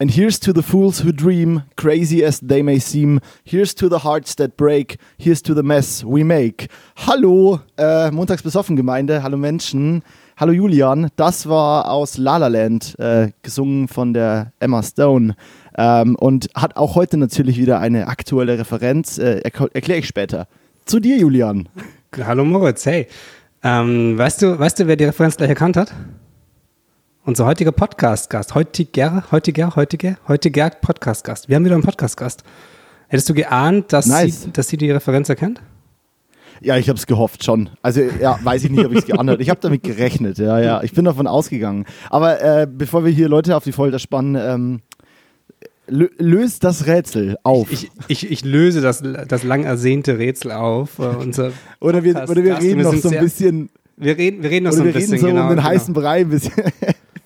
[0.00, 3.20] And here's to the fools who dream, crazy as they may seem.
[3.44, 4.98] Here's to the hearts that break.
[5.18, 6.66] Here's to the mess we make.
[6.96, 9.22] Hallo, äh, Montags besoffen Gemeinde.
[9.22, 10.02] Hallo Menschen.
[10.36, 11.10] Hallo Julian.
[11.14, 15.36] Das war aus La La Land, äh, gesungen von der Emma Stone.
[15.78, 19.18] Ähm, und hat auch heute natürlich wieder eine aktuelle Referenz.
[19.18, 20.48] Äh, Erkläre ich später.
[20.86, 21.68] Zu dir, Julian.
[22.20, 23.06] Hallo Moritz, hey.
[23.62, 25.94] Ähm, weißt, du, weißt du, wer die Referenz gleich erkannt hat?
[27.26, 28.54] Unser heutiger Podcast-Gast.
[28.54, 31.48] Heutiger, heutiger, heutiger, heutiger Podcast-Gast.
[31.48, 32.44] Wir haben wieder einen Podcast-Gast.
[33.08, 34.42] Hättest du geahnt, dass, nice.
[34.42, 35.62] sie, dass sie die Referenz erkennt?
[36.60, 37.70] Ja, ich habe es gehofft schon.
[37.80, 39.42] Also ja, weiß ich nicht, ob ich es geahnt habe.
[39.42, 40.36] Ich habe damit gerechnet.
[40.36, 41.86] Ja, ja, ich bin davon ausgegangen.
[42.10, 44.82] Aber äh, bevor wir hier Leute auf die Folter spannen, ähm,
[45.86, 47.72] löst das Rätsel auf.
[47.72, 50.98] Ich, ich, ich, löse das, das lang ersehnte Rätsel auf.
[50.98, 53.70] Äh, unser oder, wir, oder wir reden noch so ein bisschen.
[53.96, 55.12] Wir reden, wir reden noch so ein bisschen.
[55.12, 55.68] Wir reden so genau, um den genau.
[55.70, 56.52] heißen Brei ein bisschen.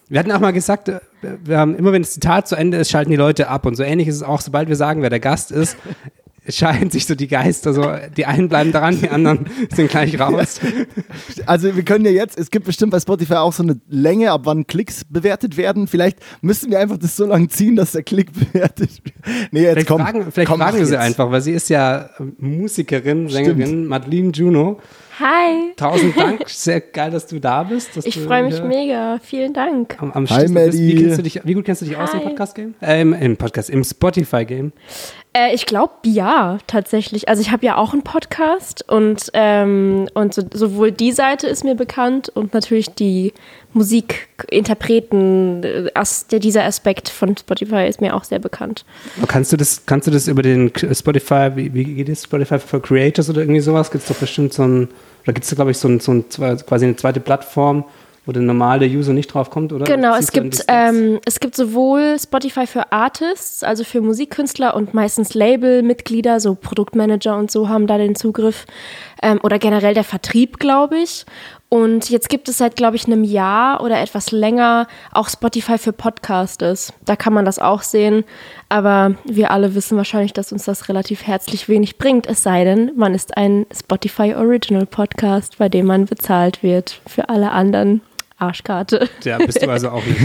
[0.08, 1.00] Wir hatten auch mal gesagt, äh,
[1.44, 3.66] wir haben immer wenn das Zitat zu Ende ist, schalten die Leute ab.
[3.66, 5.76] Und so ähnlich ist es auch, sobald wir sagen, wer der Gast ist,
[6.48, 7.84] scheiden sich so die Geister so,
[8.16, 10.60] die einen bleiben dran, die anderen sind gleich raus.
[11.44, 14.42] Also wir können ja jetzt, es gibt bestimmt bei Spotify auch so eine Länge, ab
[14.44, 15.88] wann Klicks bewertet werden.
[15.88, 19.14] Vielleicht müssen wir einfach das so lange ziehen, dass der Klick bewertet wird.
[19.50, 21.02] Nee, jetzt vielleicht komm, fragen, vielleicht komm, fragen wir sie jetzt.
[21.02, 23.88] einfach, weil sie ist ja Musikerin, Sängerin, Stimmt.
[23.88, 24.80] Madeline Juno.
[25.18, 25.72] Hi.
[25.76, 26.48] Tausend Dank.
[26.48, 27.96] Sehr geil, dass du da bist.
[28.04, 29.18] ich freue mich mega.
[29.22, 29.96] Vielen Dank.
[30.00, 30.96] Am, am Hi, Maddie.
[30.96, 32.74] Wie, wie, gut kennst du dich aus im Podcast-Game?
[32.80, 34.72] Äh, im, im, Podcast, im Spotify-Game?
[35.32, 37.28] Äh, ich glaube, ja, tatsächlich.
[37.28, 41.64] Also ich habe ja auch einen Podcast und, ähm, und so, sowohl die Seite ist
[41.64, 43.32] mir bekannt und natürlich die
[43.72, 45.90] Musikinterpreten, äh,
[46.38, 48.84] dieser Aspekt von Spotify ist mir auch sehr bekannt.
[49.26, 52.80] kannst du das, kannst du das über den Spotify, wie, wie geht es, Spotify for
[52.80, 53.90] Creators oder irgendwie sowas?
[53.90, 54.88] Gibt es doch bestimmt so ein
[55.26, 57.84] da gibt es, glaube ich, so, ein, so ein, quasi eine zweite Plattform,
[58.28, 59.86] wo der normale User nicht drauf kommt, oder?
[59.86, 65.32] Genau, es gibt, ähm, es gibt sowohl Spotify für Artists, also für Musikkünstler und meistens
[65.32, 68.66] Labelmitglieder, so Produktmanager und so haben da den Zugriff.
[69.22, 71.24] Ähm, oder generell der Vertrieb, glaube ich.
[71.70, 75.92] Und jetzt gibt es seit, glaube ich, einem Jahr oder etwas länger auch Spotify für
[75.92, 76.94] Podcasters.
[77.04, 78.24] Da kann man das auch sehen.
[78.70, 82.26] Aber wir alle wissen wahrscheinlich, dass uns das relativ herzlich wenig bringt.
[82.26, 87.02] Es sei denn, man ist ein Spotify Original Podcast, bei dem man bezahlt wird.
[87.06, 88.00] Für alle anderen
[88.38, 89.08] Arschkarte.
[89.24, 90.18] Ja, bist du also auch nicht.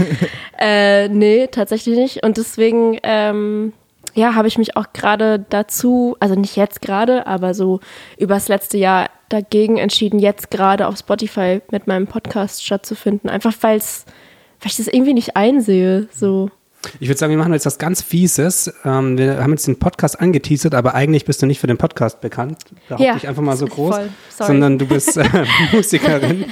[0.58, 2.22] äh, nee, tatsächlich nicht.
[2.22, 3.74] Und deswegen, ähm,
[4.14, 7.80] ja, habe ich mich auch gerade dazu, also nicht jetzt gerade, aber so
[8.16, 13.28] übers letzte Jahr dagegen entschieden, jetzt gerade auf Spotify mit meinem Podcast stattzufinden.
[13.28, 16.08] Einfach weil ich das irgendwie nicht einsehe.
[16.12, 16.50] So.
[17.00, 18.72] Ich würde sagen, wir machen jetzt was ganz Fieses.
[18.84, 22.20] Ähm, wir haben jetzt den Podcast angeteasert, aber eigentlich bist du nicht für den Podcast
[22.20, 22.58] bekannt.
[22.88, 23.96] Behaupte ja, ich einfach mal so groß.
[24.30, 25.24] Sondern du bist äh,
[25.72, 26.46] Musikerin.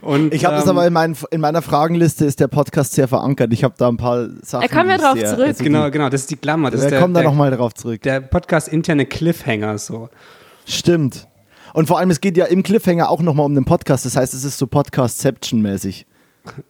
[0.00, 3.08] Und, ich habe ähm, das aber in, mein, in, meiner Fragenliste ist der Podcast sehr
[3.08, 3.52] verankert.
[3.52, 4.68] Ich habe da ein paar Sachen.
[4.68, 5.56] Da kommen wir drauf sehr, zurück.
[5.58, 6.70] Genau, genau, das ist die Klammer.
[6.70, 8.02] Das wir der, kommen da nochmal drauf zurück.
[8.02, 10.08] Der Podcast interne Cliffhanger so.
[10.66, 11.26] Stimmt.
[11.72, 14.04] Und vor allem, es geht ja im Cliffhanger auch nochmal um den Podcast.
[14.04, 16.06] Das heißt, es ist so Podcastception-mäßig.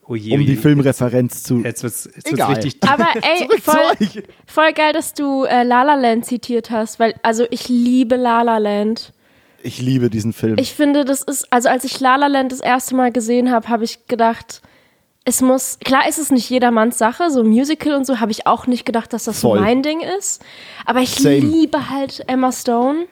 [0.07, 1.59] Oh je, um die Filmreferenz zu.
[1.59, 2.77] Jetzt wird's, jetzt wird's richtig.
[2.89, 7.45] Aber ey, voll, voll, geil, dass du äh, La La Land zitiert hast, weil, also
[7.49, 9.13] ich liebe La La Land.
[9.63, 10.57] Ich liebe diesen Film.
[10.59, 13.69] Ich finde, das ist, also als ich La La Land das erste Mal gesehen habe,
[13.69, 14.61] habe ich gedacht,
[15.23, 18.65] es muss, klar ist es nicht jedermanns Sache, so Musical und so, habe ich auch
[18.67, 19.59] nicht gedacht, dass das voll.
[19.59, 20.43] so mein Ding ist.
[20.85, 21.39] Aber ich Same.
[21.39, 23.05] liebe halt Emma Stone.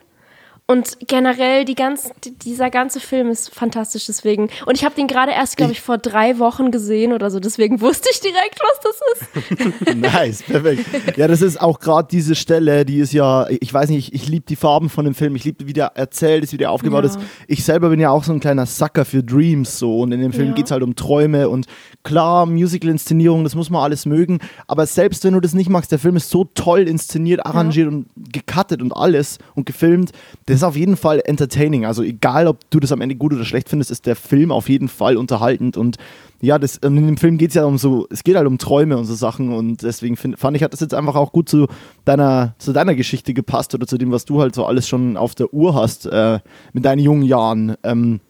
[0.70, 2.12] Und generell die ganz,
[2.44, 4.50] dieser ganze Film ist fantastisch deswegen.
[4.66, 7.40] Und ich habe den gerade erst, glaube ich, vor drei Wochen gesehen oder so.
[7.40, 9.96] Deswegen wusste ich direkt, was das ist.
[9.96, 11.16] nice, perfekt.
[11.16, 14.28] Ja, das ist auch gerade diese Stelle, die ist ja, ich weiß nicht, ich, ich
[14.28, 15.34] liebe die Farben von dem Film.
[15.34, 17.10] Ich liebe, wie der erzählt ist, wie der aufgebaut ja.
[17.10, 17.18] ist.
[17.48, 19.98] Ich selber bin ja auch so ein kleiner Sucker für Dreams so.
[19.98, 20.54] Und in dem Film ja.
[20.54, 21.66] geht es halt um Träume und
[22.02, 24.38] klar, Musical-Inszenierung, das muss man alles mögen.
[24.66, 27.96] Aber selbst wenn du das nicht magst, der Film ist so toll inszeniert, arrangiert ja.
[27.96, 30.12] und gecuttet und alles und gefilmt.
[30.46, 31.84] Das ist auf jeden Fall entertaining.
[31.84, 34.68] Also egal, ob du das am Ende gut oder schlecht findest, ist der Film auf
[34.68, 35.96] jeden Fall unterhaltend und
[36.42, 38.96] ja, das, in dem Film geht es ja um so, es geht halt um Träume
[38.96, 41.66] und so Sachen und deswegen find, fand ich, hat das jetzt einfach auch gut zu
[42.06, 45.34] deiner, zu deiner Geschichte gepasst oder zu dem, was du halt so alles schon auf
[45.34, 46.38] der Uhr hast äh,
[46.72, 47.76] mit deinen jungen Jahren.
[47.82, 48.20] Ähm,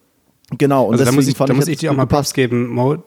[0.59, 0.87] genau.
[0.87, 3.01] Und also da muss ich, da muss ich dir auch mal Props geben, Mo.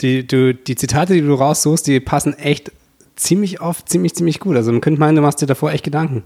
[0.00, 2.72] Die, du, die Zitate, die du raussuchst, die passen echt
[3.16, 4.56] ziemlich oft, ziemlich, ziemlich gut.
[4.56, 6.22] Also man könnte meinen, du machst dir davor echt Gedanken.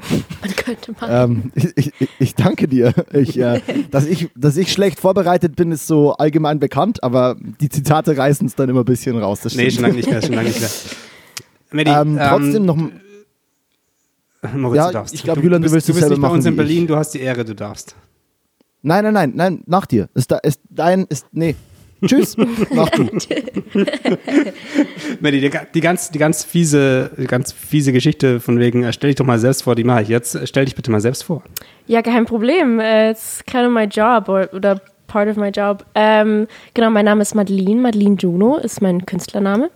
[0.40, 1.24] Man könnte mal.
[1.24, 2.94] Ähm, ich, ich, ich, danke dir.
[3.12, 3.60] Ich, äh,
[3.90, 8.46] dass, ich, dass ich schlecht vorbereitet bin, ist so allgemein bekannt, aber die Zitate reißen
[8.46, 9.40] es dann immer ein bisschen raus.
[9.42, 10.70] Das nee, schon lange nicht mehr, schon lange nicht mehr.
[11.72, 12.76] Medi, ähm, trotzdem ähm, noch.
[14.54, 15.14] Moritz, ja, du darfst.
[15.14, 16.96] Ich glaube, Julian, du, bist, du willst du bist nicht bei uns in Berlin, du
[16.96, 17.94] hast die Ehre, du darfst.
[18.82, 20.08] Nein, nein, nein, nein, nach dir.
[20.14, 21.54] Ist da, ist dein, ist, nee.
[22.06, 22.36] Tschüss,
[22.74, 23.08] mach du.
[25.20, 29.10] Melly, die, die, ganz, die ganz fiese, die ganz fiese Geschichte von wegen, äh, stell
[29.10, 30.34] dich doch mal selbst vor, die mache ich jetzt.
[30.34, 31.42] Äh, Stell dich bitte mal selbst vor.
[31.86, 32.80] Ja, kein Problem.
[32.80, 35.84] Äh, It's kind of my job or, oder part of my job.
[35.94, 37.80] Ähm, genau, mein Name ist Madeline.
[37.80, 39.70] Madeline Juno ist mein Künstlername.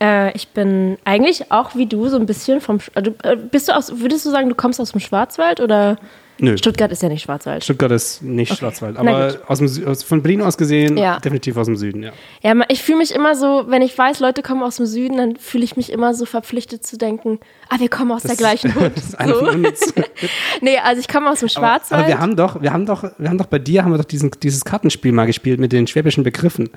[0.00, 2.78] Äh, ich bin eigentlich auch wie du so ein bisschen vom.
[2.78, 5.96] Sch- Also, äh, bist du aus, würdest du sagen, du kommst aus dem Schwarzwald oder?
[6.42, 6.58] Nö.
[6.58, 7.62] Stuttgart ist ja nicht Schwarzwald.
[7.62, 11.20] Stuttgart ist nicht Schwarzwald, Na aber aus dem, aus, von Berlin aus gesehen Ja.
[11.20, 12.10] definitiv aus dem Süden, ja.
[12.42, 15.36] Ja, ich fühle mich immer so, wenn ich weiß, Leute kommen aus dem Süden, dann
[15.36, 18.90] fühle ich mich immer so verpflichtet zu denken, ah, wir kommen aus der gleichen Hut.
[18.96, 19.46] Das ist einer So.
[19.46, 19.94] von uns.
[20.60, 22.00] Nee, also ich komme aus dem Aber, Schwarzwald.
[22.00, 24.04] aber wir haben doch, wir haben doch, wir haben doch bei dir haben wir doch
[24.04, 26.70] diesen, dieses Kartenspiel mal gespielt mit den schwäbischen Begriffen.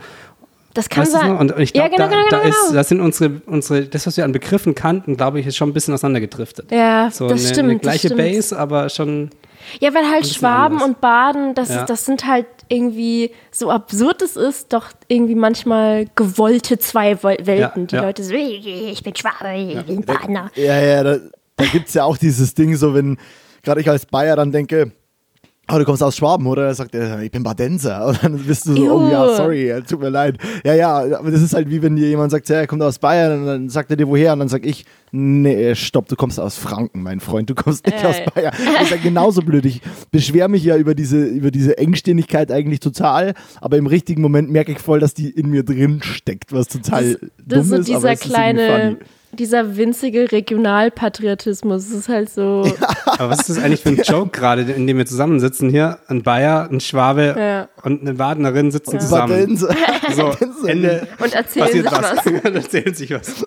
[0.75, 1.35] Das kann Weißt du sein.
[1.37, 2.49] Und ich ja, glaube, genau, da, genau, da, genau.
[2.67, 5.69] ist, da sind unsere, unsere, das, was wir an Begriffen kannten, glaube ich, ist schon
[5.69, 6.71] ein bisschen auseinandergedriftet.
[6.71, 7.69] ja, So das eine, stimmt.
[7.71, 8.33] eine gleiche das stimmt.
[8.35, 9.31] Base, aber schon.
[9.79, 10.87] Ja, weil halt Schwaben anders.
[10.89, 11.79] und Baden, das, Ja.
[11.81, 17.45] ist, das sind halt irgendwie, so absurd es ist, doch irgendwie manchmal gewollte zwei Wel-
[17.47, 17.81] Welten.
[17.83, 18.01] Ja, die ja.
[18.03, 20.51] Leute so, ich bin Schwabe, ich bin Badener.
[20.55, 21.17] Ja, ja, da,
[21.55, 23.17] da gibt es ja auch dieses Ding, so wenn
[23.63, 24.91] gerade ich als Bayer dann denke,
[25.71, 26.73] oh, du kommst aus Schwaben, oder?
[26.73, 28.05] Sagt er, ich bin Badenser.
[28.07, 29.11] Und dann bist du so, oh Ew.
[29.11, 30.37] ja, sorry, ja, tut mir leid.
[30.63, 32.99] Ja, ja, aber das ist halt wie wenn dir jemand sagt, ja, er kommt aus
[32.99, 36.39] Bayern, und dann sagt er dir woher, und dann sag ich, nee, stopp, du kommst
[36.39, 38.07] aus Franken, mein Freund, du kommst nicht Äh.
[38.07, 38.53] aus Bayern.
[38.73, 39.65] Das ist ja genauso blöd.
[39.65, 39.81] Ich
[40.11, 44.71] beschwere mich ja über diese, über diese Engständigkeit eigentlich total, aber im richtigen Moment merke
[44.71, 47.89] ich voll, dass die in mir drin steckt, was total Das dumm ist so ist,
[47.91, 48.97] aber dieser es ist kleine, funny.
[49.35, 51.85] Dieser winzige Regionalpatriotismus.
[51.85, 52.65] Es ist halt so,
[53.05, 55.99] Aber was ist das eigentlich für ein Joke gerade, in dem wir zusammensitzen hier?
[56.07, 57.69] Ein Bayer, ein Schwabe Ja.
[57.83, 59.29] und eine Badenerin sitzen zusammen.
[59.31, 59.75] Badenser.
[60.15, 60.31] So.
[60.67, 61.07] Ende.
[61.19, 62.15] und erzählen sich was.
[62.17, 62.25] was.
[62.53, 63.45] erzählen sich was.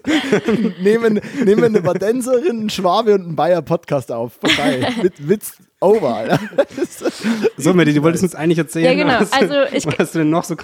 [0.83, 4.33] nehmen, nehmen eine Badenserin, einen Schwabe und einen Bayer Podcast auf.
[4.41, 4.89] Vorbei.
[5.03, 6.39] Mit Witz over, Alter.
[7.57, 9.21] So, Medi, du wolltest uns eigentlich erzählen, Ja, genau.
[9.21, 10.55] was, Also ich- was du denn noch so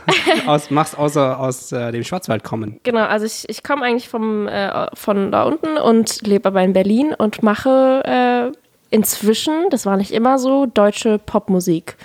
[0.47, 2.79] aus, machst, außer aus äh, dem Schwarzwald kommen.
[2.85, 6.73] Genau, also ich, ich komme eigentlich vom, äh, von da unten und lebe aber in
[6.73, 8.03] Berlin und mache
[8.53, 8.57] äh,
[8.95, 11.97] inzwischen, das war nicht immer so, deutsche Popmusik.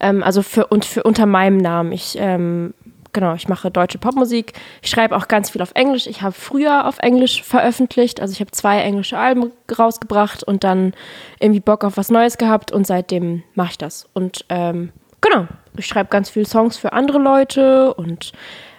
[0.00, 1.92] Ähm, also für, und für unter meinem Namen.
[1.92, 2.74] Ich, ähm,
[3.12, 4.52] genau, ich mache deutsche Popmusik.
[4.82, 6.06] Ich schreibe auch ganz viel auf Englisch.
[6.06, 8.20] Ich habe früher auf Englisch veröffentlicht.
[8.20, 10.94] Also ich habe zwei englische Alben rausgebracht und dann
[11.40, 14.08] irgendwie Bock auf was Neues gehabt und seitdem mache ich das.
[14.12, 18.32] Und ähm, genau, ich schreibe ganz viele Songs für andere Leute und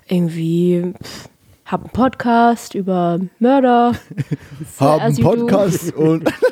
[0.08, 0.94] irgendwie
[1.66, 3.94] habe einen Podcast über Mörder.
[4.80, 5.22] You do.
[5.22, 6.32] Podcast und.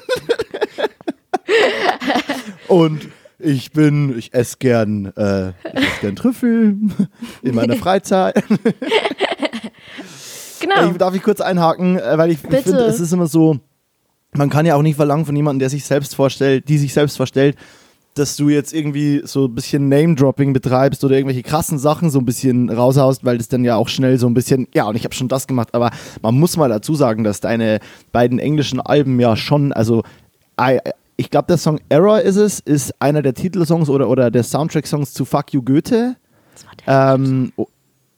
[2.67, 3.09] und
[3.43, 6.77] ich bin, ich esse gern, äh, ich esse gern Trüffel
[7.41, 8.43] in meiner Freizeit.
[10.61, 10.91] Genau.
[10.91, 13.57] Ich, darf ich kurz einhaken, äh, weil ich, ich finde, es ist immer so,
[14.33, 17.17] man kann ja auch nicht verlangen von jemandem, der sich selbst vorstellt, die sich selbst
[17.17, 17.57] vorstellt,
[18.13, 22.25] dass du jetzt irgendwie so ein bisschen Name-Dropping betreibst oder irgendwelche krassen Sachen so ein
[22.25, 25.15] bisschen raushaust, weil das dann ja auch schnell so ein bisschen, ja, und ich habe
[25.15, 25.91] schon das gemacht, aber
[26.21, 27.79] man muss mal dazu sagen, dass deine
[28.11, 30.03] beiden englischen Alben ja schon, also
[30.59, 30.79] I,
[31.17, 35.13] ich glaube, der Song Error ist es, ist einer der Titelsongs oder, oder der Soundtrack-Songs
[35.13, 36.15] zu Fuck You Goethe.
[36.53, 37.67] Das war der- Ähm, oh,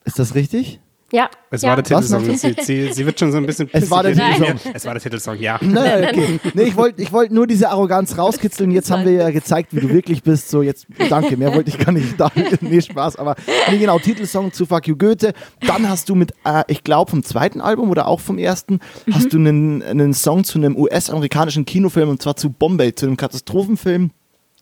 [0.05, 0.79] ist das richtig?
[1.13, 1.29] Ja.
[1.51, 1.69] Es ja.
[1.69, 2.25] war der Titelsong.
[2.35, 4.13] Sie, sie, sie wird schon so ein bisschen Es war der.
[4.13, 4.73] Titelsong.
[4.73, 5.59] Es war der Titelsong, ja.
[5.61, 6.39] Nein, okay.
[6.55, 8.71] Nee, ich wollte ich wollt nur diese Arroganz rauskitzeln.
[8.71, 10.49] Jetzt haben wir ja gezeigt, wie du wirklich bist.
[10.49, 11.37] So, jetzt danke.
[11.37, 12.19] Mehr wollte ich gar nicht.
[12.19, 12.31] Da,
[12.61, 13.17] nee, Spaß.
[13.17, 13.35] Aber
[13.69, 15.33] nee, genau, Titelsong zu Fuck You Goethe.
[15.61, 18.79] Dann hast du mit, äh, ich glaube, vom zweiten Album oder auch vom ersten,
[19.11, 23.17] hast du einen, einen Song zu einem US-amerikanischen Kinofilm und zwar zu Bombay, zu einem
[23.17, 24.09] Katastrophenfilm.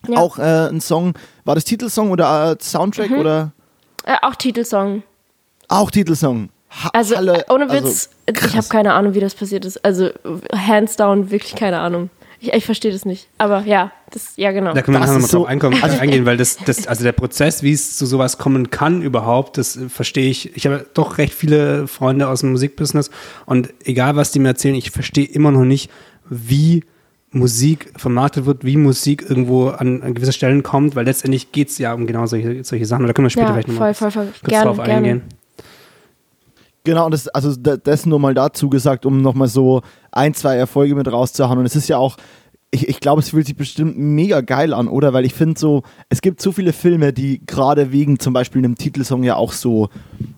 [0.06, 0.18] Ja.
[0.18, 1.14] Auch äh, ein Song.
[1.46, 3.52] War das Titelsong oder äh, Soundtrack oder?
[4.04, 5.02] Äh, auch Titelsong.
[5.72, 6.48] Auch Titelsong.
[6.70, 9.84] Ha Also Halle- ohne also, Witz, ich habe keine Ahnung, wie das passiert ist.
[9.84, 10.10] Also
[10.54, 12.10] hands down, wirklich keine Ahnung.
[12.40, 13.28] Ich, ich verstehe das nicht.
[13.38, 14.72] Aber ja, das, ja genau.
[14.74, 17.62] Da können wir nachher nochmal so- drauf einkommen, eingehen, weil das, das, also der Prozess,
[17.62, 20.56] wie es zu sowas kommen kann überhaupt, das äh, verstehe ich.
[20.56, 23.10] Ich habe doch recht viele Freunde aus dem Musikbusiness
[23.46, 25.90] und egal was die mir erzählen, ich verstehe immer noch nicht,
[26.28, 26.82] wie
[27.30, 31.78] Musik vermarktet wird, wie Musik irgendwo an, an gewisse Stellen kommt, weil letztendlich geht es
[31.78, 33.06] ja um genau solche, solche Sachen.
[33.06, 34.32] Da können wir später Ja, vielleicht nochmal voll, voll, voll.
[34.40, 35.20] kurz Gerne, drauf gerne.
[36.84, 40.56] Genau, und das, also da- das nur mal dazu gesagt, um nochmal so ein, zwei
[40.56, 41.58] Erfolge mit rauszuhauen.
[41.58, 42.16] Und es ist ja auch,
[42.74, 45.12] ich, ich glaube, es fühlt sich bestimmt mega geil an, oder?
[45.12, 48.76] Weil ich finde so, es gibt so viele Filme, die gerade wegen zum Beispiel einem
[48.76, 49.90] Titelsong ja auch so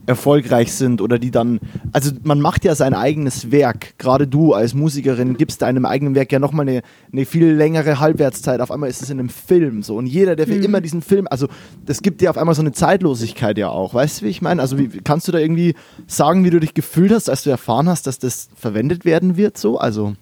[0.07, 1.61] erfolgreich sind oder die dann,
[1.93, 3.97] also man macht ja sein eigenes Werk.
[3.99, 8.61] Gerade du als Musikerin gibst deinem eigenen Werk ja nochmal eine, eine viel längere Halbwertszeit.
[8.61, 9.97] Auf einmal ist es in einem Film so.
[9.97, 11.47] Und jeder, der für immer diesen Film, also
[11.87, 13.95] das gibt dir auf einmal so eine Zeitlosigkeit ja auch.
[13.95, 14.61] Weißt du, wie ich meine?
[14.61, 15.77] Also wie, kannst du da irgendwie
[16.09, 19.57] sagen, wie du dich gefühlt hast, als du erfahren hast, dass das verwendet werden wird
[19.57, 19.79] so?
[19.79, 20.15] Also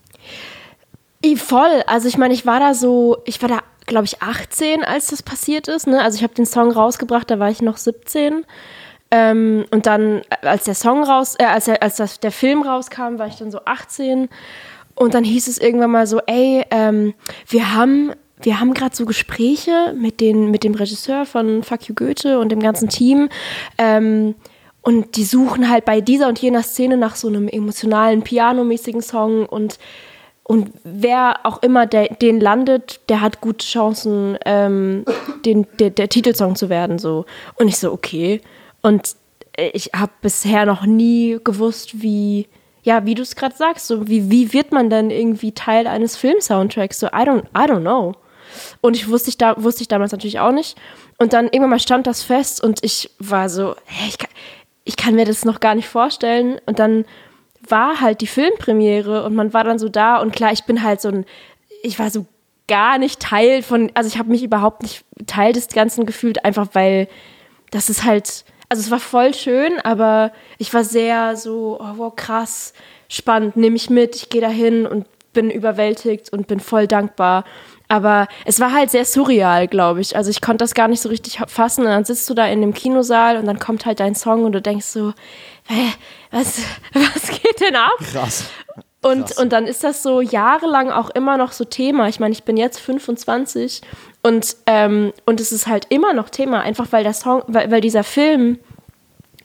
[1.37, 1.83] voll.
[1.87, 5.23] Also ich meine, ich war da so, ich war da, glaube ich, 18, als das
[5.23, 5.87] passiert ist.
[5.87, 6.00] Ne?
[6.02, 8.45] Also ich habe den Song rausgebracht, da war ich noch 17.
[9.11, 13.19] Ähm, und dann, als der Song raus, äh, als, der, als das, der Film rauskam,
[13.19, 14.29] war ich dann so 18.
[14.95, 17.14] Und dann hieß es irgendwann mal so, ey, ähm,
[17.49, 18.12] wir haben
[18.45, 22.50] wir haben gerade so Gespräche mit, den, mit dem Regisseur von Fuck You Goethe und
[22.50, 23.29] dem ganzen Team.
[23.79, 24.35] Ähm,
[24.81, 29.47] und die suchen halt bei dieser und jener Szene nach so einem emotionalen, pianomäßigen Song
[29.47, 29.79] und
[30.53, 35.07] und wer auch immer der, den landet, der hat gute Chancen, ähm,
[35.47, 36.99] den, der, der Titelsong zu werden.
[36.99, 37.25] So.
[37.55, 38.43] Und ich so, okay.
[38.83, 39.17] Und
[39.57, 42.49] ich habe bisher noch nie gewusst, wie,
[42.83, 46.19] ja, wie du es gerade sagst, so wie, wie wird man denn irgendwie Teil eines
[46.19, 47.01] Film-Soundtracks?
[47.01, 48.15] So, I don't, I don't know.
[48.83, 50.77] Und ich wusste ich, da, wusste ich damals natürlich auch nicht.
[51.17, 54.31] Und dann irgendwann mal stand das fest und ich war so, hä, ich kann,
[54.85, 56.61] ich kann mir das noch gar nicht vorstellen.
[56.67, 57.07] Und dann
[57.73, 61.00] war halt die Filmpremiere und man war dann so da und klar, ich bin halt
[61.00, 61.25] so ein,
[61.83, 62.26] ich war so
[62.69, 66.69] gar nicht Teil von, also ich habe mich überhaupt nicht Teil des Ganzen gefühlt, einfach
[66.75, 67.09] weil
[67.73, 72.14] das ist halt, also es war voll schön, aber ich war sehr so, oh wow,
[72.14, 72.75] krass,
[73.09, 77.45] spannend, nehme ich mit, ich gehe dahin und bin überwältigt und bin voll dankbar.
[77.88, 80.17] Aber es war halt sehr surreal, glaube ich.
[80.17, 81.83] Also ich konnte das gar nicht so richtig fassen.
[81.83, 84.52] Und dann sitzt du da in dem Kinosaal und dann kommt halt dein Song und
[84.52, 85.12] du denkst so,
[86.33, 86.59] was,
[86.93, 87.93] was geht denn ab?
[88.12, 88.47] Krass.
[89.03, 89.39] Und, Krass.
[89.39, 92.09] und dann ist das so jahrelang auch immer noch so Thema.
[92.09, 93.81] Ich meine, ich bin jetzt 25
[94.23, 97.81] und, ähm, und es ist halt immer noch Thema, einfach weil der Song, weil, weil
[97.81, 98.59] dieser Film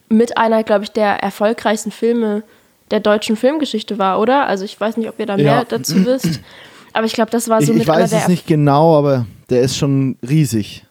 [0.10, 2.44] mit einer, glaube ich, der erfolgreichsten Filme
[2.91, 4.46] der deutschen Filmgeschichte war, oder?
[4.48, 5.63] Also ich weiß nicht, ob ihr da mehr Ja.
[5.63, 6.39] dazu wisst.
[6.94, 9.62] Aber ich glaube, das war so ich, mit ich weiß es nicht genau, aber der
[9.62, 10.86] ist schon riesig.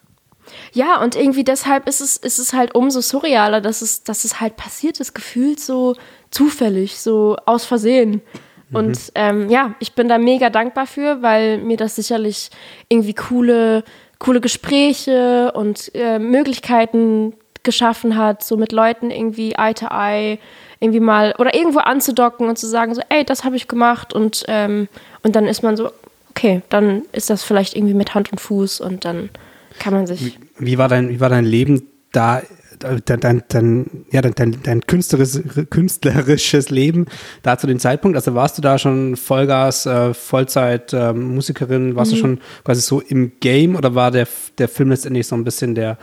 [0.73, 4.39] Ja, und irgendwie deshalb ist es, ist es halt umso surrealer, dass es, dass es
[4.39, 5.95] halt passiert ist, gefühlt so
[6.31, 8.21] zufällig, so aus Versehen.
[8.73, 12.49] Und ähm, ja, ich bin da mega dankbar für, weil mir das sicherlich
[12.89, 13.83] irgendwie coole,
[14.19, 20.39] coole Gespräche und äh, Möglichkeiten geschaffen hat, so mit Leuten irgendwie Eye to Eye
[20.79, 24.43] irgendwie mal oder irgendwo anzudocken und zu sagen so, ey, das habe ich gemacht und
[24.47, 24.87] ähm,
[25.23, 25.91] und dann ist man so,
[26.29, 29.29] okay, dann ist das vielleicht irgendwie mit Hand und Fuß und dann
[29.79, 32.41] kann man sich Wie war dein, wie war dein Leben da,
[32.79, 37.05] dein, dein, dein, ja, dein, dein, dein künstlerisches, Leben
[37.43, 38.15] da zu dem Zeitpunkt?
[38.15, 41.95] Also warst du da schon Vollgas, äh, Vollzeit ähm, Musikerin?
[41.95, 42.15] Warst Mhm.
[42.15, 45.75] du schon quasi so im Game oder war der, der Film letztendlich so ein bisschen
[45.75, 45.97] der,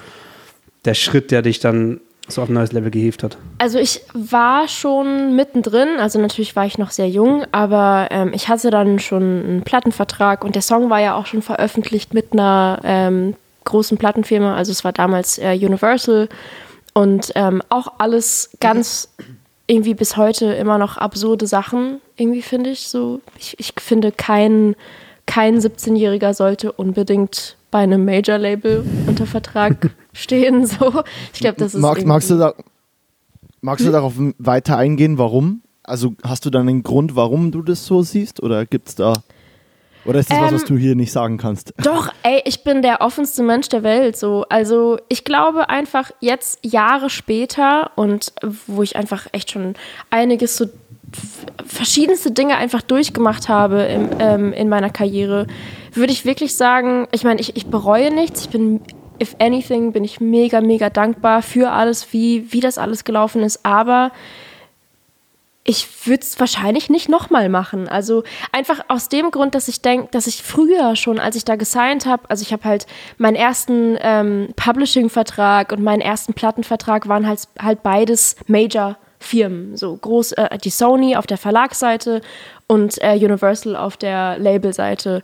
[0.85, 3.37] der Schritt, der dich dann so auf ein neues Level gehievt hat?
[3.59, 8.49] Also ich war schon mittendrin, also natürlich war ich noch sehr jung, aber ähm, ich
[8.49, 12.81] hatte dann schon einen Plattenvertrag und der Song war ja auch schon veröffentlicht mit einer
[12.83, 13.35] ähm,
[13.65, 16.29] großen Plattenfirma, also es war damals äh, Universal
[16.93, 19.09] und ähm, auch alles ganz
[19.67, 23.21] irgendwie bis heute immer noch absurde Sachen, irgendwie finde ich so.
[23.39, 24.77] Ich, ich finde, kein,
[25.27, 30.67] kein 17-Jähriger sollte unbedingt bei einem Major-Label unter Vertrag stehen.
[30.67, 31.03] So.
[31.33, 32.55] Ich glaube, das ist Mag, magst du, da,
[33.63, 35.63] magst du darauf weiter eingehen, warum?
[35.83, 38.43] Also hast du dann einen Grund, warum du das so siehst?
[38.43, 39.15] Oder gibt's da.
[40.05, 41.73] Oder ist das was, Ähm, was du hier nicht sagen kannst?
[41.83, 44.17] Doch, ey, ich bin der offenste Mensch der Welt.
[44.17, 44.45] So.
[44.49, 48.33] Also ich glaube einfach jetzt Jahre später und
[48.67, 49.75] wo ich einfach echt schon
[50.11, 50.67] einiges so
[51.65, 55.47] verschiedenste Dinge einfach durchgemacht habe im, ähm, in meiner Karriere,
[55.93, 58.43] würde ich wirklich sagen, ich meine, ich, ich bereue nichts.
[58.43, 58.81] Ich bin,
[59.23, 63.65] if anything, bin ich mega, mega dankbar für alles, wie, wie das alles gelaufen ist.
[63.65, 64.11] Aber
[65.67, 67.89] ich würde es wahrscheinlich nicht nochmal machen.
[67.89, 71.57] Also einfach aus dem Grund, dass ich denke, dass ich früher schon, als ich da
[71.57, 77.27] gesigned habe, also ich habe halt meinen ersten ähm, Publishing-Vertrag und meinen ersten Plattenvertrag waren
[77.27, 79.79] halt, halt beides Major-Firmen.
[79.79, 82.21] So groß, äh, die Sony auf der Verlagsseite
[82.67, 85.23] und äh, Universal auf der Labelseite.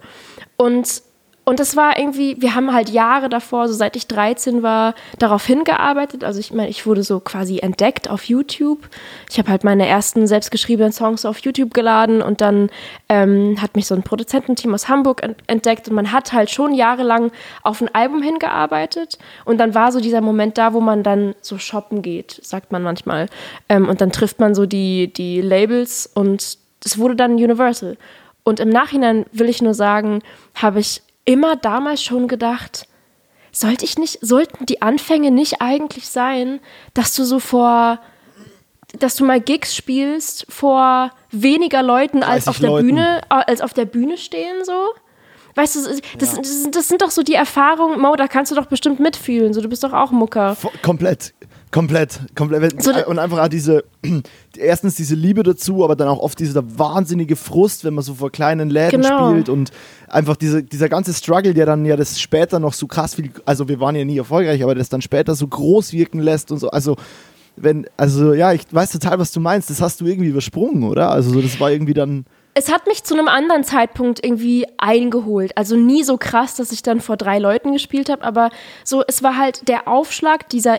[0.56, 1.02] Und
[1.50, 5.44] und das war irgendwie, wir haben halt Jahre davor, so seit ich 13 war, darauf
[5.44, 6.22] hingearbeitet.
[6.22, 8.88] Also ich meine, ich wurde so quasi entdeckt auf YouTube.
[9.28, 12.70] Ich habe halt meine ersten selbstgeschriebenen Songs auf YouTube geladen und dann
[13.08, 16.72] ähm, hat mich so ein Produzententeam aus Hamburg ent- entdeckt und man hat halt schon
[16.72, 17.32] jahrelang
[17.64, 19.18] auf ein Album hingearbeitet.
[19.44, 22.84] Und dann war so dieser Moment da, wo man dann so shoppen geht, sagt man
[22.84, 23.26] manchmal.
[23.68, 27.96] Ähm, und dann trifft man so die, die Labels und es wurde dann Universal.
[28.44, 30.20] Und im Nachhinein will ich nur sagen,
[30.54, 32.88] habe ich immer damals schon gedacht,
[33.52, 36.60] sollte ich nicht, sollten die Anfänge nicht eigentlich sein,
[36.94, 38.00] dass du so vor,
[38.98, 42.86] dass du mal Gigs spielst vor weniger Leuten als 30 auf der Leuten.
[42.86, 44.94] Bühne, äh, als auf der Bühne stehen so?
[45.56, 48.66] Weißt du, das, das, das sind doch so die Erfahrungen, Mo, da kannst du doch
[48.66, 49.52] bestimmt mitfühlen.
[49.52, 50.56] So, du bist doch auch Mucker.
[50.82, 51.34] Komplett.
[51.72, 52.82] Komplett, komplett.
[52.82, 53.84] So, und einfach auch diese,
[54.56, 58.32] erstens diese Liebe dazu, aber dann auch oft dieser wahnsinnige Frust, wenn man so vor
[58.32, 59.30] kleinen Läden Genau.
[59.30, 59.70] spielt und
[60.08, 63.68] einfach diese, dieser ganze Struggle, der dann ja das später noch so krass viel, also
[63.68, 66.70] wir waren ja nie erfolgreich, aber das dann später so groß wirken lässt und so.
[66.70, 66.96] Also
[67.56, 69.70] wenn, also ja, ich weiß total, was du meinst.
[69.70, 71.10] Das hast du irgendwie übersprungen, oder?
[71.10, 72.24] Also das war irgendwie dann.
[72.54, 75.56] Es hat mich zu einem anderen Zeitpunkt irgendwie eingeholt.
[75.56, 78.50] Also nie so krass, dass ich dann vor drei Leuten gespielt habe, aber
[78.82, 80.78] so, es war halt der Aufschlag, dieser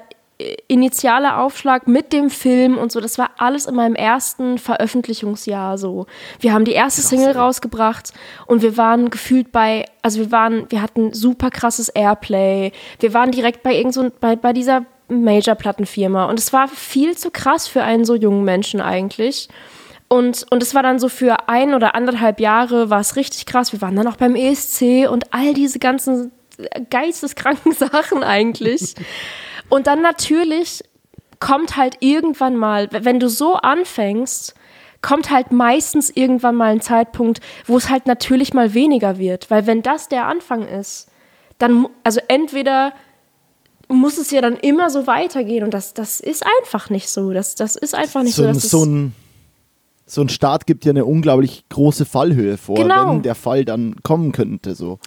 [0.67, 6.05] initiale Aufschlag mit dem Film und so, das war alles in meinem ersten Veröffentlichungsjahr so.
[6.39, 8.13] Wir haben die erste Krass, Single rausgebracht
[8.47, 12.71] und wir waren gefühlt bei, also wir waren, wir hatten super krasses Airplay.
[12.99, 17.31] Wir waren direkt bei irgend so, bei, bei dieser Major-Plattenfirma und es war viel zu
[17.31, 19.49] krass für einen so jungen Menschen eigentlich.
[20.07, 23.71] Und, und es war dann so für ein oder anderthalb Jahre war es richtig krass.
[23.71, 26.33] Wir waren dann auch beim ESC und all diese ganzen
[26.89, 28.95] geisteskranken Sachen eigentlich.
[29.71, 30.83] Und dann natürlich
[31.39, 34.53] kommt halt irgendwann mal, wenn du so anfängst,
[35.01, 39.49] kommt halt meistens irgendwann mal ein Zeitpunkt, wo es halt natürlich mal weniger wird.
[39.49, 41.07] Weil wenn das der Anfang ist,
[41.57, 42.91] dann, also entweder
[43.87, 47.31] muss es ja dann immer so weitergehen und das, das ist einfach nicht so.
[47.31, 48.51] Das, das ist einfach nicht so.
[48.51, 49.15] So, so ein,
[50.05, 53.09] so ein Start gibt ja eine unglaublich große Fallhöhe vor, genau.
[53.09, 54.75] wenn der Fall dann kommen könnte.
[54.75, 54.99] So.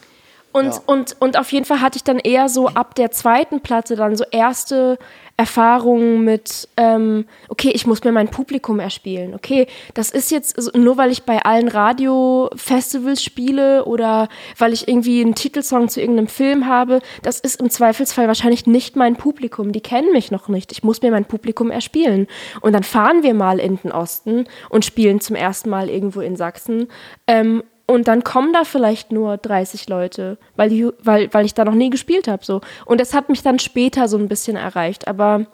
[0.55, 0.81] Und, ja.
[0.87, 4.15] und, und auf jeden Fall hatte ich dann eher so ab der zweiten Platte dann
[4.15, 4.99] so erste
[5.37, 9.35] Erfahrungen mit, ähm, okay, ich muss mir mein Publikum erspielen.
[9.35, 15.23] Okay, das ist jetzt nur, weil ich bei allen Radio-Festivals spiele oder weil ich irgendwie
[15.23, 19.73] einen Titelsong zu irgendeinem Film habe, das ist im Zweifelsfall wahrscheinlich nicht mein Publikum.
[19.73, 20.71] Die kennen mich noch nicht.
[20.71, 22.29] Ich muss mir mein Publikum erspielen.
[22.61, 26.37] Und dann fahren wir mal in den Osten und spielen zum ersten Mal irgendwo in
[26.37, 26.87] Sachsen.
[27.27, 31.65] Ähm, und dann kommen da vielleicht nur 30 Leute, weil, die, weil, weil ich da
[31.65, 32.45] noch nie gespielt habe.
[32.45, 32.63] So.
[32.87, 35.07] Und das hat mich dann später so ein bisschen erreicht.
[35.07, 35.47] Aber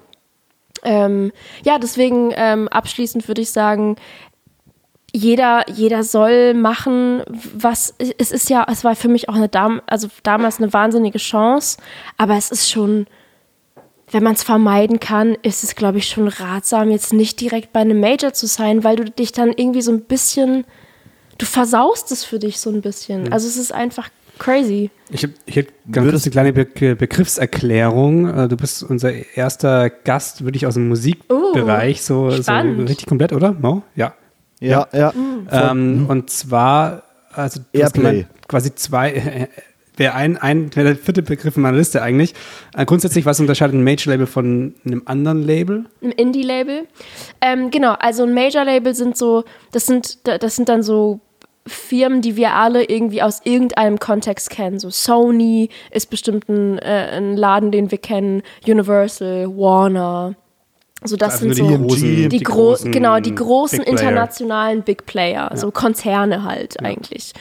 [0.84, 1.32] ähm,
[1.64, 3.96] ja, deswegen ähm, abschließend würde ich sagen,
[5.12, 9.82] jeder, jeder soll machen, was es ist ja, es war für mich auch eine Dam
[9.86, 11.78] also damals eine wahnsinnige Chance,
[12.16, 13.06] aber es ist schon,
[14.12, 17.80] wenn man es vermeiden kann, ist es, glaube ich, schon ratsam, jetzt nicht direkt bei
[17.80, 20.64] einem Major zu sein, weil du dich dann irgendwie so ein bisschen
[21.40, 23.24] du versaust es für dich so ein bisschen.
[23.24, 23.32] Mhm.
[23.32, 24.90] Also es ist einfach crazy.
[25.10, 28.28] Ich, ich hätte ganz kurz eine kleine Be Begriffserklärung.
[28.28, 33.06] Äh, du bist unser erster Gast, würde ich aus dem Musikbereich, uh, so, so, richtig
[33.06, 33.52] komplett, oder?
[33.52, 33.82] Mo?
[33.96, 34.14] Ja.
[34.60, 34.98] Ja, ja.
[34.98, 35.12] ja.
[35.12, 35.48] Mhm.
[35.50, 38.26] Ähm, und zwar, also Airplay.
[38.46, 39.48] quasi zwei, äh,
[39.96, 42.34] wäre ein, ein wär der vierte Begriff in meiner Liste eigentlich.
[42.76, 45.84] Äh, grundsätzlich, was unterscheidet ein Major-Label von einem anderen Label?
[46.02, 46.86] Ein Indie-Label.
[47.40, 51.20] Ähm, genau, also ein Major-Label sind so, das sind, das sind dann so
[51.66, 54.78] Firmen, die wir alle irgendwie aus irgendeinem Kontext kennen.
[54.78, 60.34] So Sony ist bestimmt ein, äh, ein Laden, den wir kennen, Universal, Warner.
[61.02, 64.82] So das also sind so die, großen, die, die großen, genau die großen Big internationalen
[64.82, 65.56] Big Player, ja.
[65.56, 66.86] so Konzerne halt ja.
[66.86, 67.32] eigentlich.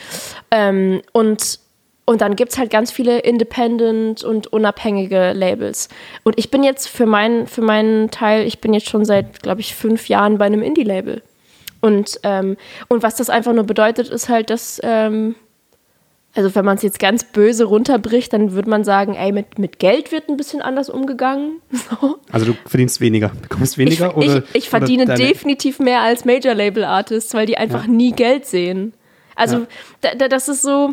[0.52, 1.60] Ähm, und
[2.06, 5.90] und dann gibt es halt ganz viele Independent und unabhängige Labels.
[6.24, 9.62] Und ich bin jetzt für, mein, für meinen Teil, ich bin jetzt schon seit, glaube
[9.62, 11.22] ich, fünf Jahren bei einem Indie-Label.
[11.82, 15.36] Und, ähm, und was das einfach nur bedeutet, ist halt, dass, ähm,
[16.36, 19.80] also wenn man es jetzt ganz böse runterbricht, dann würde man sagen, ey, mit, mit
[19.80, 21.62] Geld wird ein bisschen anders umgegangen.
[22.02, 22.20] So.
[22.32, 24.10] Also du verdienst weniger, bekommst weniger?
[24.10, 27.92] Ich, oder, ich, ich verdiene definitiv mehr als Major-Label-Artists, weil die einfach ja.
[27.92, 28.94] nie Geld sehen.
[29.36, 29.66] Also
[30.04, 30.16] ja.
[30.18, 30.92] da, das ist so,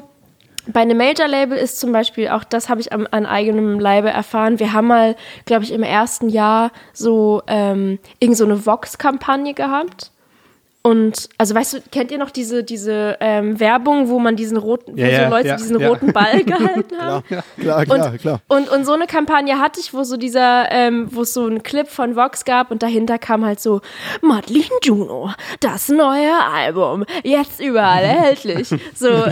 [0.68, 4.59] bei einem Major-Label ist zum Beispiel, auch das habe ich am, an eigenem Leibe erfahren,
[4.59, 10.12] wir haben mal, glaube ich, im ersten Jahr so ähm, irgend so eine Vox-Kampagne gehabt
[10.87, 14.96] und also weißt du, kennt ihr noch diese, diese ähm, Werbung, wo man diesen roten,
[14.96, 15.88] ja, wo so Leute ja, diesen ja.
[15.88, 17.25] roten Ball gehalten haben?
[17.27, 18.40] klar, klar, klar, und, klar.
[18.46, 21.64] Und, und so eine Kampagne hatte ich, wo so dieser, ähm, wo es so einen
[21.64, 23.81] Clip von Vox gab und dahinter kam halt so,
[24.22, 28.68] Madeline Juno, das neue Album, jetzt überall erhältlich.
[28.94, 29.25] So,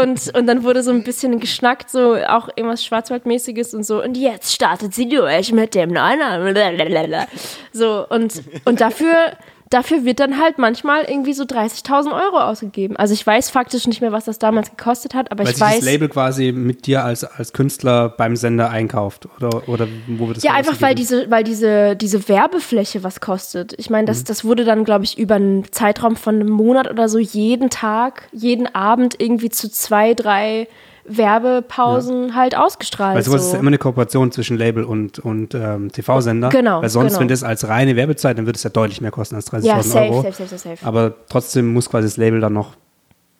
[0.00, 4.16] und, und dann wurde so ein bisschen geschnackt, so auch irgendwas Schwarzwaldmäßiges und so, und
[4.16, 7.26] jetzt startet sie durch mit dem neuen Album.
[7.74, 9.32] So, und, und dafür
[9.72, 12.96] dafür wird dann halt manchmal irgendwie so 30.000 Euro ausgegeben.
[12.96, 15.76] Also ich weiß faktisch nicht mehr, was das damals gekostet hat, aber Weil ich weiß.
[15.76, 20.38] das Label quasi mit dir als, als Künstler beim Sender einkauft oder, oder wo wird
[20.38, 23.74] das Ja, einfach weil diese, weil diese, diese Werbefläche was kostet.
[23.78, 24.24] Ich meine, das, mhm.
[24.26, 28.28] das wurde dann, glaube ich, über einen Zeitraum von einem Monat oder so jeden Tag,
[28.32, 30.68] jeden Abend irgendwie zu zwei, drei
[31.04, 32.34] Werbepausen ja.
[32.34, 33.16] halt ausgestrahlt.
[33.16, 33.46] Weil sowas so.
[33.48, 36.50] ist ja immer eine Kooperation zwischen Label und, und ähm, TV-Sender.
[36.50, 36.82] Genau.
[36.82, 37.20] Weil sonst, genau.
[37.20, 39.82] wenn das als reine Werbezeit, dann wird es ja deutlich mehr kosten als 30.000 ja,
[39.82, 40.22] safe, Euro.
[40.22, 40.86] Safe, safe, safe, safe.
[40.86, 42.74] Aber trotzdem muss quasi das Label dann noch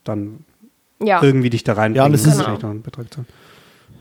[0.05, 0.45] dann
[1.01, 1.23] ja.
[1.23, 1.97] irgendwie dich da reinbringen.
[1.97, 2.75] Ja, und es ist genau.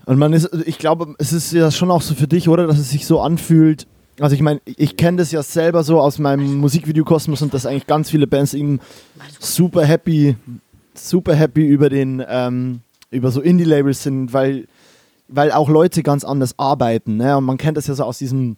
[0.05, 2.79] Und man ist, ich glaube, es ist ja schon auch so für dich, oder, dass
[2.79, 3.87] es sich so anfühlt.
[4.19, 7.87] Also ich meine, ich kenne das ja selber so aus meinem Musikvideokosmos und dass eigentlich
[7.87, 8.79] ganz viele Bands eben
[9.39, 10.35] super happy,
[10.93, 14.67] super happy über den ähm, über so Indie-Labels sind, weil,
[15.27, 17.17] weil auch Leute ganz anders arbeiten.
[17.17, 17.37] Ne?
[17.37, 18.57] Und man kennt das ja so aus diesem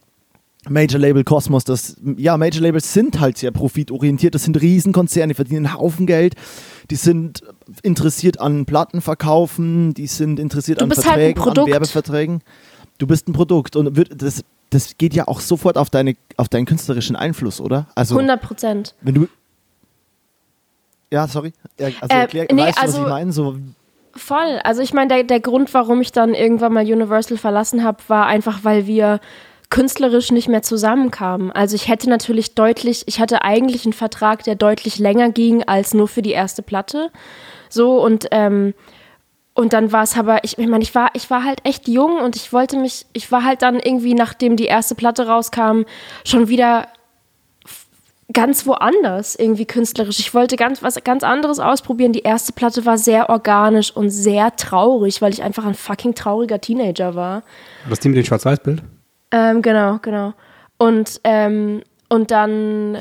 [0.68, 5.34] Major Label Kosmos, das, ja, Major Labels sind halt sehr profitorientiert, das sind Riesenkonzerne, die
[5.34, 6.36] verdienen einen Haufen Geld,
[6.90, 7.42] die sind
[7.82, 11.70] interessiert an Plattenverkaufen, die sind interessiert Du an halt Verträgen, an Produkt.
[11.70, 12.40] Werbeverträgen.
[12.96, 16.48] Du bist ein Produkt und wird, das, das geht ja auch sofort auf, deine, auf
[16.48, 17.86] deinen künstlerischen Einfluss, oder?
[17.94, 18.94] Also, 100 Prozent.
[19.02, 19.28] wenn du.
[21.10, 21.52] Ja, sorry.
[21.78, 23.32] Also, Äh, erklär, nee, weißt du, was also- ich meine?
[23.32, 23.56] So,
[24.16, 24.60] Voll.
[24.62, 28.26] Also ich meine, der, der Grund, warum ich dann irgendwann mal Universal verlassen habe, war
[28.26, 29.20] einfach, weil wir
[29.70, 31.50] künstlerisch nicht mehr zusammenkamen.
[31.50, 35.94] Also ich hätte natürlich deutlich, ich hatte eigentlich einen Vertrag, der deutlich länger ging als
[35.94, 37.10] nur für die erste Platte.
[37.68, 38.74] So und ähm,
[39.56, 42.18] und dann war es aber, ich, ich meine, ich war, ich war halt echt jung
[42.18, 45.82] und ich wollte mich, ich war halt dann irgendwie, nachdem die erste Platte rauskam,
[46.24, 46.88] schon wieder
[48.34, 50.18] ganz woanders irgendwie künstlerisch.
[50.18, 52.12] Ich wollte ganz was ganz anderes ausprobieren.
[52.12, 56.60] Die erste Platte war sehr organisch und sehr traurig, weil ich einfach ein fucking trauriger
[56.60, 57.42] Teenager war.
[57.88, 58.82] Das Team mit dem Schwarz-Weiß-Bild?
[59.30, 60.34] Ähm, genau, genau.
[60.76, 62.98] Und ähm, und dann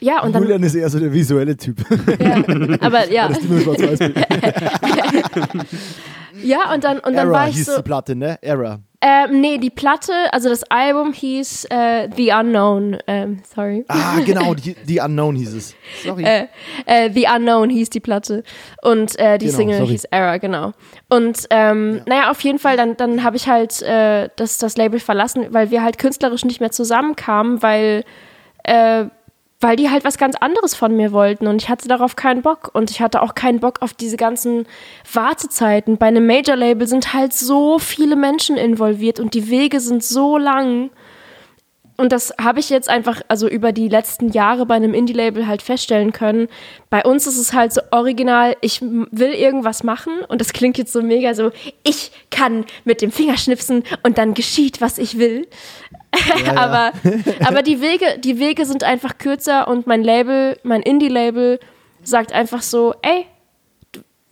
[0.00, 1.84] ja und dann Julian ist eher so der visuelle Typ.
[2.18, 2.42] ja,
[2.80, 4.16] aber ja das ist immer Schwarz-Weiß-Bild.
[6.42, 8.38] ja und dann und dann Era war ich hieß so die Platte, ne?
[8.40, 8.80] Era.
[9.04, 14.54] Ähm, nee die Platte also das Album hieß äh, The Unknown ähm, sorry Ah, genau,
[14.54, 15.74] die, die Unknown hieß es.
[16.04, 16.22] Sorry.
[16.24, 16.46] äh,
[16.86, 18.44] äh, The Unknown hieß die Platte
[18.82, 19.90] und äh, die Genau, Single sorry.
[19.90, 20.72] hieß Era, genau.
[21.10, 25.00] Und ähm, naja, auf jeden Fall, dann, dann habe ich halt äh, das, das Label
[25.00, 28.04] verlassen, weil wir halt künstlerisch nicht mehr zusammenkamen, weil,
[28.64, 29.06] äh,
[29.62, 32.70] weil die halt was ganz anderes von mir wollten und ich hatte darauf keinen Bock
[32.72, 34.66] und ich hatte auch keinen Bock auf diese ganzen
[35.12, 35.96] Wartezeiten.
[35.96, 40.90] Bei einem Major-Label sind halt so viele Menschen involviert und die Wege sind so lang.
[42.02, 45.62] Und das habe ich jetzt einfach, also über die letzten Jahre bei einem Indie-Label halt
[45.62, 46.48] feststellen können.
[46.90, 50.92] Bei uns ist es halt so original, ich will irgendwas machen und das klingt jetzt
[50.92, 51.52] so mega so,
[51.84, 55.46] ich kann mit dem Finger schnipsen und dann geschieht, was ich will.
[56.56, 56.90] aber,
[57.46, 61.60] aber die Wege, die Wege sind einfach kürzer und mein Label, mein Indie-Label
[62.02, 63.26] sagt einfach so, ey,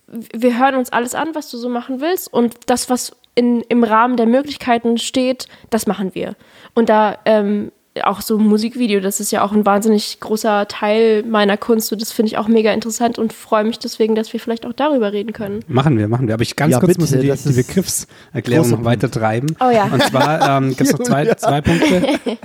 [0.07, 3.83] wir hören uns alles an, was du so machen willst und das, was in, im
[3.83, 6.35] Rahmen der Möglichkeiten steht, das machen wir.
[6.73, 7.71] Und da ähm,
[8.03, 12.01] auch so ein Musikvideo, das ist ja auch ein wahnsinnig großer Teil meiner Kunst und
[12.01, 15.11] das finde ich auch mega interessant und freue mich deswegen, dass wir vielleicht auch darüber
[15.11, 15.59] reden können.
[15.67, 16.35] Machen wir, machen wir.
[16.35, 19.57] Aber ich ganz Ja, kurz bitte, muss die, die Begriffserklärung noch weiter treiben.
[19.59, 19.85] Oh ja.
[19.85, 22.01] Und zwar ähm, gibt es noch zwei, zwei Punkte.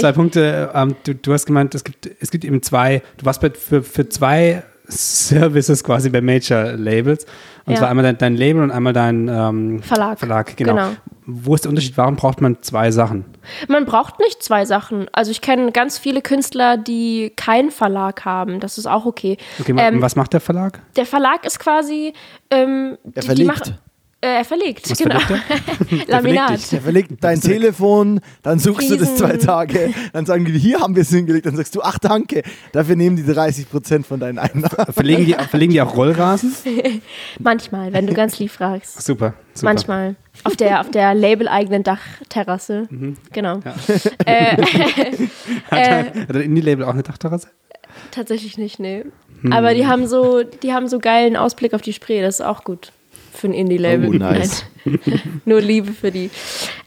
[0.00, 0.72] Zwei Punkte.
[0.74, 3.82] Ähm, du, du hast gemeint, es gibt, es gibt eben zwei, du warst bei, für,
[3.82, 7.24] für zwei Services quasi bei Major Labels.
[7.66, 7.78] Und Ja.
[7.80, 10.18] zwar einmal dein, dein Label und einmal dein ähm, Verlag.
[10.18, 10.74] Verlag, genau.
[10.74, 10.88] Genau.
[11.26, 11.96] Wo ist der Unterschied?
[11.96, 13.24] Warum braucht man zwei Sachen?
[13.66, 15.06] Man braucht nicht zwei Sachen.
[15.12, 18.60] Also ich kenne ganz viele Künstler, die keinen Verlag haben.
[18.60, 19.38] Das ist auch okay.
[19.58, 20.80] Okay, Ähm, was macht der Verlag?
[20.96, 22.12] Der Verlag ist quasi.
[22.50, 23.38] Ähm, Er die, verlegt.
[23.40, 23.78] Die machen,
[24.24, 25.20] äh, er verlegt, Was genau.
[25.20, 26.60] verlegt Laminat.
[26.72, 30.80] Der verlegt dein Telefon, dann suchst du das Riesen- zwei Tage, dann sagen die, hier
[30.80, 34.18] haben wir es hingelegt, dann sagst du, ach danke, dafür nehmen die 30 Prozent von
[34.20, 34.92] deinen Einnahmen.
[34.92, 36.54] Verlegen die, verlegen die auch Rollrasen?
[37.38, 39.02] Manchmal, wenn du ganz lieb fragst.
[39.02, 39.64] Super, super.
[39.64, 40.16] Manchmal.
[40.42, 42.86] Auf der, auf der label-eigenen Dachterrasse.
[42.90, 43.16] Mhm.
[43.32, 43.60] Genau.
[44.26, 44.56] Äh,
[45.70, 47.48] Hat der Indie-Label auch eine Dachterrasse?
[48.10, 49.04] tatsächlich nicht, nee.
[49.42, 49.52] Hm.
[49.52, 52.64] Aber die haben so, die haben so geilen Ausblick auf die Spree, das ist auch
[52.64, 52.92] gut.
[53.34, 54.08] Für ein Indie-Label.
[54.08, 54.64] Oh, nice.
[55.44, 56.30] Nur Liebe für die.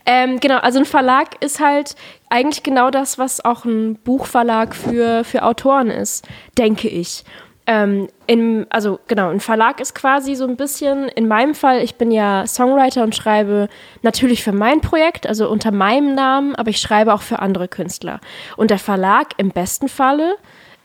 [0.06, 1.96] Ähm, genau, also ein Verlag ist halt
[2.30, 6.26] eigentlich genau das, was auch ein Buchverlag für, für Autoren ist,
[6.58, 7.26] denke ich.
[7.70, 11.96] Ähm, im, also genau, ein Verlag ist quasi so ein bisschen, in meinem Fall, ich
[11.96, 13.68] bin ja Songwriter und schreibe
[14.04, 18.22] natürlich für mein Projekt, also unter meinem Namen, aber ich schreibe auch für andere Künstler.
[18.56, 20.38] Und der Verlag im besten Falle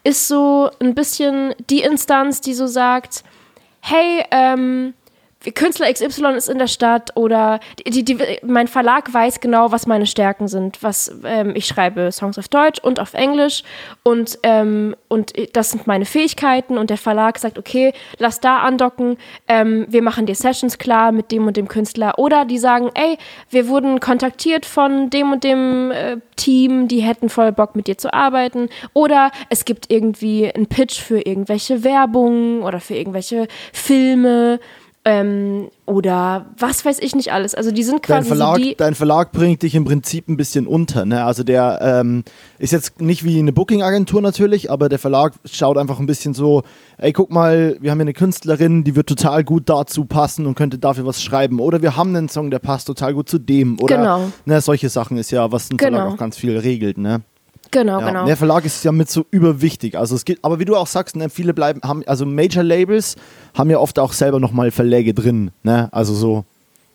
[0.02, 3.22] ist so ein bisschen die Instanz, die so sagt,
[3.80, 4.94] hey, ähm,
[5.50, 10.06] Künstler XY ist in der Stadt oder die, die, mein Verlag weiß genau, was meine
[10.06, 10.82] Stärken sind.
[10.82, 13.64] Was ähm, ich schreibe Songs auf Deutsch und auf Englisch
[14.04, 19.16] und ähm, und das sind meine Fähigkeiten und der Verlag sagt okay, lass da andocken.
[19.48, 23.18] Ähm, wir machen dir Sessions klar mit dem und dem Künstler oder die sagen, ey,
[23.50, 27.98] wir wurden kontaktiert von dem und dem äh, Team, die hätten voll Bock mit dir
[27.98, 34.60] zu arbeiten oder es gibt irgendwie einen Pitch für irgendwelche Werbung oder für irgendwelche Filme
[35.04, 37.54] ähm, oder was weiß ich nicht alles.
[37.56, 38.74] Also die sind Dein quasi Verlag, so die.
[38.76, 41.04] dein Verlag bringt dich im Prinzip ein bisschen unter.
[41.04, 41.24] Ne?
[41.24, 42.22] Also der ähm,
[42.58, 46.62] ist jetzt nicht wie eine Booking-Agentur natürlich, aber der Verlag schaut einfach ein bisschen so,
[46.98, 50.54] ey, guck mal, wir haben hier eine Künstlerin, die wird total gut dazu passen und
[50.54, 51.58] könnte dafür was schreiben.
[51.58, 53.80] Oder wir haben einen Song, der passt total gut zu dem.
[53.80, 54.32] Oder Genau.
[54.44, 55.96] ne, solche Sachen ist ja, was ein Genau.
[55.98, 56.96] Verlag auch ganz viel regelt.
[56.98, 57.22] Ne?
[57.72, 58.26] Genau, Ja, genau.
[58.26, 59.96] Der Verlag ist ja mit so überwichtig.
[59.98, 63.16] Also es geht, aber wie du auch sagst, ne, viele bleiben, haben, also Major Labels
[63.54, 65.50] haben ja oft auch selber nochmal Verläge drin.
[65.62, 65.88] Ne?
[65.90, 66.44] Also so,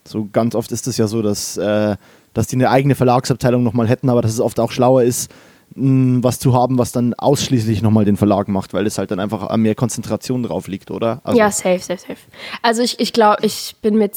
[0.06, 1.96] so ganz oft ist es ja so, dass, äh,
[2.34, 5.32] dass die eine eigene Verlagsabteilung nochmal hätten, aber dass es oft auch schlauer ist,
[5.76, 9.20] mh, was zu haben, was dann ausschließlich nochmal den Verlag macht, weil es halt dann
[9.20, 11.22] einfach mehr Konzentration drauf liegt, oder?
[11.24, 12.20] Also ja, safe, safe, safe.
[12.62, 14.14] Also ich, ich glaube, ich bin mit,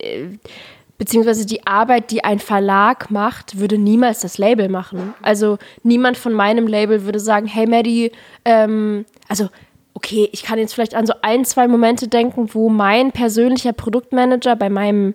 [0.00, 0.24] äh,
[0.98, 5.14] beziehungsweise die Arbeit, die ein Verlag macht, würde niemals das Label machen.
[5.22, 8.12] Also niemand von meinem Label würde sagen, hey Maddie,
[8.44, 9.48] ähm, also
[9.94, 14.54] okay, ich kann jetzt vielleicht an so ein, zwei Momente denken, wo mein persönlicher Produktmanager
[14.56, 15.14] bei meinem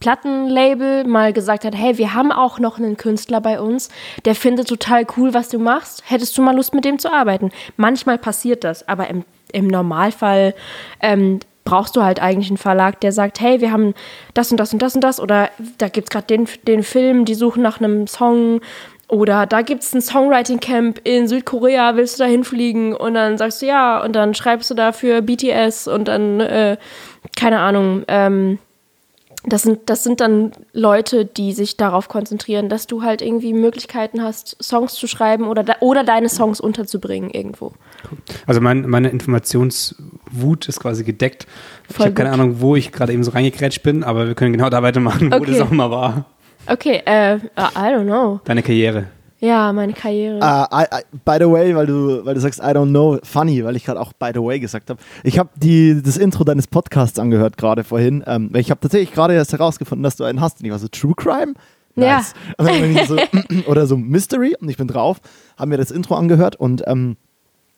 [0.00, 3.88] Plattenlabel mal gesagt hat, hey, wir haben auch noch einen Künstler bei uns,
[4.24, 6.02] der findet total cool, was du machst.
[6.06, 7.50] Hättest du mal Lust, mit dem zu arbeiten?
[7.76, 10.54] Manchmal passiert das, aber im, im Normalfall
[11.00, 13.94] ähm, brauchst du halt eigentlich einen Verlag, der sagt, hey, wir haben
[14.34, 17.24] das und das und das und das oder da gibt es gerade den, den Film,
[17.24, 18.60] die suchen nach einem Song
[19.08, 22.94] oder da gibt es ein Songwriting-Camp in Südkorea, willst du da hinfliegen?
[22.94, 26.78] Und dann sagst du ja, und dann schreibst du da für BTS und dann, äh,
[27.36, 28.58] keine Ahnung, ähm,
[29.46, 34.22] das sind, das sind dann Leute, die sich darauf konzentrieren, dass du halt irgendwie Möglichkeiten
[34.22, 37.72] hast, Songs zu schreiben oder, oder deine Songs unterzubringen irgendwo.
[38.46, 41.46] Also mein, meine Informationswut ist quasi gedeckt.
[41.90, 44.52] Voll ich habe keine Ahnung, wo ich gerade eben so reingekrätscht bin, aber wir können
[44.52, 45.52] genau da weitermachen, wo okay.
[45.52, 46.26] das auch mal war.
[46.66, 48.40] Okay, äh, I don't know.
[48.44, 49.06] Deine Karriere.
[49.44, 50.38] Ja, meine Karriere.
[50.38, 53.62] Uh, I, I, by the way, weil du, weil du sagst, I don't know, funny,
[53.62, 54.98] weil ich gerade auch by the way gesagt habe.
[55.22, 58.24] Ich habe das Intro deines Podcasts angehört gerade vorhin.
[58.26, 60.60] Ähm, ich habe tatsächlich gerade erst herausgefunden, dass du einen hast.
[60.60, 61.54] Und ich war so, True Crime?
[61.94, 62.32] Nice.
[62.58, 63.04] Ja.
[63.04, 63.18] so,
[63.66, 65.20] oder so Mystery und ich bin drauf,
[65.58, 67.16] haben mir das Intro angehört und ähm,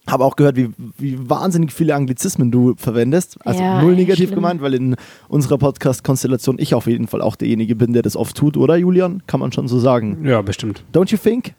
[0.09, 3.39] habe auch gehört, wie, wie wahnsinnig viele Anglizismen du verwendest.
[3.45, 4.37] Also ja, null negativ schlimm.
[4.37, 4.97] gemeint, weil in
[5.29, 9.23] unserer Podcast-Konstellation ich auf jeden Fall auch derjenige bin, der das oft tut, oder Julian?
[9.27, 10.25] Kann man schon so sagen.
[10.25, 10.85] Ja, bestimmt.
[10.93, 11.55] Don't you think?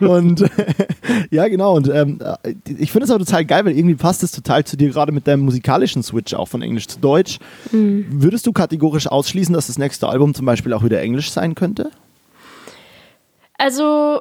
[0.00, 0.44] und
[1.30, 1.76] ja, genau.
[1.76, 2.18] Und ähm,
[2.66, 5.26] ich finde es auch total geil, weil irgendwie passt es total zu dir, gerade mit
[5.26, 7.38] deinem musikalischen Switch auch von Englisch zu Deutsch.
[7.70, 8.06] Mhm.
[8.10, 11.90] Würdest du kategorisch ausschließen, dass das nächste Album zum Beispiel auch wieder Englisch sein könnte?
[13.56, 14.20] Also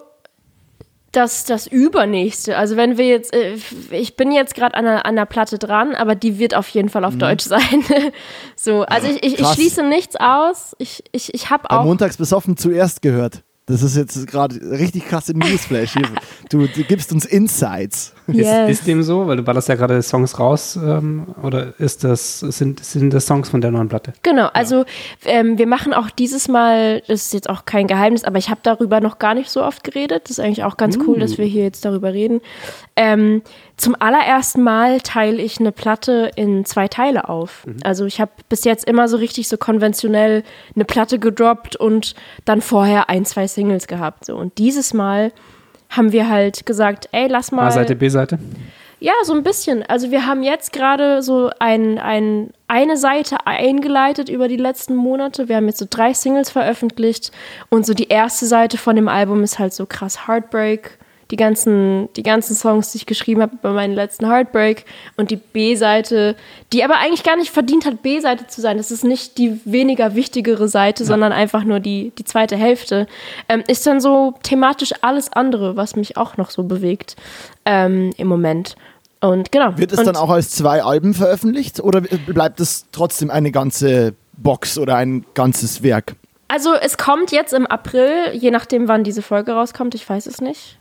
[1.13, 2.57] das, das Übernächste.
[2.57, 3.55] Also wenn wir jetzt, äh,
[3.91, 7.05] ich bin jetzt gerade an, an einer Platte dran, aber die wird auf jeden Fall
[7.05, 7.19] auf mhm.
[7.19, 7.83] Deutsch sein.
[8.55, 10.75] so, also ich, ich, ich, schließe nichts aus.
[10.79, 11.85] Ich, ich, ich habe auch.
[11.85, 13.43] Montags besoffen zuerst gehört.
[13.65, 15.95] Das ist jetzt gerade richtig krasse Newsflash.
[16.49, 18.13] Du, du, gibst uns Insights.
[18.27, 18.69] Yes.
[18.69, 19.25] Ist, ist, dem so?
[19.25, 20.75] Weil du ballerst ja gerade Songs raus.
[20.75, 24.11] Ähm, oder ist das, sind, sind das Songs von der neuen Platte?
[24.21, 24.85] Genau, also ja.
[25.25, 28.59] ähm, wir machen auch dieses Mal, das ist jetzt auch kein Geheimnis, aber ich habe
[28.63, 30.23] darüber noch gar nicht so oft geredet.
[30.25, 31.03] Das ist eigentlich auch ganz uh.
[31.07, 32.41] cool, dass wir hier jetzt darüber reden.
[32.97, 33.43] Ähm,
[33.77, 37.65] zum allerersten Mal teile ich eine Platte in zwei Teile auf.
[37.65, 37.77] Mhm.
[37.83, 40.43] Also ich habe bis jetzt immer so richtig so konventionell
[40.75, 42.13] eine Platte gedroppt und
[42.45, 44.25] dann vorher ein, zwei Singles gehabt.
[44.25, 44.35] So.
[44.35, 45.31] Und dieses Mal
[45.89, 47.67] haben wir halt gesagt, ey, lass mal.
[47.67, 48.39] A-Seite, B-Seite?
[48.99, 49.83] Ja, so ein bisschen.
[49.83, 55.49] Also wir haben jetzt gerade so ein, ein, eine Seite eingeleitet über die letzten Monate.
[55.49, 57.31] Wir haben jetzt so drei Singles veröffentlicht
[57.69, 60.99] und so die erste Seite von dem Album ist halt so krass Heartbreak
[61.33, 64.85] die ganzen, die ganzen Songs, die ich geschrieben habe bei meinem letzten Heartbreak
[65.17, 66.35] und die B-Seite,
[66.71, 68.77] die aber eigentlich gar nicht verdient hat, B-Seite zu sein.
[68.77, 71.07] Das ist nicht die weniger wichtigere Seite, ja.
[71.07, 73.07] sondern einfach nur die, die zweite Hälfte.
[73.49, 77.15] Ähm, ist dann so thematisch alles andere, was mich auch noch so bewegt
[77.65, 78.75] ähm, im Moment.
[79.19, 79.75] Und genau.
[79.75, 84.13] Wird es und dann auch als zwei Alben veröffentlicht oder bleibt es trotzdem eine ganze
[84.33, 86.15] Box oder ein ganzes Werk?
[86.47, 90.39] Also es kommt jetzt im April, je nachdem, wann diese Folge rauskommt, ich weiß es
[90.39, 90.77] nicht.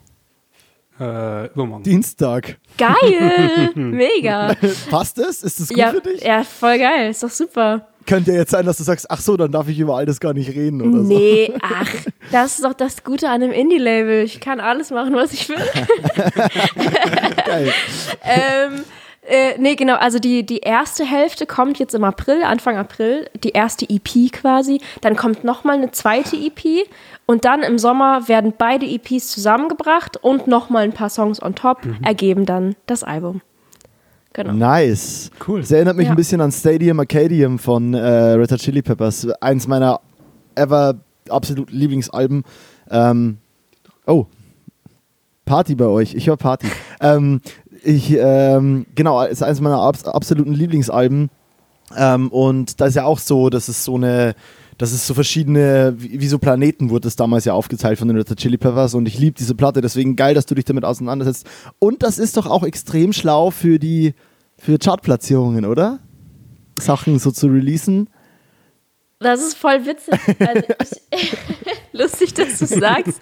[1.01, 1.85] Äh, übermorgen.
[1.85, 2.59] Dienstag.
[2.77, 3.71] Geil!
[3.75, 4.55] Mega!
[4.91, 5.43] Passt es?
[5.43, 6.23] Ist das gut ja, für dich?
[6.23, 7.11] Ja, voll geil.
[7.11, 7.89] Ist doch super.
[8.07, 10.19] Könnte ja jetzt sein, dass du sagst, ach so, dann darf ich über all das
[10.19, 11.09] gar nicht reden oder so.
[11.09, 11.89] Nee, ach,
[12.33, 14.25] das ist doch das Gute an einem Indie-Label.
[14.25, 15.57] Ich kann alles machen, was ich will.
[17.47, 17.73] Geil.
[18.25, 18.85] ähm,
[19.25, 23.51] äh, nee, genau, also die, die erste Hälfte kommt jetzt im April, Anfang April, die
[23.51, 24.81] erste EP quasi.
[25.01, 26.87] Dann kommt nochmal eine zweite EP
[27.27, 31.85] und dann im Sommer werden beide EPs zusammengebracht und nochmal ein paar Songs on top
[31.85, 31.99] mhm.
[32.03, 33.43] ergeben dann das Album.
[34.33, 34.53] Genau.
[34.55, 35.31] Nice.
[35.47, 35.61] Cool.
[35.61, 36.13] Das erinnert mich ja.
[36.13, 39.29] ein bisschen an Stadium Arcadium von äh, Red Hot Chili Peppers.
[39.41, 40.01] Eins meiner
[40.55, 40.97] ever
[41.29, 42.43] absolut Lieblingsalben.
[42.91, 43.39] Ähm,
[44.07, 44.27] oh,
[45.45, 46.15] Party bei euch.
[46.15, 46.67] Ich höre Party.
[47.01, 47.41] ähm,
[47.85, 51.31] ich, ähm, genau, ist eines meiner abs absoluten Lieblingsalben.
[51.97, 54.35] Ähm, und da ist ja auch so, dass es so eine,
[54.79, 58.17] dass es so verschiedene, wie, wie so Planeten wurde es damals ja aufgeteilt von den
[58.17, 61.47] Red Chili Peppers und ich liebe diese Platte, deswegen geil, dass du dich damit auseinandersetzt.
[61.79, 64.15] Und das ist doch auch extrem schlau für die,
[64.57, 65.99] für Chartplatzierungen, oder?
[66.79, 68.09] Sachen so zu releasen.
[69.23, 70.19] Das ist voll witzig.
[70.39, 70.63] Also
[71.11, 71.37] ich,
[71.93, 73.21] lustig, dass du sagst.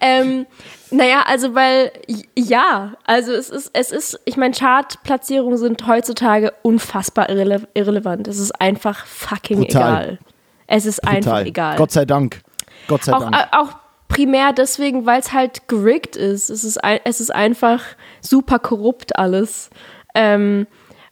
[0.00, 0.46] ähm,
[0.90, 1.92] naja, also weil
[2.34, 8.26] ja, also es ist, es ist, ich meine, Chartplatzierungen sind heutzutage unfassbar irrele irrelevant.
[8.28, 10.02] Es ist einfach fucking Brutal.
[10.02, 10.18] egal.
[10.66, 11.16] Es ist Total.
[11.16, 11.76] einfach egal.
[11.76, 12.40] Gott sei Dank.
[12.86, 13.36] Gott sei auch, Dank.
[13.36, 13.76] äh, auch
[14.08, 16.50] primär deswegen, weil es halt gerickt ist.
[16.50, 17.82] Es ist, es ist einfach
[18.20, 19.70] super korrupt alles.
[20.14, 20.66] Ähm,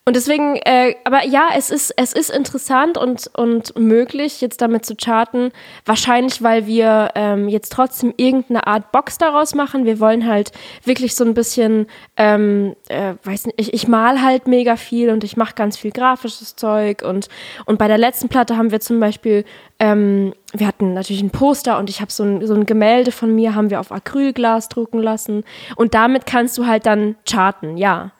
[0.08, 4.86] und deswegen, äh, aber ja, es ist, es ist interessant und, und möglich, jetzt damit
[4.86, 5.50] zu charten.
[5.84, 9.84] Wahrscheinlich, weil wir ähm, jetzt trotzdem irgendeine Art Box daraus machen.
[9.84, 10.52] Wir wollen halt
[10.84, 15.24] wirklich so ein bisschen, ähm, äh, weiß nicht, ich, ich mal halt mega viel und
[15.24, 17.02] ich mache ganz viel grafisches Zeug.
[17.02, 17.28] Und,
[17.64, 19.44] und bei der letzten Platte haben wir zum Beispiel,
[19.80, 23.34] ähm, wir hatten natürlich ein Poster und ich habe so ein, so ein Gemälde von
[23.34, 25.42] mir, haben wir auf Acrylglas drucken lassen.
[25.74, 28.12] Und damit kannst du halt dann charten, ja.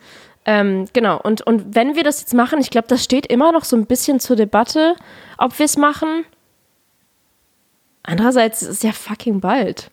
[0.48, 3.64] Ähm, genau, und, und wenn wir das jetzt machen, ich glaube, das steht immer noch
[3.64, 4.94] so ein bisschen zur Debatte,
[5.38, 6.24] ob wir es machen.
[8.04, 9.90] Andererseits ist es ja fucking bald.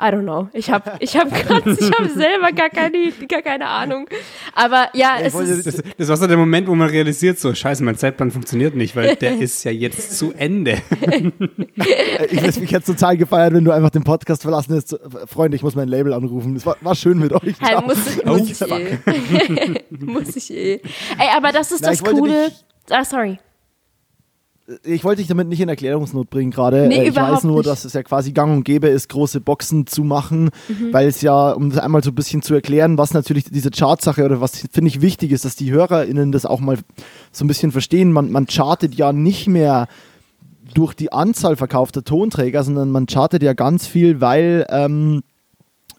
[0.00, 0.48] I don't know.
[0.52, 4.06] Ich habe ich hab grad, ich hab selber gar keine, gar keine Ahnung.
[4.54, 5.66] Aber ja, es ist.
[5.66, 8.94] Das, das war so der Moment, wo man realisiert, so, scheiße, mein Zeitplan funktioniert nicht,
[8.94, 10.78] weil der ist ja jetzt zu Ende.
[11.78, 14.98] Äh, ich hätte mich jetzt total gefeiert, wenn du einfach den Podcast verlassen hättest.
[15.26, 16.56] Freunde, ich muss mein Label anrufen.
[16.56, 17.54] Es war, war schön mit euch.
[17.60, 18.98] Hey, muss, ich- muss ich eh.
[19.90, 20.72] muss ich eh.
[20.74, 22.46] Ey, aber das ist Na, das wollte Coole.
[22.48, 23.38] dich- Ah, sorry.
[24.84, 26.88] Ich wollte dich damit nicht in Erklärungsnot bringen gerade.
[26.88, 27.66] Nee, Äh, ich weiß nur, nicht.
[27.68, 30.92] dass es ja quasi gang und gäbe ist, große Boxen zu machen, Mhm.
[30.92, 34.24] weil es ja, um das einmal so ein bisschen zu erklären, was natürlich diese Chartsache
[34.26, 36.76] oder was finde ich wichtig ist, dass die HörerInnen das auch mal
[37.32, 38.12] so ein bisschen verstehen.
[38.12, 39.88] Man, man chartet ja nicht mehr
[40.74, 45.22] durch die Anzahl verkaufter Tonträger, sondern man chartet ja ganz viel, weil, ähm,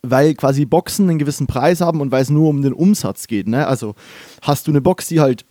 [0.04, 3.48] weil quasi Boxen einen gewissen Preis haben und weil es nur um den Umsatz geht.
[3.48, 3.66] Ne?
[3.66, 3.96] Also
[4.44, 5.44] hast du eine Box, die halt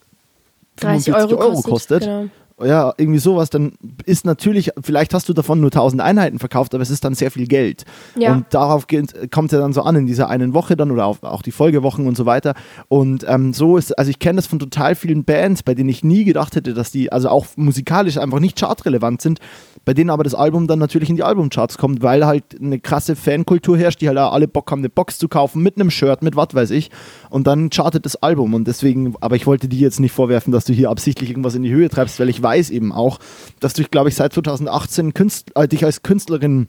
[0.76, 2.26] 30 45 Euro, Euro kostet, Genau.
[2.64, 3.72] Ja, irgendwie sowas, dann
[4.04, 7.30] ist natürlich, vielleicht hast du davon nur 1000 Einheiten verkauft, aber es ist dann sehr
[7.30, 7.84] viel Geld.
[8.16, 8.32] Ja.
[8.32, 8.86] Und darauf
[9.30, 12.16] kommt ja dann so an in dieser einen Woche dann oder auch die Folgewochen und
[12.16, 12.54] so weiter.
[12.88, 16.02] Und ähm, so ist, also ich kenne das von total vielen Bands, bei denen ich
[16.02, 19.40] nie gedacht hätte, dass die, also auch musikalisch einfach nicht chartrelevant sind,
[19.88, 23.16] bei denen aber das Album dann natürlich in die Albumcharts kommt, weil halt eine krasse
[23.16, 26.20] Fankultur herrscht, die halt auch alle Bock haben, eine Box zu kaufen mit einem Shirt,
[26.20, 26.90] mit was weiß ich.
[27.30, 28.52] Und dann chartet das Album.
[28.52, 31.62] Und deswegen, aber ich wollte dir jetzt nicht vorwerfen, dass du hier absichtlich irgendwas in
[31.62, 33.18] die Höhe treibst, weil ich weiß eben auch,
[33.60, 36.68] dass du, glaube ich, seit 2018 Künst, äh, dich als Künstlerin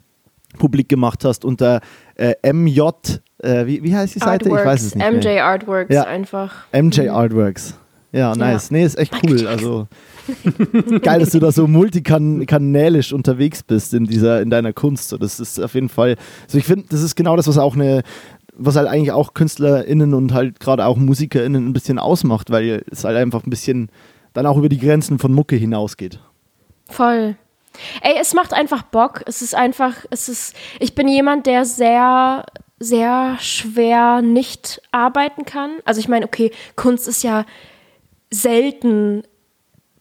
[0.58, 1.82] publik gemacht hast unter
[2.16, 2.80] äh, MJ,
[3.40, 4.46] äh, wie, wie heißt die Seite?
[4.46, 5.12] Artworks, ich weiß es nicht.
[5.12, 5.46] MJ mehr.
[5.46, 6.04] Artworks Ja.
[6.06, 6.54] einfach.
[6.72, 7.78] MJ Artworks.
[8.12, 8.72] Ja, nice.
[8.72, 9.46] Nee, ist echt cool.
[9.46, 9.88] Also
[11.02, 15.10] geil, dass du da so multikanälisch unterwegs bist in dieser, in deiner Kunst.
[15.10, 16.16] So, das ist auf jeden Fall.
[16.46, 18.02] Also ich finde, das ist genau das, was auch eine,
[18.56, 23.04] was halt eigentlich auch KünstlerInnen und halt gerade auch MusikerInnen ein bisschen ausmacht, weil es
[23.04, 23.90] halt einfach ein bisschen
[24.34, 26.20] dann auch über die Grenzen von Mucke hinausgeht.
[26.90, 27.36] Voll.
[28.02, 29.22] Ey, es macht einfach Bock.
[29.28, 32.46] Es ist einfach, es ist, ich bin jemand, der sehr,
[32.80, 35.78] sehr schwer nicht arbeiten kann.
[35.86, 37.46] Also ich meine, okay, Kunst ist ja
[38.32, 39.24] selten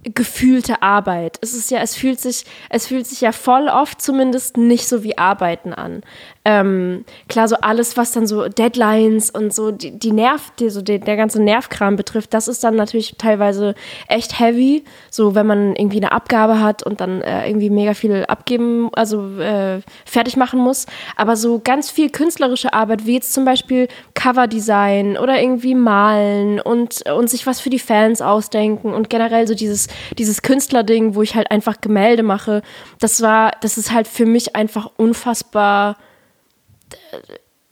[0.02, 1.38] gefühlte Arbeit.
[1.40, 5.02] Es ist ja, es fühlt sich, es fühlt sich ja voll oft zumindest nicht so
[5.02, 6.02] wie Arbeiten an.
[6.50, 10.80] Ähm, klar, so alles, was dann so Deadlines und so die, die Nerv, die, so
[10.80, 13.74] die, der ganze Nervkram betrifft, das ist dann natürlich teilweise
[14.08, 14.82] echt heavy.
[15.10, 19.38] So, wenn man irgendwie eine Abgabe hat und dann äh, irgendwie mega viel abgeben, also
[19.38, 20.86] äh, fertig machen muss.
[21.16, 27.06] Aber so ganz viel künstlerische Arbeit, wie jetzt zum Beispiel Coverdesign oder irgendwie malen und,
[27.10, 31.34] und sich was für die Fans ausdenken und generell so dieses, dieses Künstlerding, wo ich
[31.34, 32.62] halt einfach Gemälde mache,
[33.00, 35.98] das war, das ist halt für mich einfach unfassbar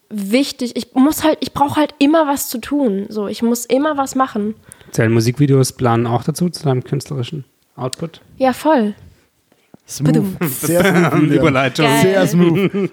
[0.08, 0.76] wichtig.
[0.76, 3.06] Ich muss halt, ich brauche halt immer was zu tun.
[3.08, 4.54] So, ich muss immer was machen.
[4.92, 7.44] Zählen Musikvideos planen auch dazu, zu deinem künstlerischen
[7.76, 8.20] Output?
[8.38, 8.94] Ja, voll.
[9.88, 10.36] Smooth.
[10.42, 11.30] Sehr smooth.
[11.30, 11.86] Überleitung.
[11.86, 12.02] Geil.
[12.02, 12.90] Sehr smooth.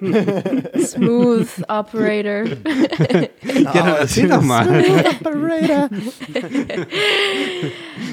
[0.80, 2.44] Smooth Operator.
[3.64, 4.68] Ja, dann erzähl doch mal.
[5.22, 5.90] Operator.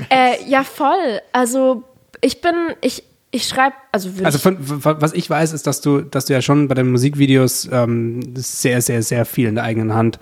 [0.08, 1.20] äh, ja, voll.
[1.32, 1.82] Also
[2.20, 6.24] ich bin, ich, ich schreibe, also Also von, was ich weiß, ist, dass du, dass
[6.26, 10.18] du ja schon bei den Musikvideos ähm, sehr, sehr, sehr viel in der eigenen Hand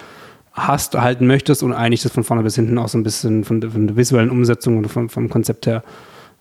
[0.52, 3.60] hast, halten möchtest und eigentlich das von vorne bis hinten auch so ein bisschen von,
[3.60, 5.82] der- von der visuellen Umsetzung und vom, vom Konzept her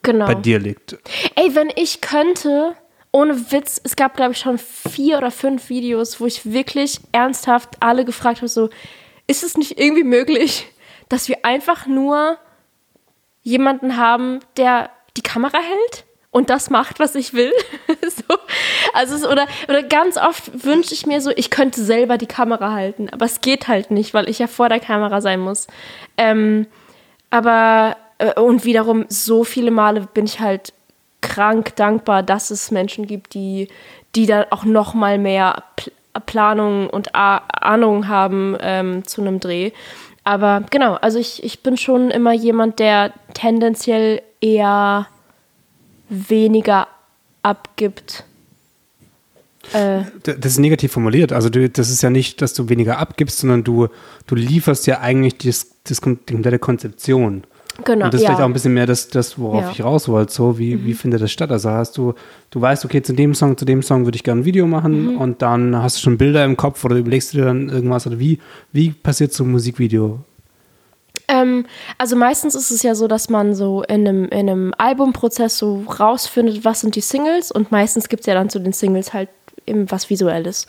[0.02, 0.26] genau.
[0.26, 0.98] bei dir liegt.
[1.36, 2.74] Ey, wenn ich könnte,
[3.12, 7.78] ohne Witz, es gab, glaube ich, schon vier oder fünf Videos, wo ich wirklich ernsthaft
[7.80, 8.70] alle gefragt habe, so,
[9.28, 10.66] ist es nicht irgendwie möglich,
[11.10, 12.38] dass wir einfach nur
[13.44, 17.52] jemanden haben, der die Kamera hält und das macht, was ich will?
[18.02, 18.38] so.
[18.94, 22.72] Also es, oder, oder ganz oft wünsche ich mir so, ich könnte selber die Kamera
[22.72, 25.68] halten, aber es geht halt nicht, weil ich ja vor der Kamera sein muss.
[26.18, 26.68] Ähm,
[27.30, 30.74] aber äh, und wiederum so viele Male bin ich halt
[31.22, 33.70] krank dankbar, dass es Menschen gibt, die,
[34.16, 35.92] die da auch noch mal mehr Pl
[36.26, 39.70] Planung und A Ahnung haben ähm, zu einem Dreh.
[40.24, 45.06] Aber genau, also ich, ich bin schon immer jemand, der tendenziell eher
[46.10, 46.88] weniger
[47.44, 48.24] abgibt.
[49.74, 51.34] Äh, das ist negativ formuliert.
[51.34, 53.88] Also du, das ist ja nicht, dass du weniger abgibst, sondern du,
[54.26, 57.44] du lieferst ja eigentlich das, das, die komplette Konzeption.
[57.84, 58.06] Genau.
[58.06, 58.30] Und das ist ja.
[58.30, 59.72] vielleicht auch ein bisschen mehr das, das worauf ja.
[59.72, 60.34] ich raus wollte.
[60.34, 60.86] So, wie, mhm.
[60.86, 61.52] wie findet das statt?
[61.52, 62.14] Also hast du,
[62.50, 65.14] du weißt, okay, zu dem Song, zu dem Song würde ich gerne ein Video machen
[65.14, 65.18] mhm.
[65.18, 68.20] und dann hast du schon Bilder im Kopf oder überlegst du dir dann irgendwas oder
[68.20, 68.40] wie,
[68.72, 70.20] wie passiert so ein Musikvideo?
[71.28, 71.66] Ähm,
[71.98, 75.84] also meistens ist es ja so, dass man so in einem, in einem Albumprozess so
[76.00, 79.30] rausfindet, was sind die Singles und meistens gibt es ja dann zu den Singles halt
[79.66, 80.68] eben was Visuelles.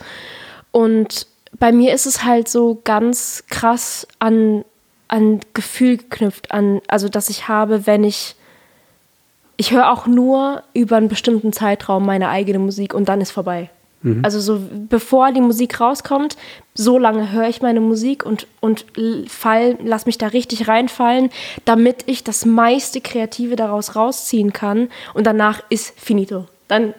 [0.71, 4.63] Und bei mir ist es halt so ganz krass an
[5.09, 8.35] an Gefühl geknüpft, an, also dass ich habe, wenn ich,
[9.57, 13.69] ich höre auch nur über einen bestimmten Zeitraum meine eigene Musik und dann ist vorbei.
[14.01, 14.23] Mhm.
[14.23, 16.37] Also so bevor die Musik rauskommt,
[16.73, 18.85] so lange höre ich meine Musik und, und
[19.27, 21.29] fall, lass mich da richtig reinfallen,
[21.65, 26.93] damit ich das meiste Kreative daraus rausziehen kann und danach ist finito dann,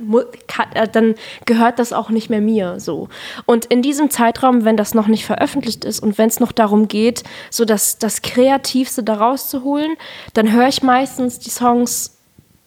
[0.74, 1.14] äh, dann
[1.46, 3.08] gehört das auch nicht mehr mir so.
[3.46, 6.88] Und in diesem Zeitraum, wenn das noch nicht veröffentlicht ist und wenn es noch darum
[6.88, 9.94] geht, so das, das Kreativste daraus zu holen,
[10.34, 12.18] dann höre ich meistens die Songs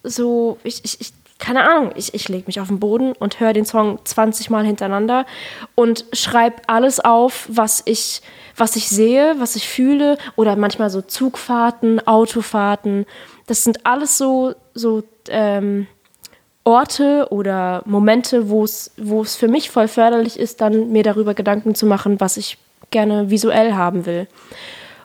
[0.02, 1.12] so, ich, ich, ich
[1.44, 4.64] keine Ahnung, ich, ich lege mich auf den Boden und höre den Song 20 Mal
[4.64, 5.26] hintereinander
[5.74, 8.22] und schreibe alles auf, was ich,
[8.56, 13.04] was ich sehe, was ich fühle oder manchmal so Zugfahrten, Autofahrten.
[13.46, 15.86] Das sind alles so, so ähm,
[16.64, 21.34] Orte oder Momente, wo es, wo es für mich voll förderlich ist, dann mir darüber
[21.34, 22.56] Gedanken zu machen, was ich
[22.90, 24.28] gerne visuell haben will.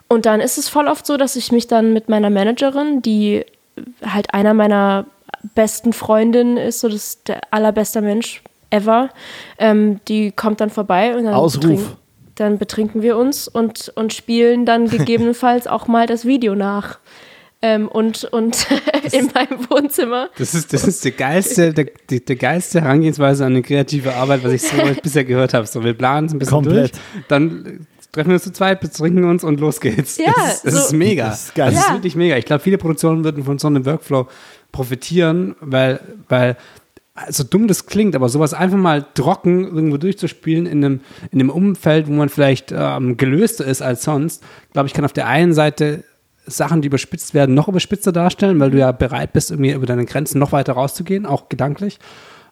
[0.08, 3.44] Und dann ist es voll oft so, dass ich mich dann mit meiner Managerin, die
[4.02, 5.04] halt einer meiner
[5.54, 9.10] besten Freundinnen ist, so das der allerbeste Mensch ever,
[9.58, 11.96] ähm, die kommt dann vorbei und dann, Ausruf.
[12.36, 16.98] dann betrinken wir uns und, und spielen dann gegebenenfalls auch mal das Video nach
[17.62, 18.66] ähm, und, und
[19.12, 20.30] in meinem Wohnzimmer.
[20.38, 24.44] Das ist, das ist die geilste, der, die, die geilste Herangehensweise an eine kreative Arbeit,
[24.44, 25.66] was ich so bisher gehört habe.
[25.66, 26.92] So, wir planen es ein bisschen Komplett.
[26.92, 30.16] durch, dann treffen wir uns zu zweit, betrinken uns und los geht's.
[30.16, 31.26] Ja, das ist, das so, ist mega.
[31.26, 31.72] Das ist, geil.
[31.72, 32.36] das ist wirklich mega.
[32.36, 34.26] Ich glaube, viele Produktionen würden von so einem Workflow
[34.72, 36.56] profitieren, weil, weil
[37.28, 41.00] so dumm das klingt, aber sowas einfach mal trocken irgendwo durchzuspielen in einem,
[41.30, 44.42] in einem Umfeld, wo man vielleicht ähm, gelöster ist als sonst,
[44.72, 46.04] glaube ich, kann auf der einen Seite
[46.46, 50.06] Sachen, die überspitzt werden, noch überspitzter darstellen, weil du ja bereit bist, irgendwie über deine
[50.06, 51.98] Grenzen noch weiter rauszugehen, auch gedanklich.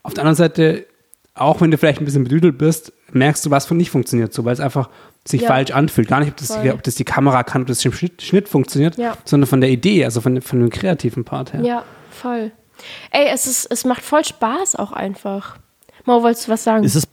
[0.03, 0.87] Auf der anderen Seite,
[1.35, 4.45] auch wenn du vielleicht ein bisschen bedüdelt bist, merkst du, was von nicht funktioniert, so
[4.45, 4.91] weil es einfach
[5.27, 5.49] sich ja.
[5.49, 6.09] falsch anfühlt.
[6.09, 8.49] Gar nicht, ob das, die, ob das die Kamera kann, ob das im Schnitt, Schnitt
[8.49, 9.17] funktioniert, ja.
[9.25, 11.63] sondern von der Idee, also von, von dem kreativen Part her.
[11.63, 11.85] Ja,
[12.19, 12.53] voll.
[13.11, 15.59] Ey, es, ist, es macht voll Spaß auch einfach.
[16.05, 16.85] Mo, wolltest du was sagen?
[16.85, 17.09] Ist es,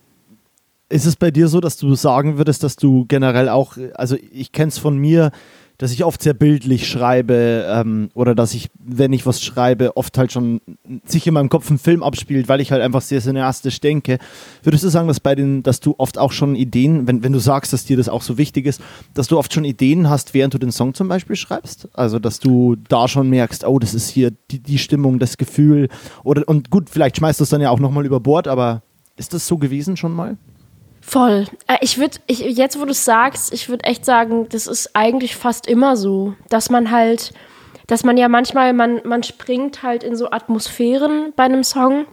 [0.90, 4.52] ist es bei dir so, dass du sagen würdest, dass du generell auch, also ich
[4.52, 5.32] kenne es von mir,
[5.78, 10.18] dass ich oft sehr bildlich schreibe ähm, oder dass ich, wenn ich was schreibe, oft
[10.18, 10.62] halt schon
[11.06, 14.18] sich in meinem Kopf ein Film abspielt, weil ich halt einfach sehr cineastisch denke.
[14.64, 17.40] Würdest du sagen, dass bei den, dass du oft auch schon Ideen, wenn, wenn du
[17.40, 18.82] sagst, dass dir das auch so wichtig ist,
[19.14, 21.90] dass du oft schon Ideen hast, während du den Song zum Beispiel schreibst?
[21.94, 25.90] Also, dass du da schon merkst, oh, das ist hier die, die Stimmung, das Gefühl.
[26.24, 28.84] Oder und gut, vielleicht schmeißt du es dann ja auch nochmal über Bord, aber
[29.18, 30.38] ist das so gewesen schon mal?
[31.08, 31.46] Voll.
[31.68, 34.96] Äh, ich würde, ich, jetzt wo du es sagst, ich würde echt sagen, das ist
[34.96, 37.32] eigentlich fast immer so, dass man halt,
[37.86, 42.08] dass man ja manchmal, man, man springt halt in so Atmosphären bei einem Song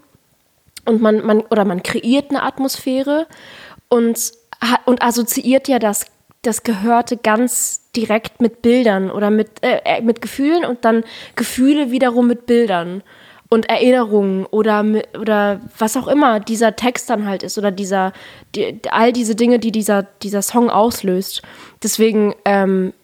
[0.85, 3.27] und man, man oder man kreiert eine Atmosphäre
[3.89, 4.33] und,
[4.85, 6.05] und assoziiert ja das,
[6.43, 11.03] das Gehörte ganz direkt mit Bildern oder mit, äh, äh mit Gefühlen und dann
[11.35, 13.03] Gefühle wiederum mit Bildern
[13.53, 14.83] und Erinnerungen oder,
[15.21, 18.15] oder was auch immer dieser Text dann halt ist oder dieser,
[18.55, 21.43] die, all diese Dinge, die dieser, dieser Song auslöst.
[21.83, 22.95] Deswegen, ähm,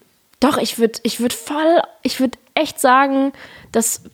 [0.40, 3.32] doch, ich würde ich würd voll, ich würde echt sagen,
[3.72, 4.04] dass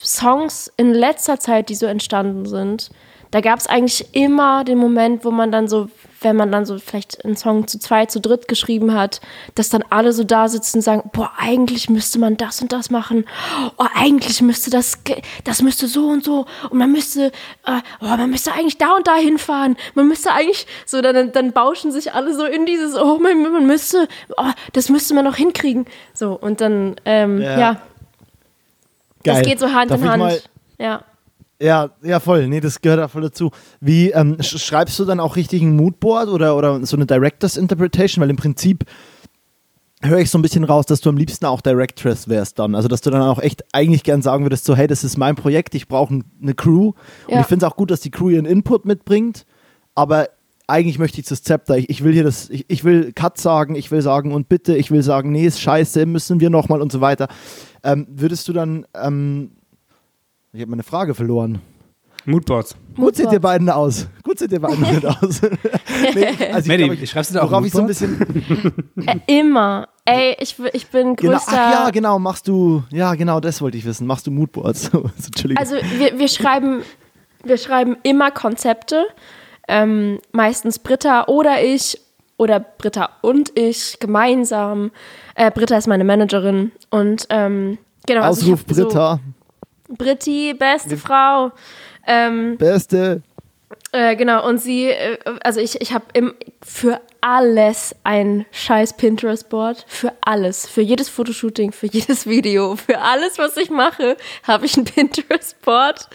[0.00, 2.88] Songs in letzter Zeit, die so entstanden sind,
[3.30, 5.90] da gab es eigentlich immer den Moment, wo man dann so
[6.24, 9.20] wenn man dann so vielleicht einen Song zu zweit, zu dritt geschrieben hat,
[9.54, 12.90] dass dann alle so da sitzen und sagen, boah, eigentlich müsste man das und das
[12.90, 13.26] machen.
[13.76, 14.98] Oh, eigentlich müsste das,
[15.44, 16.46] das müsste so und so.
[16.70, 17.26] Und man müsste,
[17.66, 19.76] äh, oh, man müsste eigentlich da und da hinfahren.
[19.94, 23.66] Man müsste eigentlich, so, dann, dann bauschen sich alle so in dieses, oh, man, man
[23.66, 25.86] müsste, oh, das müsste man noch hinkriegen.
[26.14, 27.58] So, und dann, ähm, ja.
[27.58, 27.80] ja.
[29.22, 30.50] Das geht so Hand Darf in Hand.
[30.78, 31.04] Ja.
[31.60, 32.48] Ja, ja, voll.
[32.48, 33.50] Nee, das gehört da voll dazu.
[33.80, 38.22] Wie ähm, schreibst du dann auch richtig ein Moodboard oder, oder so eine Director's Interpretation?
[38.22, 38.84] Weil im Prinzip
[40.02, 42.74] höre ich so ein bisschen raus, dass du am liebsten auch Directress wärst dann.
[42.74, 45.36] Also, dass du dann auch echt eigentlich gern sagen würdest, so, hey, das ist mein
[45.36, 46.92] Projekt, ich brauche eine Crew.
[47.28, 47.36] Ja.
[47.36, 49.46] Und ich finde es auch gut, dass die Crew ihren Input mitbringt.
[49.94, 50.28] Aber
[50.66, 51.76] eigentlich möchte ich das Zepter.
[51.78, 54.76] Ich, ich will hier das, ich, ich, will Cut sagen, ich will sagen und bitte,
[54.76, 57.28] ich will sagen, nee, ist scheiße, müssen wir nochmal und so weiter.
[57.82, 59.52] Ähm, würdest du dann, ähm,
[60.54, 61.60] ich habe meine Frage verloren.
[62.26, 62.74] Moodboards.
[62.96, 64.08] Gut seht ihr beiden aus.
[64.22, 65.42] Gut seht ihr beiden aus.
[66.14, 68.84] nee, also Maddie, ich glaub, schreibst du da auch worauf ich so ein bisschen.
[69.06, 69.88] Äh, immer.
[70.06, 71.52] Ey, ich, ich bin Genau, größter.
[71.52, 72.82] ach ja, genau, machst du.
[72.90, 74.06] Ja, genau, das wollte ich wissen.
[74.06, 74.90] Machst du Moodboards?
[74.92, 75.10] So.
[75.56, 76.82] Also wir, wir schreiben,
[77.44, 79.04] wir schreiben immer Konzepte.
[79.68, 82.00] Ähm, meistens Britta oder ich
[82.38, 84.92] oder Britta und ich gemeinsam.
[85.34, 87.76] Äh, Britta ist meine Managerin und ähm,
[88.06, 88.22] genau.
[88.22, 89.20] also ich Ausruf hab so- Britta.
[89.88, 91.52] Britti, beste Frau.
[92.06, 93.22] Ähm, Beste.
[93.92, 96.04] äh, genau, und sie, äh, also ich, ich habe
[96.62, 99.86] für alles ein scheiß Pinterest-Board.
[99.88, 100.66] Für alles.
[100.66, 106.08] Für jedes Fotoshooting, für jedes Video, für alles, was ich mache, habe ich ein Pinterest-Board.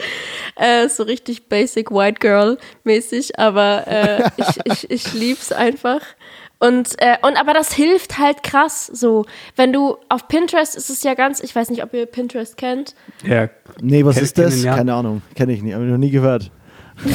[0.55, 6.01] Äh, so richtig basic White Girl-mäßig, aber äh, ich, ich, ich lieb's einfach.
[6.59, 9.25] Und, äh, und aber das hilft halt krass so.
[9.55, 12.95] Wenn du auf Pinterest ist es ja ganz, ich weiß nicht, ob ihr Pinterest kennt.
[13.25, 13.49] Ja,
[13.81, 14.49] Nee, was Kenn- ist das?
[14.55, 14.75] kennen, ja.
[14.75, 15.21] Keine Ahnung.
[15.35, 15.73] Kenne ich nie.
[15.73, 16.51] Habe ich noch nie gehört.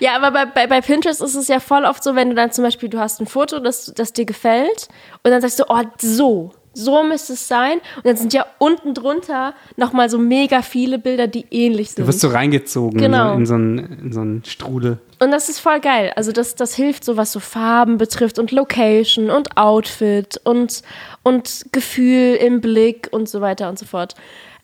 [0.00, 2.50] Ja, aber bei, bei, bei Pinterest ist es ja voll oft so, wenn du dann
[2.52, 4.88] zum Beispiel, du hast ein Foto, das, das dir gefällt
[5.22, 7.78] und dann sagst du, oh, so, so müsste es sein.
[7.96, 12.04] Und dann sind ja unten drunter nochmal so mega viele Bilder, die ähnlich sind.
[12.04, 13.34] du wirst so reingezogen Genau.
[13.34, 14.98] in, so einen, in so einen Strudel.
[15.18, 16.12] Und das ist voll geil.
[16.16, 20.82] Also das, das hilft so, was so Farben betrifft und Location und Outfit und,
[21.22, 24.14] und Gefühl im Blick und so weiter und so fort.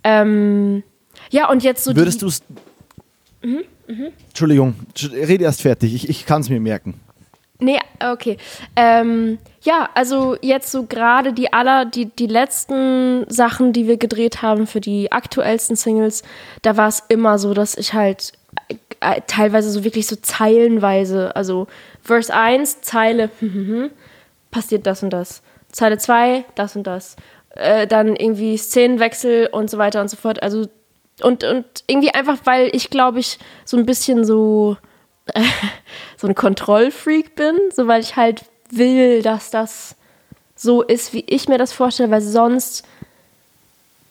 [0.05, 0.83] Ähm,
[1.31, 2.43] ja, und jetzt so Würdest du es.
[3.43, 3.65] Mhm,
[4.29, 4.75] Entschuldigung,
[5.13, 5.95] rede erst fertig.
[5.95, 7.01] Ich, ich kann es mir merken.
[7.59, 8.37] Nee, okay.
[8.77, 14.43] Ähm, ja, also jetzt so gerade die aller, die, die letzten Sachen, die wir gedreht
[14.43, 16.23] haben für die aktuellsten Singles,
[16.63, 18.33] da war es immer so, dass ich halt
[19.01, 21.69] äh, teilweise so wirklich so zeilenweise, also
[22.03, 23.31] Verse 1, Zeile,
[24.51, 25.43] passiert das und das.
[25.71, 27.15] Zeile 2, das und das.
[27.51, 30.43] Äh, dann irgendwie Szenenwechsel und so weiter und so fort.
[30.43, 30.67] Also
[31.23, 34.77] und, und irgendwie einfach, weil ich glaube ich so ein bisschen so
[36.17, 39.95] so ein Kontrollfreak bin, so weil ich halt will, dass das
[40.57, 42.85] so ist, wie ich mir das vorstelle, weil sonst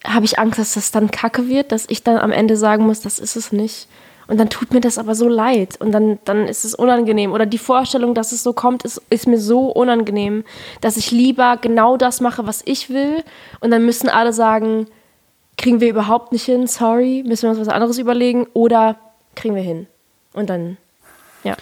[0.05, 3.01] habe ich Angst, dass das dann kacke wird, dass ich dann am Ende sagen muss,
[3.01, 3.87] das ist es nicht.
[4.27, 7.33] Und dann tut mir das aber so leid und dann, dann ist es unangenehm.
[7.33, 10.45] Oder die Vorstellung, dass es so kommt, ist, ist mir so unangenehm,
[10.79, 13.23] dass ich lieber genau das mache, was ich will.
[13.59, 14.87] Und dann müssen alle sagen,
[15.57, 18.95] kriegen wir überhaupt nicht hin, sorry, müssen wir uns was anderes überlegen oder
[19.35, 19.87] kriegen wir hin.
[20.33, 20.77] Und dann,
[21.43, 21.55] ja.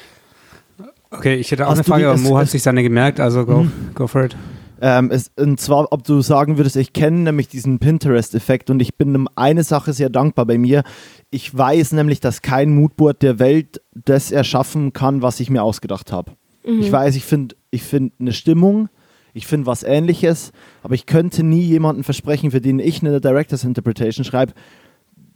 [1.11, 2.83] Okay, ich hätte auch Hast eine Frage, die- aber es- Mo hat es- sich seine
[2.83, 4.35] gemerkt, also go, go for it.
[4.81, 8.95] Ähm, es, und zwar, ob du sagen würdest, ich kenne nämlich diesen Pinterest-Effekt und ich
[8.95, 10.83] bin um eine Sache sehr dankbar bei mir.
[11.31, 16.11] Ich weiß nämlich, dass kein Moodboard der Welt das erschaffen kann, was ich mir ausgedacht
[16.13, 16.31] habe.
[16.63, 18.89] Ich weiß, ich finde ich find eine Stimmung,
[19.33, 20.51] ich finde was ähnliches,
[20.83, 24.53] aber ich könnte nie jemanden versprechen, für den ich eine Director's Interpretation schreibe,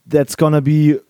[0.09, 1.01] that's gonna be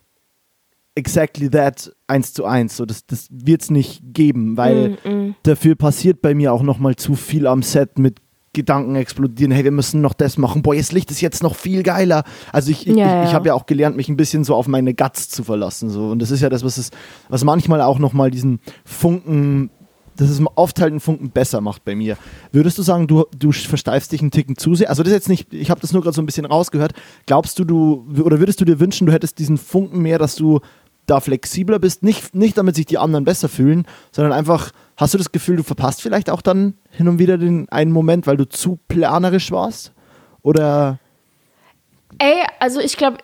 [0.96, 2.78] exactly that eins zu eins.
[2.78, 6.96] So, das das wird es nicht geben, weil Mm, dafür passiert bei mir auch nochmal
[6.96, 8.20] zu viel am Set mit
[8.54, 11.82] Gedanken explodieren, hey, wir müssen noch das machen, boah, das Licht ist jetzt noch viel
[11.82, 12.24] geiler.
[12.52, 14.68] Also ich, ich, Ja, ich, ich habe ja auch gelernt, mich ein bisschen so auf
[14.68, 15.90] meine Guts zu verlassen.
[15.90, 16.12] So.
[16.12, 16.92] Und das ist ja das, was es,
[17.30, 19.72] was manchmal auch nochmal diesen Funken,
[20.18, 22.16] das ist oft halt einen Funken besser macht bei mir.
[22.52, 24.90] Würdest du sagen, du, du versteifst dich einen Ticken zu sehr?
[24.90, 26.94] Also das ist jetzt nicht, ich habe das nur gerade so ein bisschen rausgehört.
[27.26, 30.60] Glaubst du, du, oder würdest du dir wünschen, du hättest diesen Funken mehr, dass du
[31.06, 32.04] da flexibler bist?
[32.04, 35.64] Nicht, nicht damit sich die anderen besser fühlen, sondern einfach, hast du das Gefühl, du
[35.64, 39.92] verpasst vielleicht auch dann hin und wieder den einen Moment, weil du zu planerisch warst?
[40.42, 41.00] Oder
[42.20, 43.18] Ey, also ich glaube,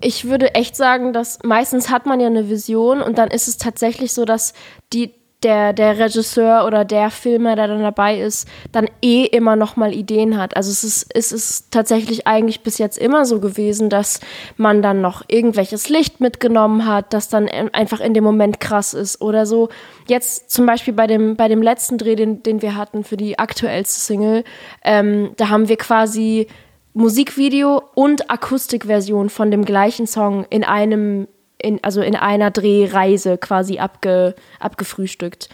[0.00, 3.58] ich würde echt sagen, dass meistens hat man ja eine Vision und dann ist es
[3.58, 4.54] tatsächlich so, dass
[4.92, 9.76] die, der, der Regisseur oder der Filmer, der dann dabei ist, dann eh immer noch
[9.76, 10.56] mal Ideen hat.
[10.56, 14.20] Also es ist, es ist tatsächlich eigentlich bis jetzt immer so gewesen, dass
[14.56, 19.20] man dann noch irgendwelches Licht mitgenommen hat, das dann einfach in dem Moment krass ist
[19.20, 19.68] oder so.
[20.08, 23.38] Jetzt zum Beispiel bei dem, bei dem letzten Dreh, den, den wir hatten für die
[23.38, 24.42] aktuellste Single,
[24.82, 26.48] ähm, da haben wir quasi
[26.94, 31.28] Musikvideo und Akustikversion von dem gleichen Song in einem,
[31.60, 35.48] in, also in einer Drehreise quasi abge, abgefrühstückt.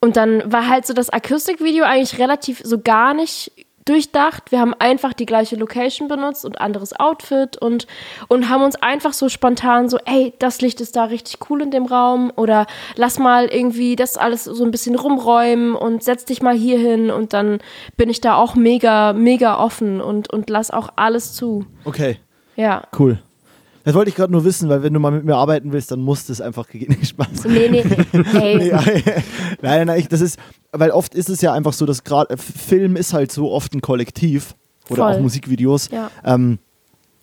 [0.00, 3.50] Und dann war halt so das Akustikvideo eigentlich relativ so gar nicht
[3.86, 4.50] durchdacht.
[4.50, 7.86] Wir haben einfach die gleiche Location benutzt und anderes Outfit und,
[8.28, 11.70] und haben uns einfach so spontan so, ey, das Licht ist da richtig cool in
[11.70, 16.42] dem Raum oder lass mal irgendwie das alles so ein bisschen rumräumen und setz dich
[16.42, 17.60] mal hier hin und dann
[17.96, 21.64] bin ich da auch mega, mega offen und, und lass auch alles zu.
[21.84, 22.18] okay,
[22.56, 22.82] Ja.
[22.98, 23.22] cool.
[23.86, 26.00] Das wollte ich gerade nur wissen, weil wenn du mal mit mir arbeiten willst, dann
[26.00, 26.96] muss das einfach gehen.
[27.04, 27.44] Spaß.
[27.44, 27.84] Nee, nee,
[28.34, 28.56] ey.
[28.58, 28.72] Nee,
[29.62, 30.40] nein, nein, ich, das ist,
[30.72, 33.80] weil oft ist es ja einfach so, dass gerade Film ist halt so oft ein
[33.80, 34.56] Kollektiv
[34.88, 35.12] oder Voll.
[35.14, 35.88] auch Musikvideos.
[35.92, 36.10] Ja.
[36.24, 36.58] Ähm,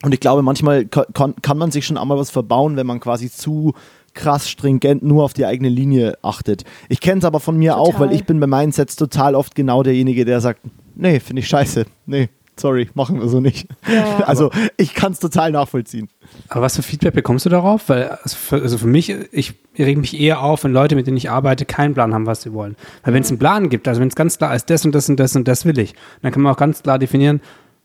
[0.03, 3.29] Und ich glaube, manchmal kann, kann man sich schon einmal was verbauen, wenn man quasi
[3.29, 3.73] zu
[4.13, 6.63] krass stringent nur auf die eigene Linie achtet.
[6.87, 7.87] Ich kenne es aber von mir total.
[7.95, 10.61] auch, weil ich bin bei meinen Sets total oft genau derjenige, der sagt,
[10.95, 13.67] nee, finde ich scheiße, nee, sorry, machen wir so nicht.
[13.87, 16.09] Ja, also ich kann es total nachvollziehen.
[16.49, 17.89] Aber was für Feedback bekommst du darauf?
[17.89, 21.17] Weil also für, also für mich, ich reg mich eher auf, wenn Leute, mit denen
[21.17, 22.75] ich arbeite, keinen Plan haben, was sie wollen.
[23.03, 25.09] Weil wenn es einen Plan gibt, also wenn es ganz klar ist, das und das
[25.09, 27.41] und das und das will ich, dann kann man auch ganz klar definieren,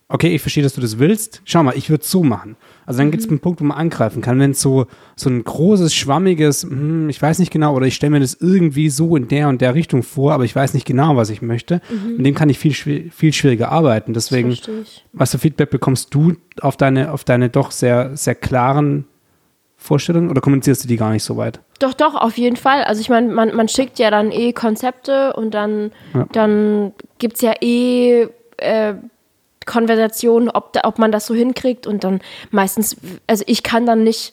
[0.08, 1.42] okay, ich verstehe, dass du das willst.
[1.44, 2.56] Schau mal, ich würde es so machen.
[2.88, 3.10] Also dann mhm.
[3.10, 4.40] gibt es einen Punkt, wo man angreifen kann.
[4.40, 8.12] Wenn es so, so ein großes, schwammiges, hm, ich weiß nicht genau, oder ich stelle
[8.12, 11.14] mir das irgendwie so in der und der Richtung vor, aber ich weiß nicht genau,
[11.14, 11.82] was ich möchte.
[11.90, 12.16] Mhm.
[12.16, 14.14] Mit dem kann ich viel, viel schwieriger arbeiten.
[14.14, 14.56] Deswegen,
[15.12, 19.04] was für Feedback bekommst du auf deine, auf deine doch sehr, sehr klaren
[19.76, 21.60] Vorstellungen oder kommunizierst du die gar nicht so weit?
[21.80, 22.84] Doch, doch, auf jeden Fall.
[22.84, 26.26] Also ich meine, man, man schickt ja dann eh Konzepte und dann, ja.
[26.32, 28.94] dann gibt es ja eh äh,
[29.68, 32.96] Konversation, ob, da, ob man das so hinkriegt und dann meistens,
[33.26, 34.32] also ich kann dann nicht,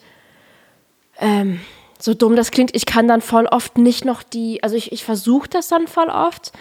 [1.19, 1.59] ähm,
[1.99, 5.03] so dumm das klingt, ich kann dann voll oft nicht noch die, also ich, ich
[5.03, 6.51] versuche das dann voll oft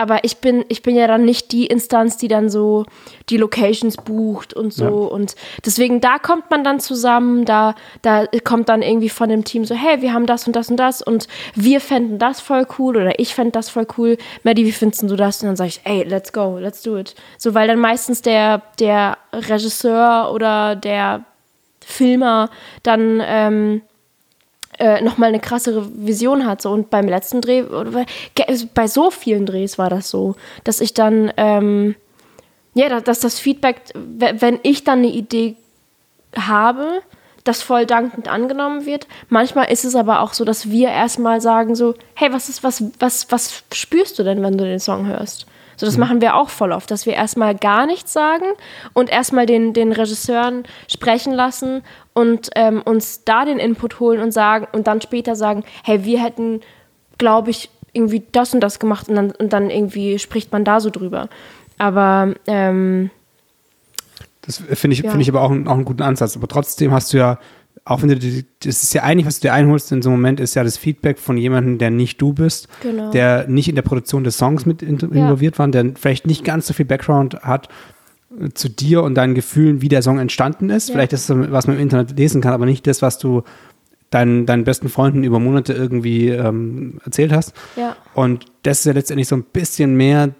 [0.00, 2.86] aber ich bin, ich bin ja dann nicht die Instanz, die dann so
[3.28, 4.84] die Locations bucht und so.
[4.84, 4.90] Ja.
[4.90, 5.34] Und
[5.66, 9.74] deswegen, da kommt man dann zusammen, da, da kommt dann irgendwie von dem Team so,
[9.74, 13.18] hey, wir haben das und das und das und wir fänden das voll cool oder
[13.18, 14.16] ich fände das voll cool.
[14.42, 15.42] Maddie, wie findest du das?
[15.42, 17.14] Und dann sage ich, ey, let's go, let's do it.
[17.36, 21.24] So, weil dann meistens der, der Regisseur oder der
[21.84, 22.48] Filmer
[22.82, 23.82] dann ähm,
[24.80, 26.62] äh, nochmal eine krassere Vision hat.
[26.62, 26.70] So.
[26.70, 28.06] Und beim letzten Dreh, oder
[28.74, 31.94] bei so vielen Drehs war das so, dass ich dann, ähm,
[32.74, 35.56] ja, dass das Feedback, wenn ich dann eine Idee
[36.36, 37.02] habe,
[37.44, 39.06] das voll dankend angenommen wird.
[39.28, 42.84] Manchmal ist es aber auch so, dass wir erstmal sagen so, hey, was ist, was,
[42.98, 45.46] was, was spürst du denn, wenn du den Song hörst?
[45.80, 46.00] So, das mhm.
[46.00, 48.44] machen wir auch voll oft, dass wir erstmal gar nichts sagen
[48.92, 51.80] und erstmal den, den Regisseuren sprechen lassen
[52.12, 56.22] und ähm, uns da den Input holen und sagen und dann später sagen, hey, wir
[56.22, 56.60] hätten,
[57.16, 60.80] glaube ich, irgendwie das und das gemacht und dann, und dann irgendwie spricht man da
[60.80, 61.30] so drüber.
[61.78, 63.08] Aber ähm,
[64.42, 65.10] das finde ich, ja.
[65.10, 66.36] Find ich aber auch, auch einen guten Ansatz.
[66.36, 67.38] Aber trotzdem hast du ja
[67.90, 70.38] auch wenn du, das ist ja eigentlich, was du dir einholst in so einem Moment,
[70.38, 73.10] ist ja das Feedback von jemandem, der nicht du bist, genau.
[73.10, 75.58] der nicht in der Produktion des Songs mit involviert ja.
[75.58, 77.68] war, der vielleicht nicht ganz so viel Background hat
[78.40, 80.88] äh, zu dir und deinen Gefühlen, wie der Song entstanden ist.
[80.88, 80.94] Ja.
[80.94, 83.42] Vielleicht ist es, was man im Internet lesen kann, aber nicht das, was du
[84.10, 87.54] deinen, deinen besten Freunden über Monate irgendwie ähm, erzählt hast.
[87.74, 87.96] Ja.
[88.14, 90.30] Und das ist ja letztendlich so ein bisschen mehr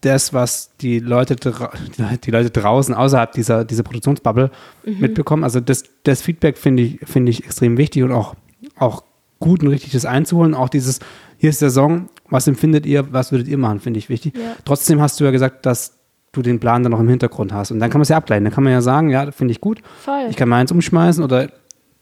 [0.00, 4.50] das, was die Leute, die Leute draußen außerhalb dieser, dieser Produktionsbubble
[4.84, 5.00] mhm.
[5.00, 5.44] mitbekommen.
[5.44, 8.34] Also das, das Feedback finde ich, finde ich extrem wichtig und auch,
[8.76, 9.02] auch
[9.40, 10.54] gut und richtig das einzuholen.
[10.54, 11.00] Auch dieses,
[11.36, 14.36] hier ist der Song, was empfindet ihr, was würdet ihr machen, finde ich wichtig.
[14.36, 14.56] Ja.
[14.64, 15.94] Trotzdem hast du ja gesagt, dass
[16.32, 17.70] du den Plan dann noch im Hintergrund hast.
[17.70, 18.44] Und dann kann man es ja ableiten.
[18.44, 19.80] Dann kann man ja sagen, ja, finde ich gut.
[20.00, 20.26] Voll.
[20.30, 21.50] Ich kann meins umschmeißen oder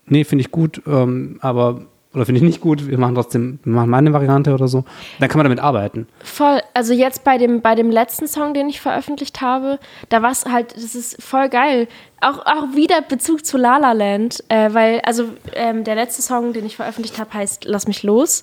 [0.07, 1.87] nee, finde ich gut, ähm, aber
[2.17, 4.85] oder finde ich nicht gut, wir machen trotzdem, wir machen meine Variante oder so.
[5.21, 6.09] Dann kann man damit arbeiten.
[6.25, 6.61] Voll.
[6.73, 10.47] Also jetzt bei dem, bei dem letzten Song, den ich veröffentlicht habe, da war es
[10.47, 11.89] halt, das ist voll geil.
[12.23, 16.55] Auch, auch wieder Bezug zu La La Land, äh, weil, also ähm, der letzte Song,
[16.55, 18.43] den ich veröffentlicht habe, heißt Lass mich los.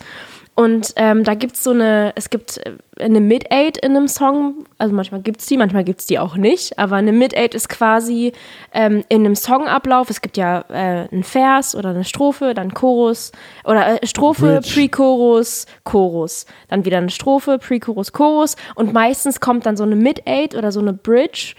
[0.56, 4.66] Und ähm, da gibt es so eine, es gibt äh, eine Mid-Eight in einem Song,
[4.78, 7.70] also manchmal gibt es die, manchmal gibt es die auch nicht, aber eine Mid-Eight ist
[7.70, 8.34] quasi
[8.72, 13.32] ähm, in einem Songablauf, es gibt ja äh, einen Vers oder eine Strophe, dann Chorus,
[13.64, 18.56] oder äh, Strophe, Pre-Chorus, Chorus, dann wieder eine Strophe, Pre-Chorus, Chorus.
[18.76, 21.56] Und meistens kommt dann so eine Mid-Eight oder so eine Bridge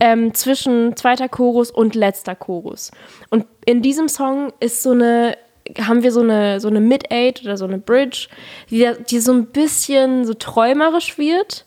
[0.00, 2.90] ähm, zwischen zweiter Chorus und letzter Chorus.
[3.30, 5.38] Und in diesem Song ist so eine
[5.80, 8.28] haben wir so eine, so eine Mid-Eight oder so eine Bridge,
[8.70, 11.64] die, die so ein bisschen so träumerisch wird.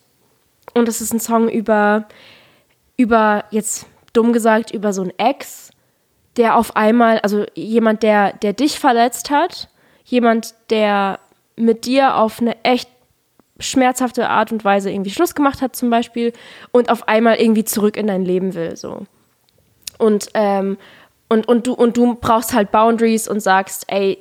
[0.73, 2.07] Und das ist ein Song über,
[2.95, 5.71] über, jetzt dumm gesagt, über so einen Ex,
[6.37, 9.69] der auf einmal, also jemand, der, der dich verletzt hat,
[10.05, 11.19] jemand, der
[11.55, 12.89] mit dir auf eine echt
[13.59, 16.33] schmerzhafte Art und Weise irgendwie Schluss gemacht hat zum Beispiel
[16.71, 19.07] und auf einmal irgendwie zurück in dein Leben will so
[19.97, 20.77] und ähm,
[21.29, 24.17] und, und, du, und du brauchst halt Boundaries und sagst, ey,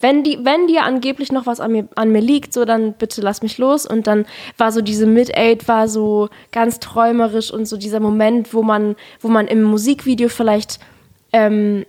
[0.00, 3.20] wenn, die, wenn dir angeblich noch was an mir, an mir liegt, so dann bitte
[3.20, 3.86] lass mich los.
[3.86, 4.26] Und dann
[4.56, 9.28] war so diese Mid-Aid war so ganz träumerisch und so dieser Moment, wo man, wo
[9.28, 10.78] man im Musikvideo vielleicht
[11.32, 11.84] ähm,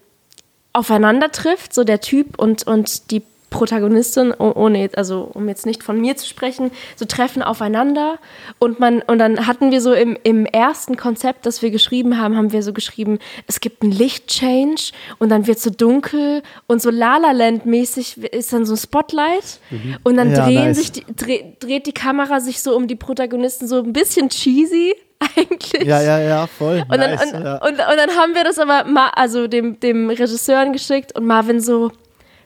[0.74, 6.00] aufeinander trifft, so der Typ und, und die Protagonistin, ohne also um jetzt nicht von
[6.00, 8.20] mir zu sprechen, so treffen aufeinander
[8.60, 12.38] und man und dann hatten wir so im, im ersten Konzept, das wir geschrieben haben,
[12.38, 16.90] haben wir so geschrieben, es gibt einen Lichtchange und dann wird so dunkel und so
[16.90, 19.98] La La Land mäßig ist dann so ein Spotlight mhm.
[20.04, 20.78] und dann ja, drehen nice.
[20.78, 24.94] sich die, dreh, dreht die Kamera sich so um die Protagonisten so ein bisschen cheesy
[25.36, 25.86] eigentlich.
[25.86, 26.84] Ja, ja, ja, voll.
[26.88, 27.56] Und dann, nice, und, ja.
[27.56, 31.60] und, und dann haben wir das aber Ma also dem, dem Regisseuren geschickt und Marvin
[31.60, 31.92] so,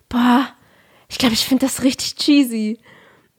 [0.10, 0.47] boah,
[1.14, 2.80] ich glaube, ich finde das richtig cheesy.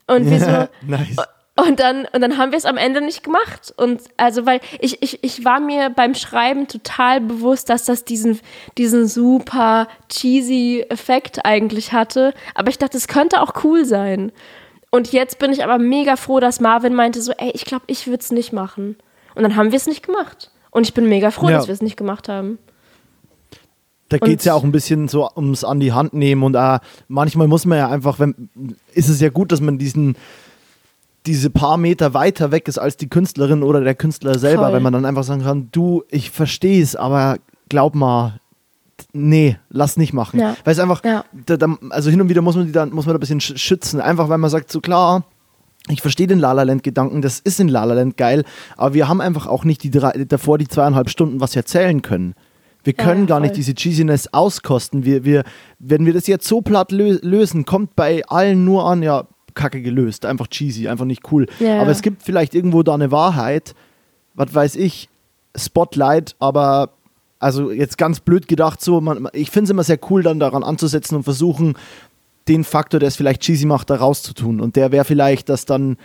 [0.07, 1.17] Und wir so, nice.
[1.57, 3.73] und dann, und dann haben wir es am Ende nicht gemacht.
[3.75, 8.39] Und also, weil ich, ich, ich war mir beim Schreiben total bewusst, dass das diesen,
[8.77, 12.33] diesen super cheesy Effekt eigentlich hatte.
[12.53, 14.31] Aber ich dachte, es könnte auch cool sein.
[14.89, 18.07] Und jetzt bin ich aber mega froh, dass Marvin meinte so, ey, ich glaube, ich
[18.07, 18.95] würde es nicht machen.
[19.33, 20.51] Und dann haben wir es nicht gemacht.
[20.71, 21.57] Und ich bin mega froh, Ja.
[21.57, 22.57] dass wir es nicht gemacht haben.
[24.19, 26.79] Da geht es ja auch ein bisschen so ums an die Hand nehmen und äh,
[27.07, 28.49] manchmal muss man ja einfach, wenn,
[28.93, 30.15] ist es ja gut, dass man diesen
[31.25, 34.73] diese paar Meter weiter weg ist als die Künstlerin oder der Künstler selber, Voll.
[34.73, 37.37] wenn man dann einfach sagen kann, du, ich verstehe es, aber
[37.67, 38.39] glaub mal,
[39.11, 40.39] nee, lass nicht machen.
[40.39, 40.55] Ja.
[40.63, 41.25] Weil es einfach, Ja.
[41.47, 43.39] da, da, also hin und wieder muss man die dann, muss man da ein bisschen
[43.39, 45.23] sch- schützen, einfach weil man sagt, so klar,
[45.89, 48.43] ich verstehe den La La Land Gedanken, das ist in La La Land geil,
[48.77, 52.35] aber wir haben einfach auch nicht die drei, davor die zweieinhalb Stunden was erzählen können.
[52.85, 55.03] Wir können ja, gar nicht diese Cheesiness auskosten.
[55.03, 55.43] Wir, wir,
[55.79, 59.81] wenn wir das jetzt so platt lö lösen, kommt bei allen nur an, ja, kacke
[59.81, 61.47] gelöst, einfach cheesy, einfach nicht cool.
[61.59, 63.73] Ja, aber es gibt vielleicht irgendwo da eine Wahrheit,
[64.35, 65.09] was weiß ich,
[65.55, 66.91] Spotlight, aber
[67.39, 70.63] also jetzt ganz blöd gedacht, so, man, ich finde es immer sehr cool, dann daran
[70.63, 71.75] anzusetzen und versuchen,
[72.47, 74.61] den Faktor, der es vielleicht cheesy macht, da rauszutun.
[74.61, 75.97] Und der wäre vielleicht, dass dann,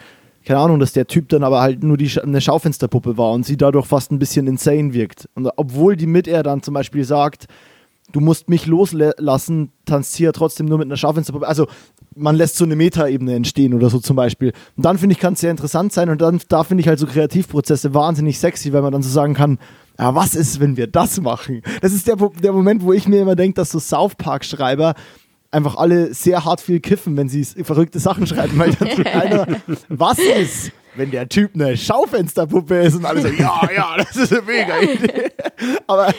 [0.45, 3.57] keine Ahnung, dass der Typ dann aber halt nur die, eine Schaufensterpuppe war und sie
[3.57, 5.29] dadurch fast ein bisschen insane wirkt.
[5.35, 7.47] Und obwohl die mit er dann zum Beispiel sagt,
[8.13, 11.47] du musst mich loslassen, tanzt sie ja trotzdem nur mit einer Schaufensterpuppe.
[11.47, 11.67] Also
[12.17, 14.53] man lässt so eine Metaebene entstehen oder so zum Beispiel.
[14.77, 16.99] Und dann finde ich, kann es sehr interessant sein und dann da finde ich halt
[16.99, 19.59] so Kreativprozesse wahnsinnig sexy, weil man dann so sagen kann,
[19.99, 21.63] ja, was ist, wenn wir das machen?
[21.83, 24.95] Das ist der, der Moment, wo ich mir immer denke, dass so South Park-Schreiber
[25.51, 29.47] einfach alle sehr hart viel kiffen, wenn sie verrückte Sachen schreiben, weil dann so keiner,
[29.89, 34.33] was ist, wenn der Typ eine Schaufensterpuppe ist und alle so, ja, ja, das ist
[34.33, 35.31] eine mega Idee.
[35.87, 36.13] Aber,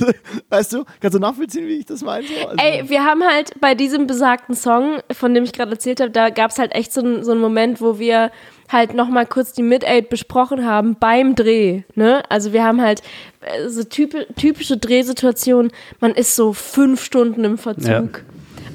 [0.50, 2.26] weißt du, kannst du nachvollziehen, wie ich das meine?
[2.26, 2.34] So?
[2.48, 6.10] Also, Ey, wir haben halt bei diesem besagten Song, von dem ich gerade erzählt habe,
[6.10, 8.30] da gab es halt echt so, einen- so einen Moment, wo wir
[8.68, 11.82] halt nochmal kurz die Mid-Aid besprochen haben beim Dreh.
[11.94, 12.22] Ne?
[12.28, 13.02] Also wir haben halt
[13.42, 15.70] äh, so typi- typische Drehsituationen,
[16.00, 18.24] man ist so fünf Stunden im Verzug.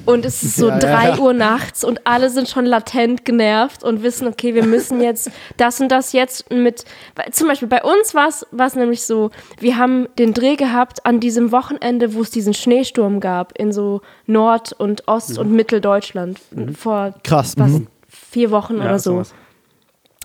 [0.04, 1.18] Und es ist so Ja, drei ja.
[1.18, 5.80] Uhr nachts und alle sind schon latent genervt und wissen, okay, wir müssen jetzt das
[5.80, 6.84] und das jetzt mit.
[7.14, 9.30] weil Zum Beispiel bei uns war es nämlich so,
[9.60, 14.00] wir haben den Dreh gehabt an diesem Wochenende, wo es diesen Schneesturm gab in so
[14.26, 16.38] Nord- und Ost- und Mitteldeutschland
[16.78, 17.86] vor Krass, was, mhm.
[18.08, 19.12] vier Wochen Ja, oder so.
[19.12, 19.34] sowas.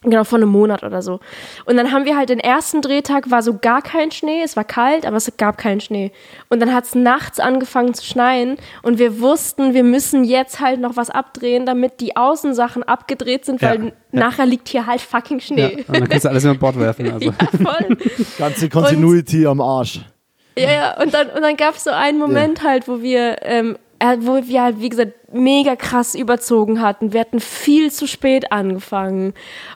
[0.03, 1.19] Genau, vor einem Monat oder so.
[1.65, 4.63] Und dann haben wir halt den ersten Drehtag, war so gar kein Schnee, es war
[4.63, 6.11] kalt, aber es gab keinen Schnee.
[6.49, 10.79] Und dann hat es nachts angefangen zu schneien und wir wussten, wir müssen jetzt halt
[10.79, 13.91] noch was abdrehen, damit die Außensachen abgedreht sind, Ja, weil ja.
[14.11, 15.85] nachher liegt hier halt fucking Ja, Schnee.
[15.87, 17.11] und dann kannst du alles über Bord werfen.
[17.11, 17.25] Also.
[17.25, 17.33] Ja,
[17.63, 17.97] voll.
[18.37, 20.01] ganze Continuity am Arsch.
[20.57, 23.75] Ja, ja, und dann, und dann gab es so einen Moment halt, wo wir, ähm,
[23.75, 27.13] äh, wo wir halt, wie gesagt, mega krass überzogen hatten.
[27.13, 29.33] Wir hatten viel zu spät angefangen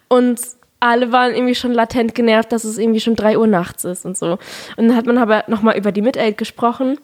[0.08, 0.40] und
[0.80, 4.18] alle waren irgendwie schon latent genervt, dass es irgendwie schon drei Uhr nachts ist und
[4.18, 4.40] so.
[4.78, 6.98] Und dann hat man aber nochmal über die Mid-Aid gesprochen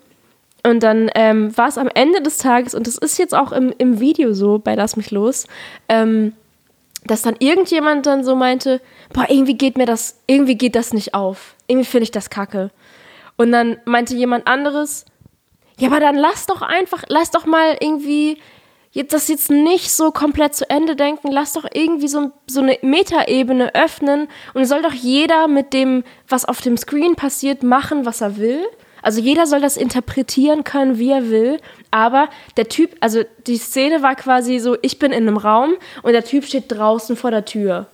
[0.63, 3.73] und dann ähm, war es am Ende des Tages, und das ist jetzt auch im,
[3.77, 5.47] im Video so bei Lass mich los,
[5.87, 6.33] ähm,
[7.05, 8.81] dass dann irgendjemand dann so meinte,
[9.13, 11.55] boah, irgendwie geht mir das, irgendwie geht das nicht auf.
[11.67, 12.71] Irgendwie finde ich das kacke.
[13.37, 15.05] Und dann meinte jemand anderes,
[15.77, 18.39] ja, aber dann lass doch einfach, lass doch mal irgendwie
[18.91, 22.79] jetzt das jetzt nicht so komplett zu Ende denken, lass doch irgendwie so, so eine
[22.81, 28.21] Metaebene öffnen und soll doch jeder mit dem, was auf dem Screen passiert, machen, was
[28.21, 28.65] er will.
[29.03, 31.59] Also jeder soll das interpretieren können, wie er will.
[31.91, 36.13] Aber der Typ, also die Szene war quasi so, ich bin in einem Raum und
[36.13, 37.87] der Typ steht draußen vor der Tür.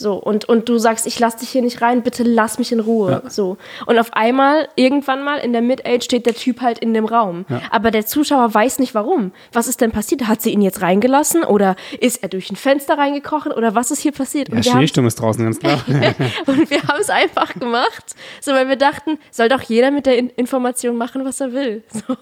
[0.00, 2.80] So, und, und du sagst, ich lass dich hier nicht rein, bitte lass mich in
[2.80, 3.22] Ruhe.
[3.28, 3.58] So.
[3.84, 7.44] Und auf einmal, irgendwann mal in der Mid-Age steht der Typ halt in dem Raum.
[7.70, 9.32] Aber der Zuschauer weiß nicht warum.
[9.52, 10.26] Was ist denn passiert?
[10.26, 11.44] Hat sie ihn jetzt reingelassen?
[11.44, 13.52] Oder ist er durch ein Fenster reingekrochen?
[13.52, 14.48] Oder was ist hier passiert?
[14.48, 15.84] Ja, Schneesturm ist draußen, ganz klar.
[16.46, 20.16] und wir haben es einfach gemacht, so weil wir dachten, soll doch jeder mit der
[20.16, 21.84] In Information machen, was er will.
[21.92, 22.16] So.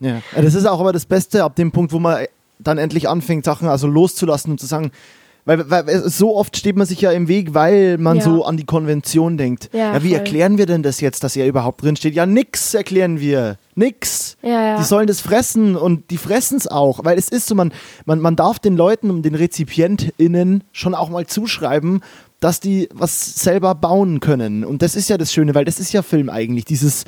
[0.00, 0.22] Ja.
[0.34, 2.24] Ja, Das ist auch aber das Beste ab dem Punkt, wo man
[2.58, 4.90] dann endlich anfängt, Sachen also loszulassen und zu sagen,
[5.46, 8.22] weil, weil so oft steht man sich ja im Weg, weil man Ja.
[8.24, 9.70] so an die Konvention denkt.
[9.72, 10.18] Ja, wie voll.
[10.18, 12.14] erklären wir denn das jetzt, dass er überhaupt drin steht?
[12.14, 13.56] Ja, nix erklären wir.
[13.74, 14.36] Nix.
[14.42, 14.76] Ja, ja.
[14.76, 17.72] Die sollen das fressen und die fressen es auch, weil es ist so, man,
[18.04, 22.00] man, man darf den Leuten und den RezipientInnen schon auch mal zuschreiben,
[22.40, 24.64] dass die was selber bauen können.
[24.64, 26.64] Und das ist ja das Schöne, weil das ist ja Film eigentlich.
[26.64, 27.04] Dieses,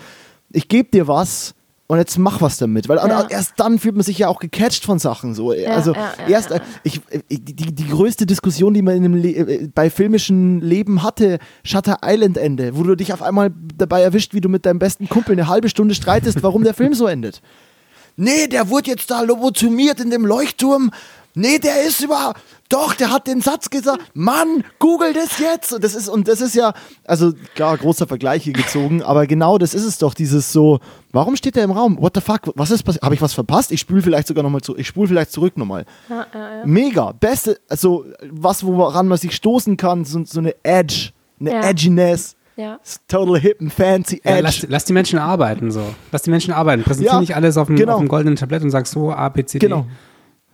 [0.52, 1.54] ich gebe dir was
[1.90, 2.86] und jetzt mach was damit.
[2.88, 3.26] Weil ja.
[3.28, 5.34] erst dann fühlt man sich ja auch gecatcht von Sachen.
[5.34, 5.54] So.
[5.54, 9.88] Ja, also ja, erst, ich, die, die größte Diskussion, die man in dem äh, bei
[9.88, 14.50] filmischen Leben hatte, Shutter Island Ende, wo du dich auf einmal dabei erwischt, wie du
[14.50, 17.40] mit deinem besten Kumpel eine halbe Stunde streitest, warum der Film so endet.
[18.20, 20.90] Nee, der wurde jetzt da lobotomiert in dem Leuchtturm
[21.38, 22.34] Nee, der ist über.
[22.68, 24.00] Doch, der hat den Satz gesagt.
[24.12, 25.72] Mann, google das jetzt.
[25.72, 26.74] Und das ist, und das ist ja,
[27.04, 30.80] also klar, großer Vergleich hier gezogen, aber genau das ist es doch, dieses so,
[31.12, 31.96] warum steht der im Raum?
[32.00, 32.52] What the fuck?
[32.56, 33.04] Was ist passiert?
[33.04, 33.70] Habe ich was verpasst?
[33.70, 35.84] Ich spule vielleicht sogar nochmal zu, ich spule vielleicht zurück nochmal.
[36.08, 36.66] Ja, ja, ja.
[36.66, 37.12] Mega.
[37.12, 41.60] Beste, also was, woran man sich stoßen kann, so, so eine Edge, eine ja.
[41.62, 42.34] Edginess.
[42.56, 42.80] Ja.
[43.06, 44.34] Total hip and fancy edge.
[44.34, 45.82] Ja, lass, lass, die Menschen arbeiten so.
[46.10, 46.82] Lass die Menschen arbeiten.
[46.82, 47.92] Präsentiere ja, nicht alles auf dem, genau.
[47.92, 49.68] auf dem goldenen Tablett und sag so A, B, C, D.
[49.68, 49.86] Genau.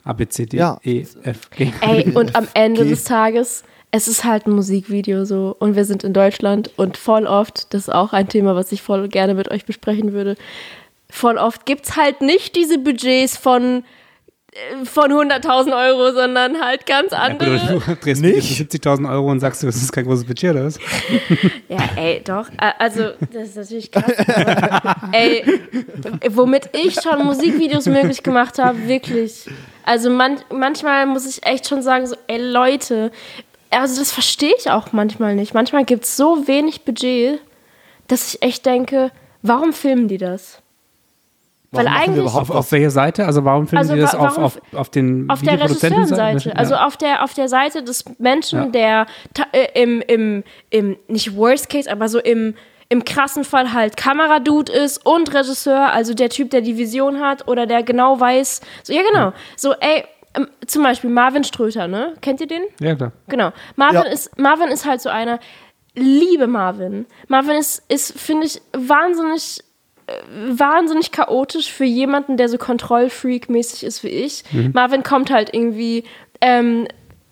[0.04, 0.78] A, B, C, D, ja.
[0.84, 1.72] E, F, G.
[1.80, 2.90] Ey, und am Ende G.
[2.90, 7.26] des Tages, es ist halt ein Musikvideo so und wir sind in Deutschland und voll
[7.26, 10.36] oft, das ist auch ein Thema, was ich voll gerne mit euch besprechen würde,
[11.08, 13.84] voll oft gibt es halt nicht diese Budgets von
[14.84, 17.56] von 100.000 Euro, sondern halt ganz andere.
[17.56, 20.78] Ja, du drehst nicht 70.000 Euro und sagst, das ist kein großes Budget, oder was?
[21.68, 22.48] ja, ey, doch.
[22.78, 24.12] Also, das ist natürlich krass.
[24.16, 25.44] Aber, ey,
[26.30, 29.48] womit ich schon Musikvideos möglich gemacht habe, wirklich.
[29.82, 33.10] Also, man, manchmal muss ich echt schon sagen, so, ey, Leute,
[33.70, 35.54] also, das verstehe ich auch manchmal nicht.
[35.54, 37.40] Manchmal gibt es so wenig Budget,
[38.06, 39.10] dass ich echt denke,
[39.42, 40.62] warum filmen die das?
[41.74, 43.26] Weil eigentlich auf, auf welcher Seite?
[43.26, 46.50] Also warum finden also, Sie das auf, auf, auf den Auf der Regisseurenseite.
[46.50, 46.54] Ja.
[46.54, 48.66] Also auf der, auf der Seite des Menschen, ja.
[48.66, 49.06] der
[49.52, 52.54] äh, im, im, im, nicht Worst Case, aber so im,
[52.88, 57.48] im krassen Fall halt Kameradude ist und Regisseur, also der Typ, der die Vision hat
[57.48, 58.60] oder der genau weiß.
[58.82, 59.26] So, ja, genau.
[59.26, 59.34] Ja.
[59.56, 60.04] So, ey,
[60.34, 62.14] ähm, zum Beispiel Marvin Ströter, ne?
[62.20, 62.62] Kennt ihr den?
[62.80, 63.12] Ja, klar.
[63.28, 63.52] Genau.
[63.76, 65.38] Marvin, ist, Marvin ist halt so einer,
[65.94, 67.06] liebe Marvin.
[67.28, 69.62] Marvin ist, ist finde ich, wahnsinnig
[70.28, 74.44] wahnsinnig chaotisch für jemanden, der so Kontrollfreak-mäßig ist wie ich.
[74.52, 74.70] Mhm.
[74.74, 76.04] Marvin kommt halt irgendwie
[76.40, 76.86] ähm,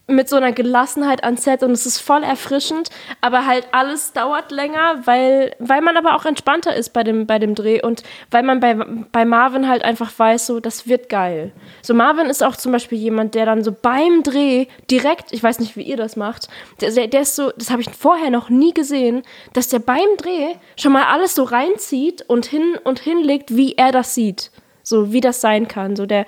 [0.09, 2.91] mit so einer Gelassenheit ans Set und es ist voll erfrischend,
[3.21, 7.39] aber halt alles dauert länger, weil, weil man aber auch entspannter ist bei dem, bei
[7.39, 11.53] dem Dreh und weil man bei, bei Marvin halt einfach weiß, so, das wird geil.
[11.83, 15.61] So, Marvin ist auch zum Beispiel jemand, der dann so beim Dreh direkt, ich weiß
[15.61, 16.49] nicht, wie ihr das macht,
[16.81, 19.23] der, der ist so, das habe ich vorher noch nie gesehen,
[19.53, 23.93] dass der beim Dreh schon mal alles so reinzieht und hin und hinlegt, wie er
[23.93, 24.51] das sieht.
[24.83, 25.95] So, wie das sein kann.
[25.95, 26.27] So, der,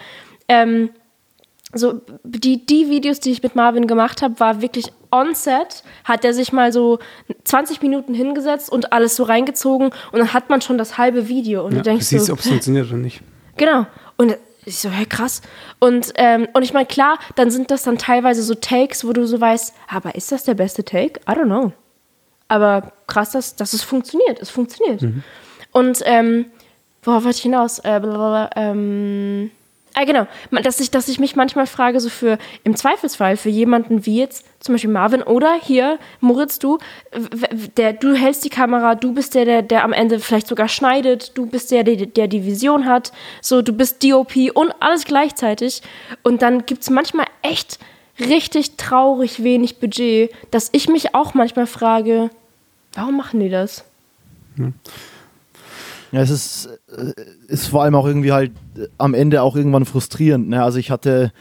[0.48, 0.90] ähm,
[1.74, 6.34] so die, die Videos, die ich mit Marvin gemacht habe, war wirklich on-set, hat er
[6.34, 6.98] sich mal so
[7.44, 11.64] 20 Minuten hingesetzt und alles so reingezogen und dann hat man schon das halbe Video
[11.64, 13.22] und ja, du denkst siehst, so, ob es funktioniert oder nicht.
[13.56, 13.86] Genau.
[14.16, 15.42] Und ich so, hey, krass.
[15.78, 19.26] Und, ähm, und ich meine, klar, dann sind das dann teilweise so Takes, wo du
[19.26, 21.20] so weißt, aber ist das der beste Take?
[21.28, 21.72] I don't know.
[22.48, 24.40] Aber krass, dass, dass es funktioniert.
[24.40, 25.02] Es funktioniert.
[25.02, 25.22] Mhm.
[25.72, 26.46] Und ähm,
[27.02, 27.78] worauf wollte ich hinaus?
[27.80, 29.50] Äh, blablabla, ähm,
[29.97, 30.26] Ah, genau.
[30.51, 34.45] Dass ich, dass ich mich manchmal frage, so für im Zweifelsfall für jemanden wie jetzt
[34.59, 36.78] zum Beispiel Marvin oder hier, Moritz, du,
[37.76, 41.38] der, du hältst die Kamera, du bist der, der, der am Ende vielleicht sogar schneidet,
[41.38, 45.80] du bist der, der, der die Vision hat, so, du bist DOP und alles gleichzeitig.
[46.24, 47.78] Und dann gibt es manchmal echt
[48.18, 52.30] richtig traurig wenig Budget, dass ich mich auch manchmal frage,
[52.95, 53.84] warum machen die das?
[54.57, 54.74] Hm.
[56.14, 57.12] Ja, es ist, äh,
[57.48, 60.48] ist vor allem auch irgendwie halt äh, am Ende auch irgendwann frustrierend.
[60.48, 60.62] Ne?
[60.62, 61.32] Also ich hatte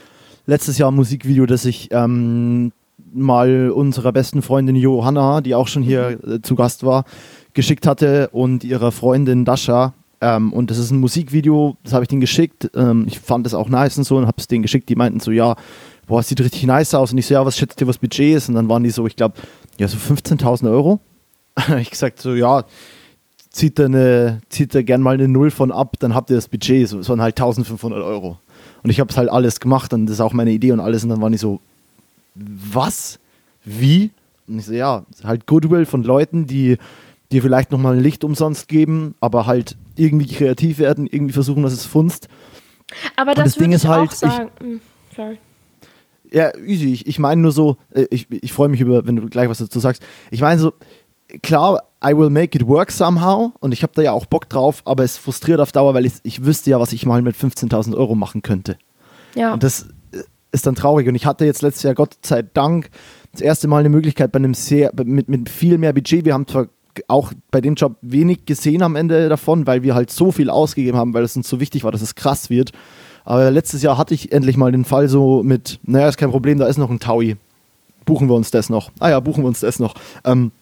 [0.46, 2.72] letztes Jahr ein Musikvideo, das ich ähm,
[3.12, 7.04] mal unserer besten Freundin Johanna, die auch schon hier äh, zu Gast war,
[7.52, 9.94] geschickt hatte und ihrer Freundin Dasha.
[10.20, 12.68] Ähm, und das ist ein Musikvideo, das habe ich denen geschickt.
[12.74, 14.88] Ähm, ich fand das auch nice und so und habe es denen geschickt.
[14.88, 15.54] Die meinten so, ja,
[16.08, 17.12] boah, es sieht richtig nice aus.
[17.12, 18.48] Und ich so, ja, was schätzt ihr, was Budget ist?
[18.48, 19.36] Und dann waren die so, ich glaube,
[19.78, 20.98] ja, so 15.000 Euro.
[21.80, 22.64] ich gesagt so, ja,
[23.54, 26.48] zieht er, eine, zieht er gern mal eine Null von ab, dann habt ihr das
[26.48, 28.38] Budget, so, es waren halt 1500 Euro.
[28.82, 31.04] Und ich habe es halt alles gemacht und das ist auch meine Idee und alles.
[31.04, 31.60] Und dann waren die so,
[32.34, 33.18] was?
[33.64, 34.10] Wie?
[34.46, 36.76] Und ich so, ja, halt Goodwill von Leuten, die
[37.30, 41.72] dir vielleicht nochmal ein Licht umsonst geben, aber halt irgendwie kreativ werden, irgendwie versuchen, dass
[41.72, 42.28] es funzt.
[43.16, 44.12] Aber das, das Ding ist halt.
[44.12, 44.80] Ich, hm,
[45.14, 45.38] sorry.
[46.30, 46.92] Ja, easy.
[46.92, 49.58] Ich, ich meine nur so, äh, ich, ich freue mich über, wenn du gleich was
[49.58, 50.02] dazu sagst.
[50.32, 50.72] Ich meine so,
[51.42, 54.82] klar, I will make it work somehow und ich habe da ja auch Bock drauf,
[54.84, 57.96] aber es frustriert auf Dauer, weil ich, ich wüsste ja, was ich mal mit 15.000
[57.96, 58.76] Euro machen könnte.
[59.34, 59.52] Ja.
[59.52, 60.22] Und das äh,
[60.52, 61.08] ist dann traurig.
[61.08, 62.90] Und ich hatte jetzt letztes Jahr, Gott sei Dank,
[63.32, 66.24] das erste Mal eine Möglichkeit bei einem sehr, mit, mit viel mehr Budget.
[66.24, 66.68] Wir haben zwar
[67.08, 70.96] auch bei dem Job wenig gesehen am Ende davon, weil wir halt so viel ausgegeben
[70.96, 72.70] haben, weil es uns so wichtig war, dass es krass wird.
[73.24, 76.58] Aber letztes Jahr hatte ich endlich mal den Fall so mit, naja, ist kein Problem,
[76.58, 77.36] da ist noch ein Taui.
[78.04, 78.92] Buchen wir uns das noch.
[79.00, 79.94] Ah ja, buchen wir uns das noch.
[80.24, 80.52] Ähm,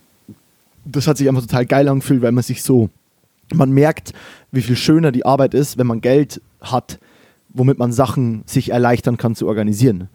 [0.84, 2.90] das hat sich einfach total geil angefühlt, weil man sich so
[3.54, 4.12] man merkt,
[4.50, 6.98] wie viel schöner die Arbeit ist, wenn man Geld hat,
[7.50, 10.08] womit man Sachen sich erleichtern kann zu organisieren.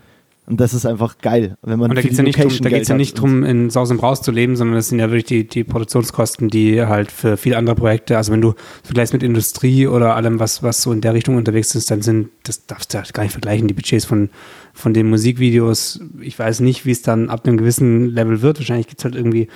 [0.49, 2.70] Und das ist einfach geil, wenn man Und da geht es ja nicht drum, da
[2.70, 5.26] geht's ja nicht drum, in Saus und Braus zu leben, sondern das sind ja wirklich
[5.26, 9.88] die, die Produktionskosten, die halt für viele andere Projekte, also wenn du vergleichst mit Industrie
[9.88, 12.97] oder allem, was, was so in der Richtung unterwegs ist, dann sind, das darfst du
[12.97, 14.30] halt gar nicht vergleichen, die Budgets von,
[14.74, 15.99] von den Musikvideos.
[16.22, 18.59] Ich weiß nicht, wie es dann ab einem gewissen Level wird.
[18.59, 19.49] Wahrscheinlich gibt es halt irgendwie,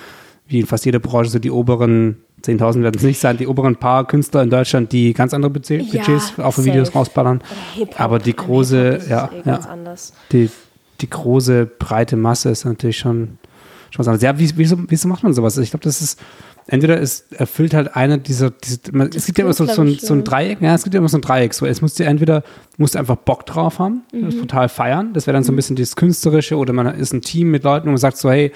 [0.48, 3.76] wie in fast jeder Branche, so die oberen 10.000 werden es nicht sein, die oberen
[3.76, 6.66] paar Künstler in Deutschland, die ganz andere Budget, Budgets Ja, auf safe.
[6.66, 7.42] Videos rausballern.
[7.96, 9.60] Aber die große, ja, eh ja.
[10.32, 10.50] die,
[11.00, 13.38] die große, breite Masse ist natürlich schon,
[13.90, 14.22] schon was anderes.
[14.22, 15.56] Ja, wie, wieso, wieso macht man sowas?
[15.58, 16.20] Ich glaube, das ist,
[16.66, 18.78] entweder es erfüllt halt einer dieser, diese,
[19.14, 21.08] es gibt ja immer so, so, ein, so ein Dreieck, ja, es gibt ja immer
[21.08, 21.54] so ein Dreieck.
[21.54, 22.42] So, es musst du entweder,
[22.76, 25.76] musst du einfach Bock drauf haben, das total feiern, das wäre dann so ein bisschen
[25.76, 28.52] dieses Künstlerische oder man ist ein Team mit Leuten und man sagt so, hey,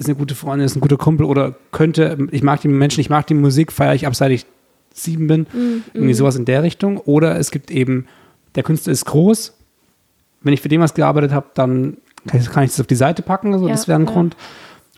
[0.00, 3.10] ist eine gute Freundin, ist ein guter Kumpel oder könnte, ich mag die Menschen, ich
[3.10, 4.46] mag die Musik, feiere ich ab seit ich
[4.92, 5.46] sieben bin,
[5.94, 6.98] irgendwie sowas in der Richtung.
[6.98, 8.06] Oder es gibt eben,
[8.54, 9.54] der Künstler ist groß,
[10.42, 13.52] wenn ich für den was gearbeitet habe, dann kann ich, das auf die Seite packen,
[13.52, 14.12] also Ja, das wäre ein ja.
[14.12, 14.36] Grund.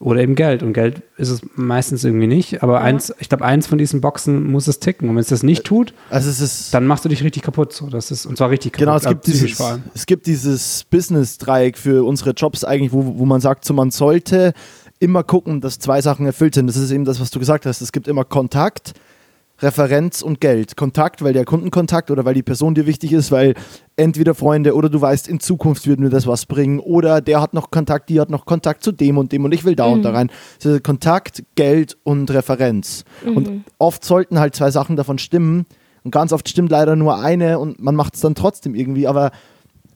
[0.01, 0.65] Oder eben Geld.
[0.65, 2.65] Und Geld ist es meistens irgendwie nicht.
[2.65, 5.09] Aber eins, ich glaube, eins von diesen Boxen muss es ticken.
[5.09, 7.73] Und wenn es das nicht tut, Also es ist dann machst du dich richtig kaputt.
[7.73, 8.87] So, das ist, und zwar richtig kaputt.
[8.87, 9.63] Genau, es äh, gibt, dieses,
[9.95, 14.55] es gibt dieses Business-Dreieck für unsere Jobs eigentlich, wo, wo man sagt, so man sollte
[15.03, 16.69] immer gucken, dass zwei Sachen erfüllt sind.
[16.69, 17.81] Das ist eben das, was du gesagt hast.
[17.81, 18.93] Es gibt immer Kontakt,
[19.59, 20.77] Referenz und Geld.
[20.77, 23.55] Kontakt, weil der Kundenkontakt oder weil die Person dir wichtig ist, weil
[23.97, 27.53] entweder Freunde oder du weißt, in Zukunft wird mir das was bringen oder der hat
[27.53, 30.03] noch Kontakt, die hat noch Kontakt zu dem und dem und ich will da und
[30.03, 30.31] da rein.
[30.65, 33.05] Also Kontakt, Geld und Referenz.
[33.35, 35.67] Und oft sollten halt zwei Sachen davon stimmen
[36.05, 39.33] und ganz oft stimmt leider nur eine und man macht es dann trotzdem irgendwie, aber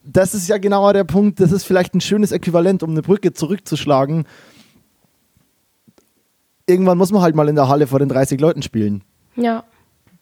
[0.05, 3.33] das ist ja genau der Punkt, das ist vielleicht ein schönes Äquivalent, um eine Brücke
[3.33, 4.25] zurückzuschlagen.
[6.67, 9.03] Irgendwann muss man halt mal in der Halle vor den 30 Leuten spielen.
[9.37, 9.65] Ja.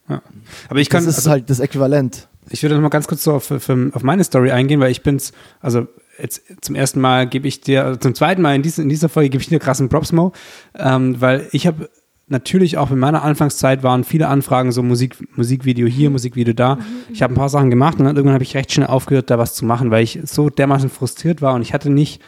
[0.08, 0.22] Ja.
[0.68, 2.28] Aber ich kann, das ist also, halt das Äquivalent.
[2.50, 5.02] ich würde noch mal ganz kurz so auf, auf, auf meine Story eingehen, weil ich
[5.02, 5.86] bin's, also
[6.18, 9.08] jetzt zum ersten Mal gebe ich dir, also zum zweiten Mal in, diese, in dieser
[9.08, 10.32] Folge gebe ich dir krassen Props, Mo,
[10.74, 11.88] ähm, weil ich habe
[12.26, 16.78] natürlich auch in meiner Anfangszeit waren viele Anfragen, so Musik, Musikvideo hier, Musikvideo da.
[17.12, 19.38] Ich habe ein paar Sachen gemacht und dann irgendwann habe ich recht schnell aufgehört, da
[19.38, 22.22] was zu machen, weil ich so dermaßen frustriert war und ich hatte nicht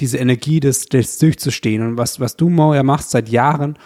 [0.00, 1.86] diese Energie, das, das durchzustehen.
[1.86, 3.76] Und was, was du, Mo, ja machst seit Jahren,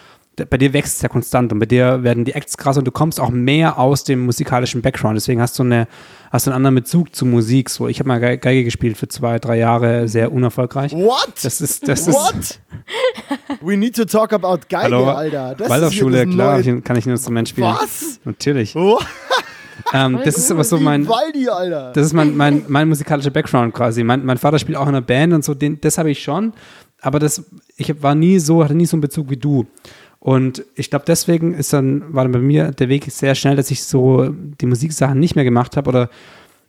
[0.50, 2.90] bei dir wächst es ja konstant und bei dir werden die Acts krass und du
[2.90, 5.14] kommst auch mehr aus dem musikalischen Background.
[5.16, 5.86] Deswegen hast du eine,
[6.32, 7.70] hast einen anderen Bezug zu Musik.
[7.70, 10.90] So, ich habe mal Ge- Geige gespielt für zwei, drei Jahre, sehr unerfolgreich.
[10.92, 11.34] What?
[11.40, 12.14] Das ist, das ist.
[12.16, 12.58] What?
[13.60, 15.54] We need to talk about Geige, Hallo, Alter.
[15.56, 17.68] Das Waldorfschule, ist klar, neue- kann ich ein Instrument spielen.
[17.68, 18.18] Was?
[18.24, 18.74] Natürlich.
[18.74, 18.98] Oh,
[19.92, 21.92] Ähm, das ist aber so mein, Waldi, Alter.
[21.94, 24.04] das ist mein, mein, mein musikalischer Background quasi.
[24.04, 26.52] Mein, mein Vater spielt auch in einer Band und so, den, das habe ich schon.
[27.00, 27.44] Aber das,
[27.76, 29.66] ich war nie so, hatte nie so einen Bezug wie du.
[30.20, 33.70] Und ich glaube, deswegen ist dann, war dann bei mir der Weg sehr schnell, dass
[33.70, 35.88] ich so die Musiksachen nicht mehr gemacht habe.
[35.90, 36.08] Oder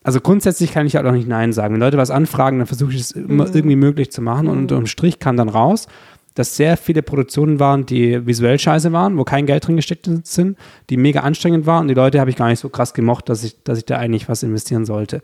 [0.03, 1.73] also grundsätzlich kann ich halt auch nicht Nein sagen.
[1.73, 4.47] Wenn Leute was anfragen, dann versuche ich es immer irgendwie möglich zu machen.
[4.47, 5.87] Und unterm Strich kam dann raus,
[6.35, 10.57] dass sehr viele Produktionen waren, die visuell scheiße waren, wo kein Geld drin gesteckt sind,
[10.89, 11.83] die mega anstrengend waren.
[11.83, 13.97] Und die Leute habe ich gar nicht so krass gemocht, dass ich, dass ich da
[13.97, 15.21] eigentlich was investieren sollte.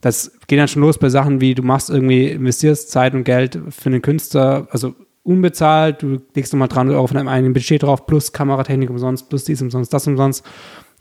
[0.00, 3.60] Das geht dann schon los bei Sachen wie, du machst irgendwie, investierst Zeit und Geld
[3.68, 4.94] für einen Künstler, also
[5.24, 9.44] unbezahlt, du legst nochmal 300 Euro von deinem eigenen Budget drauf, plus Kameratechnik umsonst, plus
[9.44, 10.44] dies umsonst, das umsonst.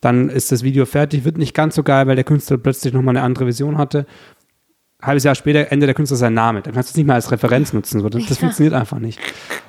[0.01, 3.15] Dann ist das Video fertig, wird nicht ganz so geil, weil der Künstler plötzlich nochmal
[3.15, 4.05] eine andere Vision hatte.
[5.01, 6.63] Halbes Jahr später ändert der Künstler seinen Namen.
[6.63, 8.07] Dann kannst du es nicht mehr als Referenz nutzen.
[8.09, 9.19] Das, das funktioniert einfach nicht.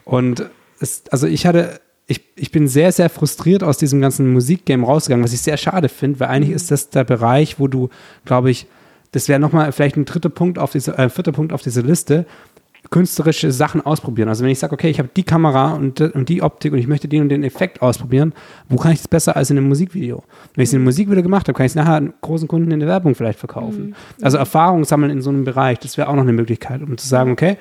[0.04, 0.44] Und
[0.80, 5.24] es, also ich hatte, ich, ich bin sehr, sehr frustriert aus diesem ganzen Musikgame rausgegangen,
[5.24, 7.88] was ich sehr schade finde, weil eigentlich ist das der Bereich, wo du,
[8.24, 8.66] glaube ich,
[9.12, 12.26] das wäre nochmal vielleicht ein dritter Punkt auf diese, äh, vierter Punkt auf dieser Liste,
[12.90, 14.28] künstlerische Sachen ausprobieren.
[14.28, 16.88] Also wenn ich sage, okay, ich habe die Kamera und, und die Optik und ich
[16.88, 18.34] möchte den und den Effekt ausprobieren,
[18.68, 20.24] wo kann ich das besser als in einem Musikvideo?
[20.54, 22.80] Wenn ich es in einem Musikvideo gemacht habe, kann ich es nachher großen Kunden in
[22.80, 23.94] der Werbung vielleicht verkaufen.
[24.20, 27.06] Also Erfahrung sammeln in so einem Bereich, das wäre auch noch eine Möglichkeit, um zu
[27.06, 27.56] sagen, okay,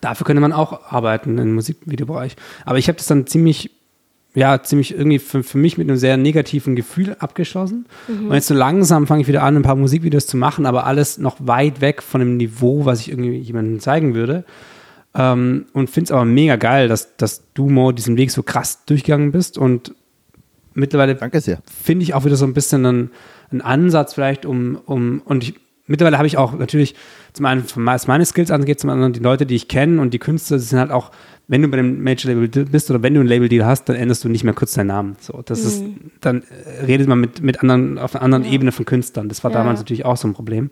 [0.00, 2.36] dafür könnte man auch arbeiten im Musikvideobereich.
[2.64, 3.70] Aber ich habe das dann ziemlich
[4.34, 7.86] ja, ziemlich irgendwie für, für mich mit einem sehr negativen Gefühl abgeschlossen.
[8.28, 11.18] Und jetzt so langsam fange ich wieder an, ein paar Musikvideos zu machen, aber alles
[11.18, 14.44] noch weit weg von dem Niveau, was ich irgendwie jemandem zeigen würde.
[15.14, 18.84] Ähm, und finde es aber mega geil, dass, dass du, Mo, diesen Weg so krass
[18.84, 19.94] durchgegangen bist und
[20.74, 23.10] mittlerweile finde ich auch wieder so ein bisschen einen,
[23.50, 25.54] einen Ansatz vielleicht um, um und ich,
[25.88, 26.94] mittlerweile habe ich auch natürlich
[27.32, 30.18] zum einen, was meine Skills angeht, zum anderen die Leute, die ich kenne und die
[30.18, 31.10] Künstler, die sind halt auch,
[31.48, 34.28] wenn du bei dem Major-Label bist oder wenn du einen Label-Deal hast, dann änderst du
[34.28, 35.16] nicht mehr kurz deinen Namen.
[35.20, 35.82] So, das ist,
[36.20, 39.28] dann äh, redet man mit, mit anderen, auf einer anderen Ebene von Künstlern.
[39.28, 39.58] Das war Ja.
[39.58, 40.70] damals natürlich auch so ein Problem.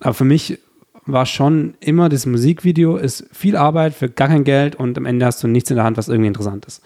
[0.00, 0.58] Aber für mich
[1.06, 5.26] war schon immer das Musikvideo ist viel Arbeit für gar kein Geld und am Ende
[5.26, 6.82] hast du nichts in der Hand, was irgendwie interessant ist.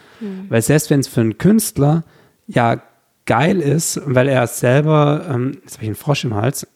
[0.49, 2.03] Weil selbst wenn es für einen Künstler
[2.49, 2.83] ja
[3.27, 6.67] geil ist, weil er selber, ähm, jetzt habe ich einen Frosch im Hals,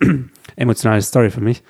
[0.57, 1.63] emotionale Story für mich.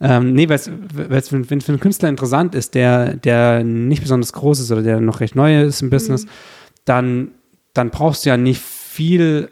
[0.00, 4.60] Ähm, nee, weil es für, für einen Künstler interessant ist, der, der nicht besonders groß
[4.60, 6.30] ist oder der noch recht neu ist im Business, mhm.
[6.84, 7.30] dann,
[7.72, 9.50] dann brauchst du ja nicht viel,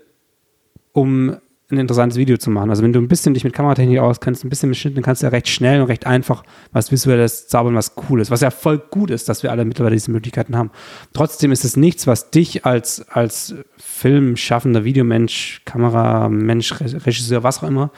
[0.93, 1.37] um
[1.73, 2.71] ein interessantes Video zu machen.
[2.71, 5.27] Also wenn du ein bisschen dich mit Kameratechnik auskennst, ein bisschen mit Schnitten, kannst du
[5.27, 8.31] ja recht schnell und recht einfach was Visuelles zaubern, was cool ist.
[8.31, 10.71] Was ja voll gut ist, dass wir alle mittlerweile diese Möglichkeiten haben.
[11.15, 17.91] Trotzdem ist es nichts, was dich als, als filmschaffender Videomensch, Kameramensch, Regisseur, was auch immer,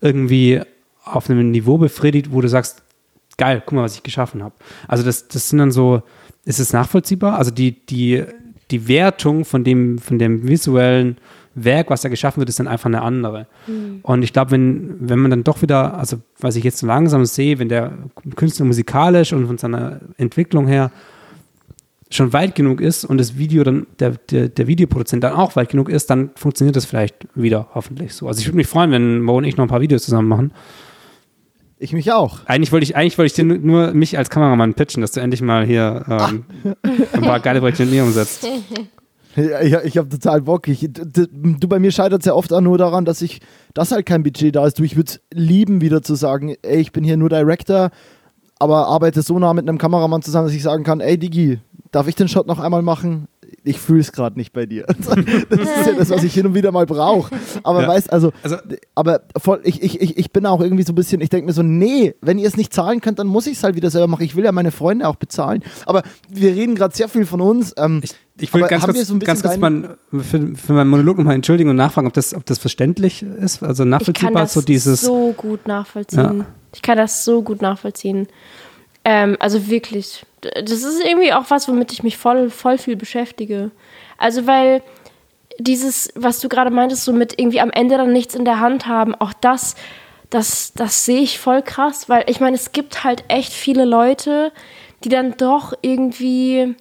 [0.00, 0.60] irgendwie
[1.04, 2.82] auf einem Niveau befriedigt, wo du sagst,
[3.36, 4.54] geil, guck mal, was ich geschaffen habe.
[4.86, 6.02] Also das, das sind dann so,
[6.44, 7.38] ist es nachvollziehbar?
[7.38, 8.24] Also die, die,
[8.70, 11.16] die Wertung von dem, von dem visuellen
[11.54, 13.46] Werk, was da geschaffen wird, ist dann einfach eine andere.
[13.66, 14.00] Mhm.
[14.02, 17.24] Und ich glaube, wenn, wenn man dann doch wieder, also was ich jetzt so langsam
[17.24, 17.92] sehe, wenn der
[18.36, 20.90] Künstler musikalisch und von seiner Entwicklung her
[22.10, 25.68] schon weit genug ist und das Video dann, der, der, der Videoproduzent dann auch weit
[25.68, 28.26] genug ist, dann funktioniert das vielleicht wieder hoffentlich so.
[28.28, 30.52] Also ich würde mich freuen, wenn Mo und ich noch ein paar Videos zusammen machen.
[31.78, 32.40] Ich mich auch.
[32.46, 35.42] Eigentlich wollte ich, eigentlich wollte ich dir nur, mich als Kameramann pitchen, dass du endlich
[35.42, 36.44] mal hier ähm,
[37.12, 38.48] ein paar geile Projekte mit mir umsetzt.
[39.36, 40.66] Ich, ich habe total Bock.
[40.66, 43.40] Ich, du, bei mir scheitert es ja oft auch nur daran, dass ich,
[43.74, 44.78] dass halt kein Budget da ist.
[44.80, 47.90] Du, ich würde es lieben, wieder zu sagen, ey, ich bin hier nur Director,
[48.58, 52.08] aber arbeite so nah mit einem Kameramann zusammen, dass ich sagen kann, ey Digi, darf
[52.08, 53.28] ich den Shot noch einmal machen?
[53.64, 54.86] Ich fühle es gerade nicht bei dir.
[55.50, 57.34] Das ist ja das, was ich hin und wieder mal brauche.
[57.62, 57.88] Aber ja.
[57.88, 58.56] weißt, also, also,
[58.94, 61.62] aber voll, ich, ich, ich, bin auch irgendwie so ein bisschen, ich denke mir so,
[61.62, 64.24] nee, wenn ihr es nicht zahlen könnt, dann muss ich es halt wieder selber machen.
[64.24, 65.62] Ich will ja meine Freunde auch bezahlen.
[65.86, 67.74] Aber wir reden gerade sehr viel von uns.
[67.76, 71.34] Ähm, ich ich will ganz kurz, so ganz kurz mal für, für meinen Monolog nochmal
[71.34, 74.30] entschuldigen und nachfragen, ob das, ob das verständlich ist, also nachvollziehbar.
[74.30, 76.38] Ich kann das so, dieses, so gut nachvollziehen.
[76.40, 76.46] Ja.
[76.74, 78.28] Ich kann das so gut nachvollziehen.
[79.04, 83.70] Ähm, also wirklich, das ist irgendwie auch was, womit ich mich voll, voll viel beschäftige.
[84.18, 84.82] Also weil
[85.58, 88.86] dieses, was du gerade meintest, so mit irgendwie am Ende dann nichts in der Hand
[88.86, 89.74] haben, auch das,
[90.30, 94.52] das, das sehe ich voll krass, weil ich meine, es gibt halt echt viele Leute,
[95.04, 96.76] die dann doch irgendwie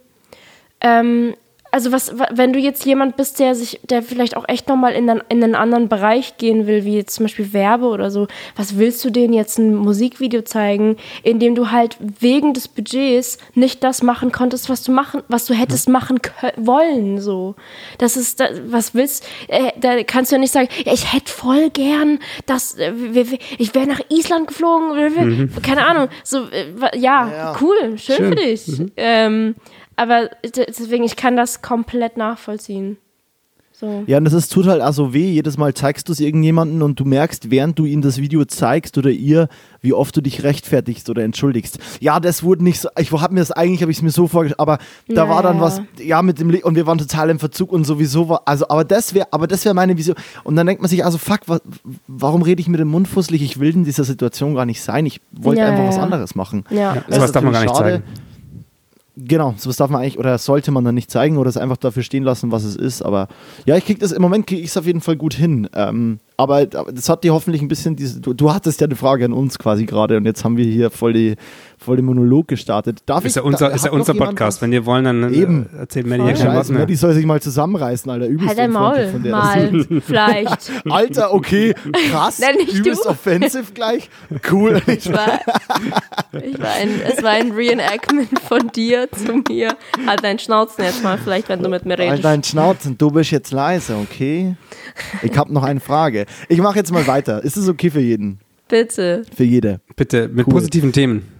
[0.82, 1.36] ähm,
[1.72, 5.10] also was, wenn du jetzt jemand bist, der sich, der vielleicht auch echt nochmal in,
[5.30, 9.04] in einen anderen Bereich gehen will, wie jetzt zum Beispiel Werbe oder so, was willst
[9.04, 14.02] du denen jetzt ein Musikvideo zeigen, in dem du halt wegen des Budgets nicht das
[14.02, 16.20] machen konntest, was du machen, was du hättest machen
[16.56, 17.56] wollen, so.
[17.98, 21.32] Das ist, das, was willst, äh, da kannst du ja nicht sagen, ja, ich hätte
[21.32, 22.94] voll gern, dass, äh,
[23.58, 25.52] ich wäre nach Island geflogen, mhm.
[25.62, 28.30] keine Ahnung, so, äh, ja, ja, cool, schön, schön.
[28.30, 28.68] für dich.
[28.68, 28.92] Mhm.
[28.96, 29.56] Ähm,
[29.98, 32.98] aber deswegen, ich kann das komplett nachvollziehen.
[33.80, 34.04] So.
[34.08, 35.30] Ja, und das ist, tut halt auch so weh.
[35.30, 38.98] Jedes Mal zeigst du es irgendjemandem und du merkst, während du ihm das Video zeigst
[38.98, 39.50] oder ihr,
[39.82, 41.78] wie oft du dich rechtfertigst oder entschuldigst.
[42.00, 42.90] Ja, das wurde nicht so.
[42.98, 45.30] Ich habe mir das eigentlich, habe ich es mir so vorgestellt, aber da naja.
[45.30, 48.42] war dann was, ja, mit dem, und wir waren total im Verzug und sowieso war,
[48.46, 50.18] also, aber das wäre, aber das wäre meine Vision.
[50.44, 51.62] Und dann denkt man sich, also fuck, was,
[52.08, 53.44] warum rede ich mit dem Mund fusselig?
[53.44, 55.06] Ich will in dieser Situation gar nicht sein.
[55.06, 55.90] Ich wollte ja, einfach ja.
[55.90, 56.64] was anderes machen.
[56.72, 58.02] Ja, ja sowas darf man gar nicht schade.
[58.04, 58.27] zeigen.
[59.20, 62.04] Genau, sowas darf man eigentlich oder sollte man dann nicht zeigen oder es einfach dafür
[62.04, 63.02] stehen lassen, was es ist.
[63.02, 63.28] Aber
[63.66, 65.68] ja, ich krieg das im Moment kriege ich es auf jeden Fall gut hin.
[65.74, 68.22] Ähm, aber das hat dir hoffentlich ein bisschen diese.
[68.22, 70.92] Du, du hattest ja eine Frage an uns quasi gerade und jetzt haben wir hier
[70.92, 71.36] voll die
[71.78, 73.04] voll den Monolog gestartet.
[73.06, 74.62] Darf ist ich, ja unser, da, ist ja unser Podcast.
[74.62, 75.70] Wenn ihr wollen, dann äh, Eben.
[75.78, 76.86] erzählt ja kein Wort mehr.
[76.86, 78.28] Die soll sich mal zusammenreißen, Alter.
[78.28, 80.72] Übelst halt dein Maul, von der mal, vielleicht.
[80.90, 81.76] Alter, okay,
[82.10, 82.40] krass.
[82.40, 83.10] Nenn übelst du.
[83.10, 84.10] offensive gleich.
[84.52, 84.82] Cool.
[84.98, 85.40] Ich war,
[86.42, 89.76] ich war ein, es war ein Reenactment von dir zu mir.
[90.08, 92.12] Halt deinen Schnauzen jetzt mal, vielleicht, wenn du mit mir redest.
[92.12, 94.56] Halt deinen Schnauzen, du bist jetzt leise, okay?
[95.22, 96.26] Ich habe noch eine Frage.
[96.50, 97.44] Ich mache jetzt mal weiter.
[97.44, 98.40] Ist es okay für jeden?
[98.68, 99.24] Bitte.
[99.36, 99.82] Für jede.
[99.96, 100.54] Bitte, mit cool.
[100.54, 101.37] positiven Themen.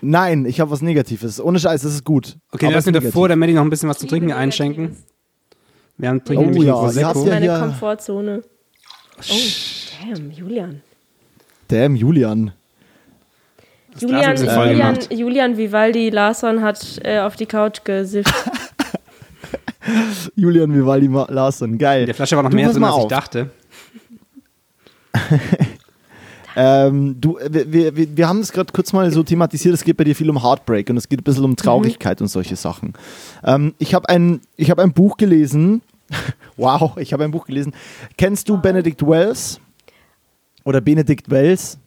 [0.00, 1.40] Nein, ich habe was Negatives.
[1.40, 2.36] Ohne Scheiß, das ist gut.
[2.52, 4.96] Okay, lass mir davor der Maddie noch ein bisschen was zu trinken einschenken.
[5.96, 7.08] Wir haben trinken oh, ja, Prosecco.
[7.08, 8.42] Das ist meine Komfortzone.
[9.18, 10.82] Oh, damn, Julian.
[11.68, 12.52] Damn, Julian.
[13.98, 18.34] Julian, Julian, Julian Vivaldi Larsson hat äh, auf die Couch gesifft.
[20.34, 22.04] Julian Vivaldi Larsson, geil.
[22.04, 23.50] Der Flasche war noch du mehr drin, als ich dachte.
[26.58, 30.04] Ähm, du, wir, wir, wir haben es gerade kurz mal so thematisiert, es geht bei
[30.04, 32.24] dir viel um Heartbreak und es geht ein bisschen um Traurigkeit mhm.
[32.24, 32.94] und solche Sachen.
[33.44, 35.82] Ähm, ich habe ein, hab ein Buch gelesen.
[36.56, 37.74] wow, ich habe ein Buch gelesen.
[38.16, 39.60] Kennst du Benedict Wells?
[40.64, 41.78] Oder Benedict Wells?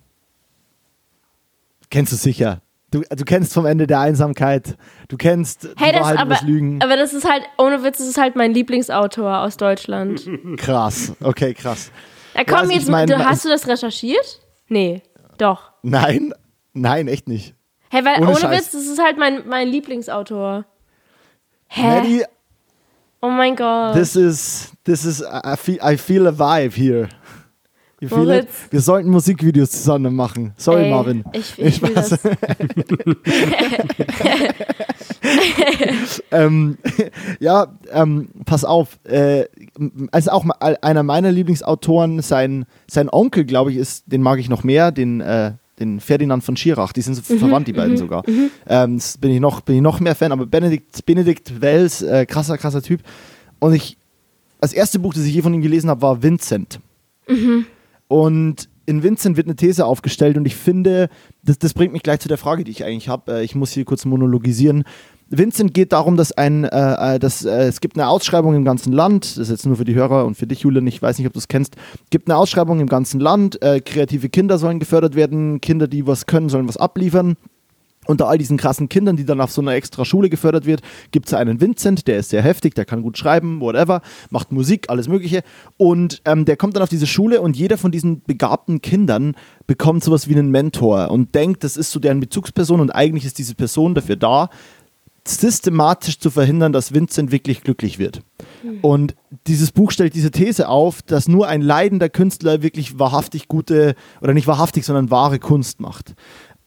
[1.89, 2.61] Kennst du sicher.
[2.91, 4.77] Du, du kennst vom Ende der Einsamkeit.
[5.07, 6.79] Du kennst hey, das, Wahrheit aber, das Lügen.
[6.81, 10.27] Aber das ist halt, ohne Witz, das ist halt mein Lieblingsautor aus Deutschland.
[10.57, 11.91] Krass, okay, krass.
[12.35, 14.39] Ja, komm, ja, also jetzt, mein, du, hast du das recherchiert?
[14.69, 15.01] Nee,
[15.37, 15.71] doch.
[15.83, 16.33] Nein,
[16.73, 17.55] nein, echt nicht.
[17.91, 20.65] Hä, hey, weil ohne, ohne Witz, das ist halt mein, mein Lieblingsautor.
[21.67, 21.81] Hä?
[21.81, 22.23] Maddie,
[23.21, 23.93] Oh mein Gott.
[23.95, 27.09] This is, this is, I feel, I feel a vibe here.
[28.01, 28.11] It?
[28.11, 28.49] Moritz.
[28.69, 30.53] Wir sollten Musikvideos zusammen machen.
[30.57, 31.23] Sorry, Ey, Marvin.
[31.33, 32.09] Ich, ich fühl Spaß.
[32.09, 32.19] das.
[36.31, 36.77] ähm,
[37.39, 38.99] ja, ähm, pass auf.
[39.03, 39.45] Äh,
[40.11, 44.49] also auch mal einer meiner Lieblingsautoren, sein, sein Onkel, glaube ich, ist, den mag ich
[44.49, 46.93] noch mehr, den, äh, den Ferdinand von Schirach.
[46.93, 48.23] Die sind so verwandt, die beiden sogar.
[48.67, 52.25] Ähm, das bin ich, noch, bin ich noch mehr Fan, aber Benedikt, Benedikt Wells, äh,
[52.25, 53.01] krasser, krasser Typ.
[53.59, 53.97] Und ich,
[54.61, 56.79] das erste Buch, das ich je von ihm gelesen habe, war Vincent.
[58.09, 61.09] Und in Vincent wird eine These aufgestellt und ich finde,
[61.43, 63.31] das, das bringt mich gleich zu der Frage, die ich eigentlich habe.
[63.33, 64.83] Äh, ich muss hier kurz monologisieren.
[65.29, 68.91] Vincent geht darum, dass ein, äh, äh, dass, äh, es gibt eine Ausschreibung im ganzen
[68.91, 71.27] Land, das ist jetzt nur für die Hörer und für dich, Julian, ich weiß nicht,
[71.27, 71.75] ob du es kennst,
[72.09, 76.25] gibt eine Ausschreibung im ganzen Land, äh, kreative Kinder sollen gefördert werden, Kinder, die was
[76.25, 77.35] können, sollen was abliefern.
[78.09, 80.81] Unter all diesen krassen Kindern, die dann auf so einer extra Schule gefördert wird,
[81.11, 84.89] gibt es einen Vincent, der ist sehr heftig, der kann gut schreiben, whatever, macht Musik,
[84.89, 85.43] alles Mögliche.
[85.77, 89.35] Und ähm, der kommt dann auf diese Schule und jeder von diesen begabten Kindern
[89.67, 93.37] bekommt sowas wie einen Mentor und denkt, das ist so deren Bezugsperson und eigentlich ist
[93.37, 94.49] diese Person dafür da,
[95.27, 98.21] systematisch zu verhindern, dass Vincent wirklich glücklich wird.
[98.81, 99.15] Und
[99.47, 104.33] dieses Buch stellt diese These auf, dass nur ein leidender Künstler wirklich wahrhaftig gute, oder
[104.33, 106.15] nicht wahrhaftig, sondern wahre Kunst macht.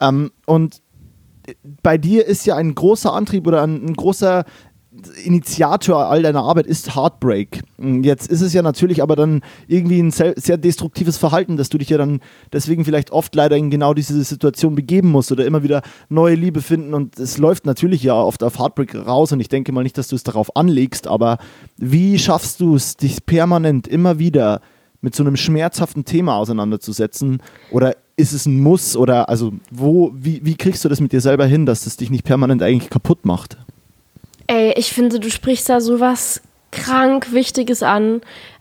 [0.01, 0.82] Ähm, und
[1.83, 4.45] bei dir ist ja ein großer Antrieb oder ein, ein großer
[5.25, 7.63] Initiator all deiner Arbeit ist Heartbreak.
[7.79, 11.79] Jetzt ist es ja natürlich aber dann irgendwie ein sehr, sehr destruktives Verhalten, dass du
[11.79, 12.21] dich ja dann
[12.53, 15.81] deswegen vielleicht oft leider in genau diese Situation begeben musst oder immer wieder
[16.11, 19.73] neue Liebe finden und es läuft natürlich ja oft auf Heartbreak raus und ich denke
[19.73, 21.39] mal nicht, dass du es darauf anlegst, aber
[21.79, 24.61] wie schaffst du es, dich permanent immer wieder
[25.01, 30.45] mit so einem schmerzhaften Thema auseinanderzusetzen oder ist es ein Muss oder also wo, wie,
[30.45, 33.25] wie kriegst du das mit dir selber hin, dass es dich nicht permanent eigentlich kaputt
[33.25, 33.57] macht?
[34.47, 38.21] Ey, ich finde, du sprichst da sowas krank Wichtiges an.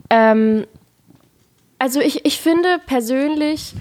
[0.10, 0.66] Ähm,
[1.80, 3.74] also ich, ich finde persönlich,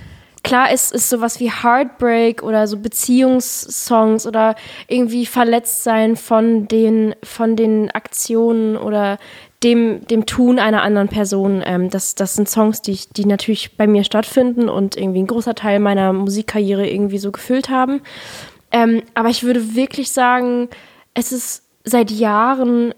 [0.43, 4.57] klar ist, ist sowas wie Heartbreak oder so Beziehungssongs oder
[4.89, 9.19] irgendwie verletzt sein von den, von den Aktionen oder
[9.63, 11.63] dem, dem Tun einer anderen Person.
[11.65, 15.27] Ähm, das, das sind Songs, die, ich, die natürlich bei mir stattfinden und irgendwie ein
[15.27, 18.01] großer Teil meiner Musikkarriere irgendwie so gefüllt haben.
[18.73, 20.69] Ähm, aber ich würde wirklich sagen,
[21.15, 22.95] es ist seit Jahren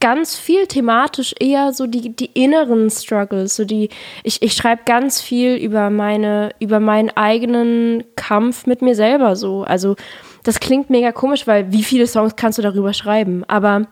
[0.00, 3.90] ganz viel thematisch eher so die, die inneren Struggles, so die,
[4.22, 9.64] ich, ich schreibe ganz viel über meine, über meinen eigenen Kampf mit mir selber so.
[9.64, 9.96] Also
[10.44, 13.44] das klingt mega komisch, weil wie viele Songs kannst du darüber schreiben?
[13.48, 13.86] Aber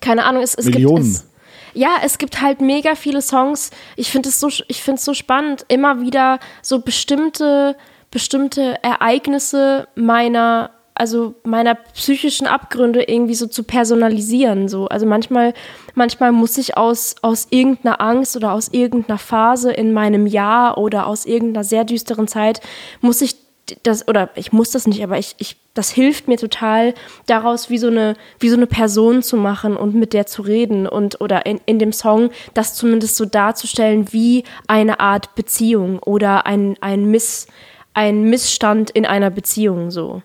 [0.00, 1.02] keine Ahnung, es, es Millionen.
[1.02, 1.26] gibt es,
[1.74, 3.70] ja, es gibt halt mega viele Songs.
[3.96, 7.76] Ich finde es so, ich finde es so spannend, immer wieder so bestimmte,
[8.10, 10.70] bestimmte Ereignisse meiner
[11.00, 14.68] also meiner psychischen Abgründe irgendwie so zu personalisieren.
[14.68, 14.86] So.
[14.86, 15.54] Also manchmal,
[15.94, 21.06] manchmal muss ich aus, aus irgendeiner Angst oder aus irgendeiner Phase in meinem Jahr oder
[21.06, 22.60] aus irgendeiner sehr düsteren Zeit,
[23.00, 23.36] muss ich
[23.82, 26.94] das, oder ich muss das nicht, aber ich, ich, das hilft mir total,
[27.26, 30.86] daraus wie so eine, wie so eine Person zu machen und mit der zu reden
[30.86, 36.46] und oder in, in dem Song das zumindest so darzustellen wie eine Art Beziehung oder
[36.46, 37.46] ein, ein, Miss,
[37.94, 40.22] ein Missstand in einer Beziehung so.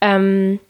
[0.00, 0.60] Ähm,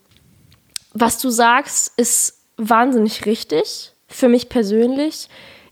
[0.92, 5.28] was du sagst, ist wahnsinnig richtig für mich persönlich.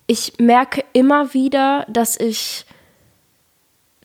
[0.07, 2.65] Ich merke immer wieder, dass ich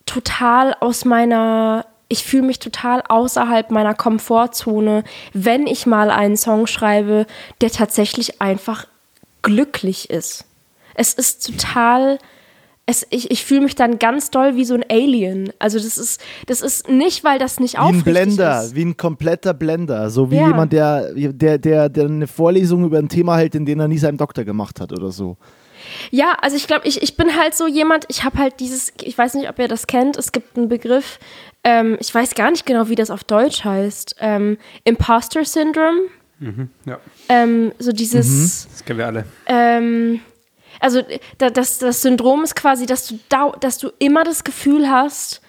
[0.06, 6.66] total aus meiner, ich fühle mich total außerhalb meiner Komfortzone, wenn ich mal einen Song
[6.66, 7.26] schreibe,
[7.60, 8.86] der tatsächlich einfach
[9.42, 10.44] glücklich ist.
[10.94, 12.18] Es ist total
[12.86, 15.50] es, ich, ich fühle mich dann ganz doll wie so ein Alien.
[15.58, 18.74] Also das ist, das ist nicht, weil das nicht Wie ein aufrichtig Blender, ist.
[18.74, 20.10] wie ein kompletter Blender.
[20.10, 20.48] So wie Ja.
[20.48, 23.96] jemand, der, der, der, der eine Vorlesung über ein Thema hält, in dem er nie
[23.96, 25.38] seinen Doktor gemacht hat oder so.
[26.10, 29.16] Ja, also ich glaube, ich, ich bin halt so jemand, ich habe halt dieses, ich
[29.16, 31.18] weiß nicht, ob ihr das kennt, es gibt einen Begriff,
[31.64, 36.00] ähm, ich weiß gar nicht genau, wie das auf Deutsch heißt, ähm, Imposter Syndrome,
[36.84, 39.24] Ja, ähm, so dieses, das kennen wir alle.
[39.46, 40.20] ähm,
[40.80, 41.00] also
[41.38, 45.40] da, das, das Syndrom ist quasi, dass du, dau dass du immer das Gefühl hast,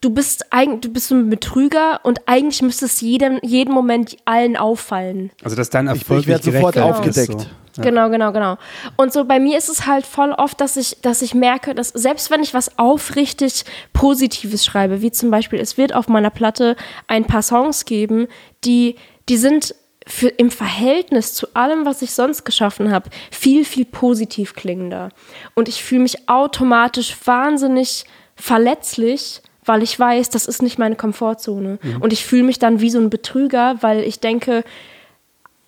[0.00, 4.16] du bist eigentlich, du bist so ein Betrüger und eigentlich müsste es jedem, jeden Moment
[4.24, 5.30] allen auffallen.
[5.42, 7.54] Also, dass dein Ich, Erfolg ich werde nicht sofort gerechtfertigt ist, aufgedeckt.
[7.80, 8.58] Genau, genau, genau.
[8.96, 11.88] Und so bei mir ist es halt voll oft, dass ich, dass ich merke, dass
[11.88, 16.76] selbst wenn ich was aufrichtig Positives schreibe, wie zum Beispiel, es wird auf meiner Platte
[17.06, 18.28] ein paar Songs geben,
[18.64, 18.96] die,
[19.28, 19.74] die sind
[20.06, 25.10] für, im Verhältnis zu allem, was ich sonst geschaffen habe, viel, viel positiv klingender.
[25.54, 28.04] Und ich fühle mich automatisch wahnsinnig
[28.34, 31.78] verletzlich, weil ich weiß, das ist nicht meine Komfortzone.
[32.00, 34.64] Und ich fühle mich dann wie so ein Betrüger, weil ich denke,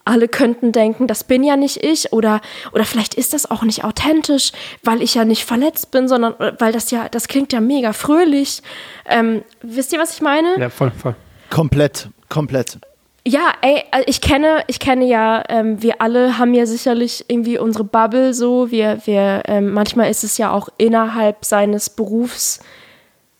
[0.04, 2.40] alle könnten denken, das bin ja nicht ich oder,
[2.72, 4.52] oder vielleicht ist das auch nicht authentisch,
[4.82, 7.92] weil ich ja nicht verletzt bin, sondern äh, weil das ja, das klingt ja mega
[7.92, 8.62] fröhlich.
[9.06, 10.58] Ähm, wisst ihr, was ich meine?
[10.58, 11.14] Ja, voll, voll.
[11.50, 12.78] Komplett, komplett.
[13.26, 17.58] Ja, ey, äh, ich kenne, ich kenne ja, ähm, wir alle haben ja sicherlich irgendwie
[17.58, 18.70] unsere Bubble so.
[18.70, 22.60] Wir, wir, ähm, manchmal ist es ja auch innerhalb seines Berufs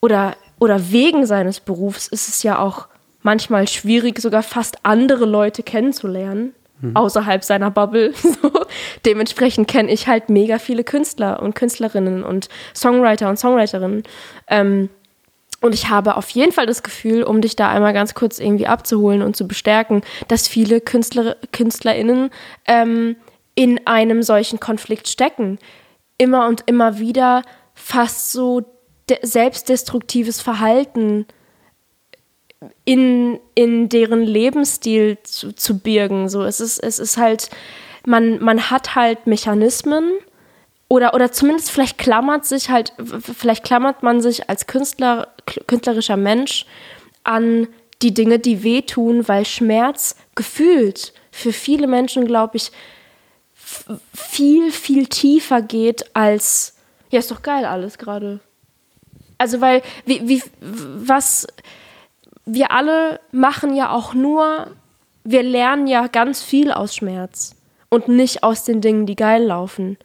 [0.01, 2.89] oder, oder wegen seines Berufs ist es ja auch
[3.25, 6.95] manchmal schwierig, sogar fast andere Leute kennenzulernen, mhm.
[6.95, 8.13] außerhalb seiner Bubble.
[8.23, 8.51] So.
[9.05, 14.03] Dementsprechend kenne ich halt mega viele Künstler und Künstlerinnen und Songwriter und Songwriterinnen.
[14.49, 14.91] Ähm,
[15.61, 18.67] und ich habe auf jeden Fall das Gefühl, um dich da einmal ganz kurz irgendwie
[18.67, 22.31] abzuholen und zu bestärken, dass viele Künstler, KünstlerInnen
[22.67, 23.17] ähm,
[23.55, 25.59] in einem solchen Konflikt stecken.
[26.19, 27.43] Immer und immer wieder
[27.73, 28.63] fast so
[29.23, 31.27] selbstdestruktives Verhalten
[32.85, 36.29] in, in deren Lebensstil zu, zu birgen.
[36.29, 37.51] So, es ist, es ist halt,
[38.07, 40.13] man, man hat halt Mechanismen,
[40.89, 45.29] oder, oder zumindest vielleicht klammert sich halt, vielleicht klammert man sich als Künstler,
[45.67, 46.67] künstlerischer Mensch
[47.25, 47.69] an
[48.03, 52.71] die Dinge, die wehtun, weil Schmerz gefühlt für viele Menschen, glaube ich,
[54.15, 56.77] viel, viel tiefer geht als,
[57.11, 58.41] ja, ist doch geil alles gerade.
[59.39, 61.47] Also, weil, wie, wie, was,
[62.47, 64.69] wir alle machen ja auch nur,
[65.25, 67.57] wir lernen ja ganz viel aus Schmerz
[67.89, 69.97] und nicht aus den Dingen, die geil laufen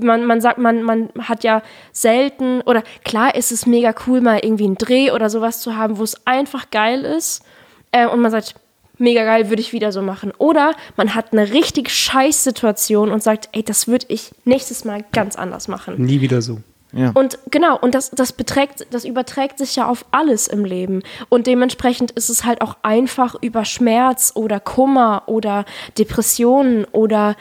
[0.00, 1.62] man, man sagt, man, man hat ja
[1.92, 5.98] selten, oder klar ist es mega cool, mal irgendwie einen Dreh oder sowas zu haben,
[5.98, 7.44] wo es einfach geil ist.
[7.92, 8.54] Äh, und man sagt,
[8.98, 10.32] mega geil, würde ich wieder so machen.
[10.38, 15.04] Oder man hat eine richtig scheiß Situation und sagt, ey, das würde ich nächstes Mal
[15.12, 16.02] ganz anders machen.
[16.02, 16.58] Nie wieder so.
[16.92, 17.10] Ja.
[17.14, 21.02] Und genau, und das, das beträgt, das überträgt sich ja auf alles im Leben.
[21.28, 25.64] Und dementsprechend ist es halt auch einfach über Schmerz oder Kummer oder
[25.98, 27.36] Depressionen oder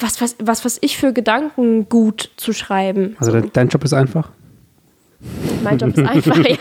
[0.00, 3.16] was, was, was, was ich für Gedanken gut zu schreiben.
[3.18, 4.30] Also dein, dein Job ist einfach?
[5.62, 6.56] Mein Job ist einfach, ja.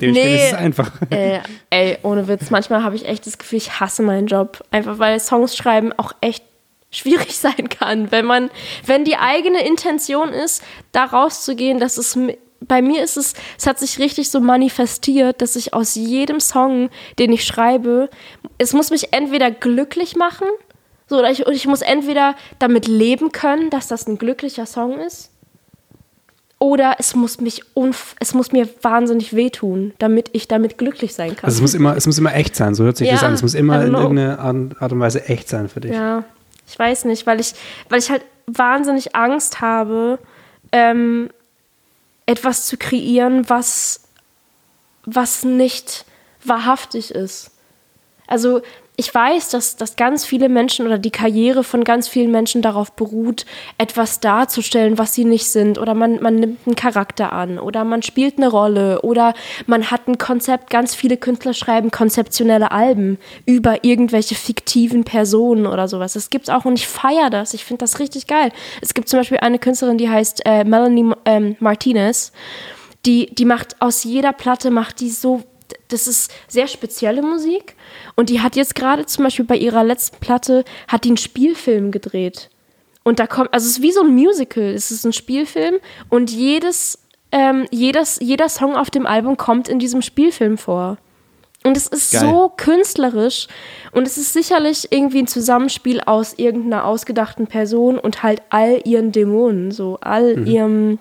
[0.00, 0.92] nee, ist es einfach.
[1.10, 1.40] Äh,
[1.70, 4.62] ey, ohne Witz, manchmal habe ich echt das Gefühl, ich hasse meinen Job.
[4.70, 6.44] Einfach weil Songs schreiben auch echt
[6.90, 8.10] schwierig sein kann.
[8.10, 8.50] Wenn man,
[8.86, 10.62] wenn die eigene Intention ist,
[10.92, 12.18] da rauszugehen, dass es
[12.60, 16.90] bei mir ist es, es hat sich richtig so manifestiert, dass ich aus jedem Song,
[17.18, 18.10] den ich schreibe,
[18.58, 20.46] es muss mich entweder glücklich machen,
[21.06, 25.30] so, oder ich, ich muss entweder damit leben können, dass das ein glücklicher Song ist,
[26.60, 27.62] oder es muss mich
[28.20, 31.46] es muss mir wahnsinnig wehtun, damit ich damit glücklich sein kann.
[31.46, 33.32] Also es muss immer, es muss immer echt sein, so hört sich ja, das an.
[33.32, 35.92] Es muss immer in irgendeiner Art und Weise echt sein für dich.
[35.92, 36.24] Ja,
[36.70, 37.54] ich weiß nicht, weil ich,
[37.88, 40.20] weil ich halt wahnsinnig Angst habe,
[40.70, 41.30] ähm,
[42.26, 44.02] etwas zu kreieren, was,
[45.04, 46.04] was nicht
[46.44, 47.50] wahrhaftig ist.
[48.28, 48.62] Also
[49.00, 52.92] ich weiß, dass, dass ganz viele Menschen oder die Karriere von ganz vielen Menschen darauf
[52.92, 53.46] beruht,
[53.78, 55.78] etwas darzustellen, was sie nicht sind.
[55.78, 59.32] Oder man, man nimmt einen Charakter an oder man spielt eine Rolle oder
[59.66, 60.68] man hat ein Konzept.
[60.68, 63.16] Ganz viele Künstler schreiben konzeptionelle Alben
[63.46, 66.12] über irgendwelche fiktiven Personen oder sowas.
[66.12, 67.54] Das gibt's auch und ich feiere das.
[67.54, 68.52] Ich finde das richtig geil.
[68.82, 72.32] Es gibt zum Beispiel eine Künstlerin, die heißt äh, Melanie ähm, Martinez.
[73.06, 75.42] Die, die macht aus jeder Platte, macht die so
[75.88, 77.76] das ist sehr spezielle Musik.
[78.16, 81.90] Und die hat jetzt gerade zum Beispiel bei ihrer letzten Platte, hat die einen Spielfilm
[81.90, 82.50] gedreht.
[83.02, 85.76] Und da kommt, also es ist wie so ein Musical, es ist ein Spielfilm
[86.08, 86.98] und jedes,
[87.32, 90.98] ähm, jedes, jeder Song auf dem Album kommt in diesem Spielfilm vor.
[91.62, 92.20] Und es ist Geil.
[92.22, 93.46] so künstlerisch
[93.92, 99.12] und es ist sicherlich irgendwie ein Zusammenspiel aus irgendeiner ausgedachten Person und halt all ihren
[99.12, 100.46] Dämonen, so all mhm.
[100.46, 100.98] ihrem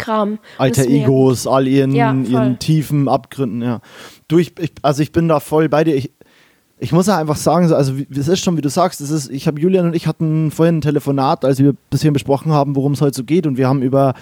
[0.00, 0.38] Kram.
[0.58, 3.80] Alter Egos, all ihren, ja, ihren tiefen Abgründen, ja.
[4.28, 5.94] Du, ich, ich, also ich bin da voll bei dir.
[5.94, 6.10] Ich,
[6.78, 9.46] ich muss ja einfach sagen, also es ist schon, wie du sagst, es ist, ich
[9.46, 12.92] habe Julian und ich hatten vorhin ein Telefonat, als wir ein bisschen besprochen haben, worum
[12.92, 14.14] es heute so geht und wir haben über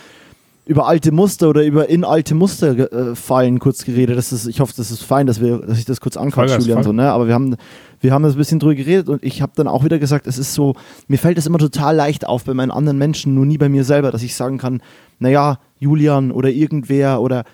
[0.69, 4.19] über alte Muster oder über in alte Muster äh, fallen kurz geredet.
[4.19, 6.83] Das ist, ich hoffe, das ist fein, dass wir, dass ich das kurz anquatsche, Julian.
[6.83, 7.11] So, ne?
[7.11, 7.57] Aber wir haben,
[8.01, 10.37] wir haben das ein bisschen drüber geredet und ich habe dann auch wieder gesagt, es
[10.37, 10.75] ist so,
[11.09, 13.83] mir fällt es immer total leicht auf bei meinen anderen Menschen, nur nie bei mir
[13.83, 14.83] selber, dass ich sagen kann,
[15.19, 17.45] naja, Julian oder irgendwer oder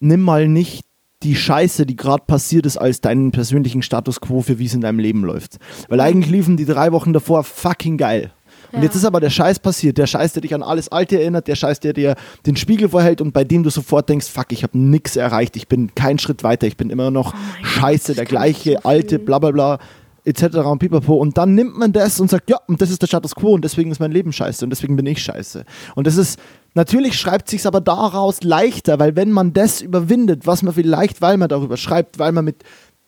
[0.00, 0.84] nimm mal nicht
[1.22, 4.80] die Scheiße, die gerade passiert ist, als deinen persönlichen Status quo für wie es in
[4.80, 5.58] deinem Leben läuft.
[5.88, 8.32] Weil eigentlich liefen die drei Wochen davor fucking geil.
[8.72, 8.84] Und ja.
[8.84, 11.56] jetzt ist aber der Scheiß passiert, der Scheiß, der dich an alles Alte erinnert, der
[11.56, 12.14] Scheiß, der dir
[12.46, 15.68] den Spiegel vorhält und bei dem du sofort denkst, fuck, ich habe nichts erreicht, ich
[15.68, 19.18] bin keinen Schritt weiter, ich bin immer noch oh Scheiße, Gott, der gleiche, so alte,
[19.18, 19.78] bla bla bla
[20.24, 20.44] etc.
[20.58, 21.14] und pipapo.
[21.14, 23.64] Und dann nimmt man das und sagt, ja, und das ist der Status quo und
[23.64, 25.64] deswegen ist mein Leben scheiße und deswegen bin ich scheiße.
[25.94, 26.38] Und das ist,
[26.74, 31.36] natürlich schreibt sich aber daraus leichter, weil wenn man das überwindet, was man vielleicht, weil
[31.36, 32.62] man darüber schreibt, weil man mit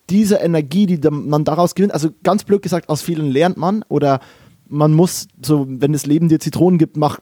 [0.09, 4.19] diese Energie, die man daraus gewinnt, also ganz blöd gesagt, aus vielen lernt man oder
[4.67, 7.19] man muss, so, wenn das Leben dir Zitronen gibt, mach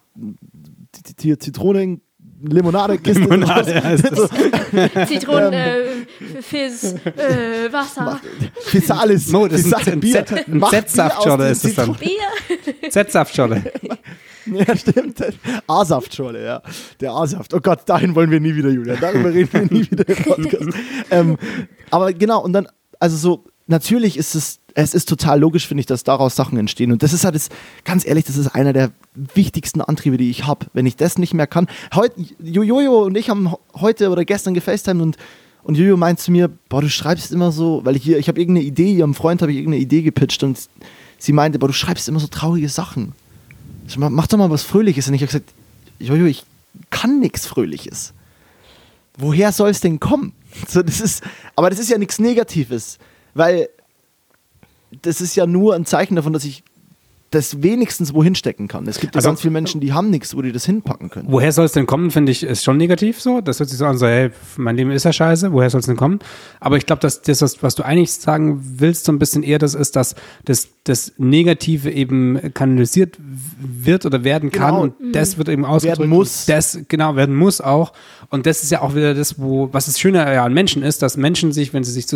[1.20, 2.02] dir Zitronen
[2.46, 4.30] Limonade Kiste Limonade heißt das.
[5.08, 8.20] Zitronen, äh, Fizz, äh, Wasser.
[8.66, 9.30] Physalis.
[9.30, 11.96] Mo, das ist ein, ein Z-Saftschorle ist das dann.
[11.96, 12.90] Bier.
[12.90, 13.64] Z-Saftschorle.
[14.68, 15.22] Ja, stimmt.
[15.68, 16.62] A-Saftschorle, ja.
[17.00, 17.54] Der A-Saft.
[17.54, 18.96] Oh Gott, dahin wollen wir nie wieder, Julia.
[18.96, 20.78] Darüber reden wir nie wieder im Podcast.
[21.12, 21.38] ähm,
[21.90, 22.68] aber genau, und dann,
[23.00, 26.92] also so, natürlich ist es es ist total logisch, finde ich, dass daraus Sachen entstehen.
[26.92, 27.50] Und das ist halt, das,
[27.84, 30.66] ganz ehrlich, das ist einer der wichtigsten Antriebe, die ich habe.
[30.74, 31.68] Wenn ich das nicht mehr kann.
[31.94, 35.18] Heute, Jojo und ich haben heute oder gestern gefacetimed und,
[35.64, 38.40] und Jojo meint zu mir, boah, du schreibst immer so, weil ich hier, ich habe
[38.40, 40.60] irgendeine Idee, ihrem Freund habe ich irgendeine Idee gepitcht und
[41.18, 43.14] sie meinte, boah, du schreibst immer so traurige Sachen.
[43.88, 45.08] Ich mach doch mal was Fröhliches.
[45.08, 45.54] Und ich habe gesagt,
[46.00, 46.46] Jojo, ich
[46.90, 48.14] kann nichts Fröhliches.
[49.18, 50.34] Woher soll es denn kommen?
[50.68, 51.24] So, das ist,
[51.56, 53.00] aber das ist ja nichts Negatives,
[53.34, 53.70] weil
[55.02, 56.64] das ist ja nur ein Zeichen davon, dass ich
[57.34, 58.88] das wenigstens wohin stecken kann.
[58.88, 61.28] Es gibt ja also, ganz viele Menschen, die haben nichts, wo die das hinpacken können.
[61.32, 63.42] Woher soll es denn kommen, finde ich, ist schon negativ so.
[63.42, 65.88] Das hört sich so an, so, hey, mein Leben ist ja scheiße, woher soll es
[65.88, 66.20] denn kommen?
[66.60, 69.74] Aber ich glaube, dass das, was du eigentlich sagen willst, so ein bisschen eher das
[69.74, 70.16] ist, dass
[70.46, 73.18] das, das Negative eben kanalisiert
[73.60, 74.82] wird oder werden kann genau.
[74.84, 76.00] und das wird eben ausgedrückt.
[76.00, 76.46] Werden muss.
[76.46, 77.94] Das, genau, werden muss auch.
[78.30, 81.02] Und das ist ja auch wieder das, wo, was das Schöne ja an Menschen ist,
[81.02, 82.08] dass Menschen sich, wenn sie sich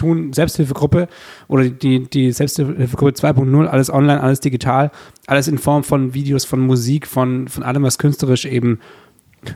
[0.00, 1.08] zusammentun, Selbsthilfegruppe
[1.48, 4.90] oder die, die Selbsthilfegruppe 2.0, alles online, alles digital,
[5.26, 8.80] alles in Form von Videos, von Musik, von, von allem, was künstlerisch eben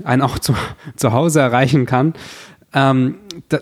[0.04, 0.54] einen auch zu,
[0.96, 2.14] zu Hause erreichen kann,
[2.72, 3.16] ähm,
[3.48, 3.58] da,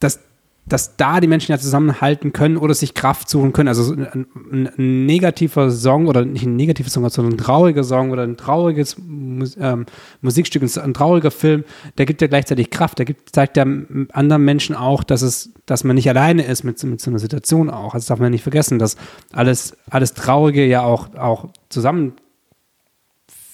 [0.00, 0.20] das,
[0.66, 3.68] dass da die Menschen ja zusammenhalten können oder sich Kraft suchen können.
[3.68, 8.22] Also ein, ein, negativer Song oder nicht ein negativer Song, sondern ein trauriger Song oder
[8.22, 9.86] ein trauriges ähm,
[10.22, 11.64] Musikstück, ein trauriger Film,
[11.98, 12.98] der gibt ja gleichzeitig Kraft.
[12.98, 13.66] Der gibt, zeigt ja
[14.12, 17.68] anderen Menschen auch, dass es, dass man nicht alleine ist mit, mit so einer Situation
[17.68, 17.94] auch.
[17.94, 18.96] Also das darf man nicht vergessen, dass
[19.32, 22.14] alles, alles Traurige ja auch, auch zusammen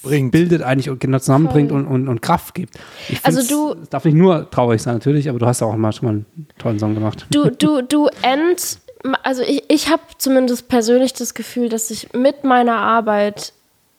[0.03, 0.33] bringt.
[0.33, 2.75] bildet eigentlich und genau zusammenbringt und, und, und, Kraft gibt.
[3.23, 3.81] also du.
[3.83, 6.47] Es darf nicht nur traurig sein, natürlich, aber du hast auch mal schon mal einen
[6.59, 7.27] tollen Song gemacht.
[7.31, 8.79] Du, du, du end,
[9.23, 13.53] also ich, ich habe zumindest persönlich das Gefühl, dass ich mit meiner Arbeit,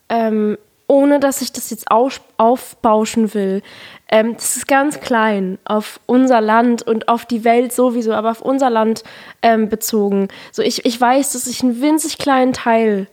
[0.10, 0.58] ähm,
[0.88, 3.62] ohne dass ich das jetzt auf, aufbauschen will,
[4.10, 8.42] ähm, das ist ganz klein auf unser Land und auf die Welt sowieso, aber auf
[8.42, 9.04] unser Land
[9.42, 10.28] ähm, bezogen.
[10.52, 13.08] So ich, ich weiß, dass ich einen winzig kleinen Teil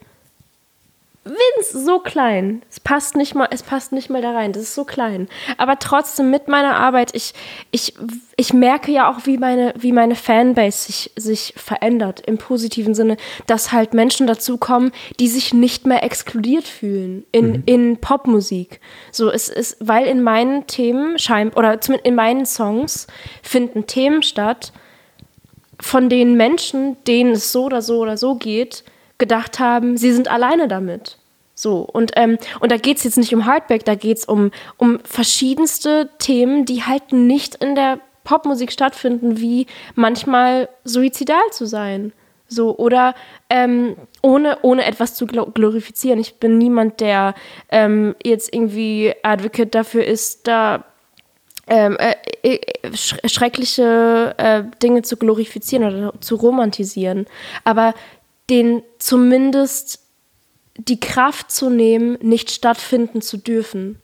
[1.24, 2.62] winz so klein.
[2.70, 4.53] Es passt nicht mal, es passt nicht mal da rein.
[4.53, 5.28] Das ist so klein.
[5.57, 7.35] Aber trotzdem mit meiner Arbeit, ich,
[7.70, 7.95] ich,
[8.36, 13.16] ich merke ja auch, wie meine, wie meine Fanbase sich, sich verändert im positiven Sinne,
[13.47, 17.62] dass halt Menschen dazukommen, die sich nicht mehr exkludiert fühlen in, mhm.
[17.66, 18.81] in Popmusik.
[19.12, 23.07] So, es ist, weil in meinen Themen scheint, oder zumindest in meinen Songs
[23.43, 24.73] finden Themen statt,
[25.81, 28.85] von denen Menschen, denen es so oder so oder so geht,
[29.19, 31.19] gedacht haben, sie sind alleine damit.
[31.55, 34.53] So, und, ähm, und da geht es jetzt nicht um Hardback, da geht es um,
[34.77, 42.12] um verschiedenste Themen, die halt nicht in der Popmusik stattfinden, wie manchmal suizidal zu sein.
[42.47, 43.15] So, oder
[43.51, 46.20] ähm, ohne, ohne etwas zu glorifizieren.
[46.20, 47.35] Ich bin niemand, der
[47.70, 50.85] ähm, jetzt irgendwie Advocate dafür ist, da
[51.66, 57.27] ähm, äh, äh, schreckliche äh, Dinge zu glorifizieren oder zu romantisieren.
[57.65, 57.95] Aber
[58.51, 60.01] den zumindest
[60.77, 64.01] die Kraft zu nehmen, nicht stattfinden zu dürfen.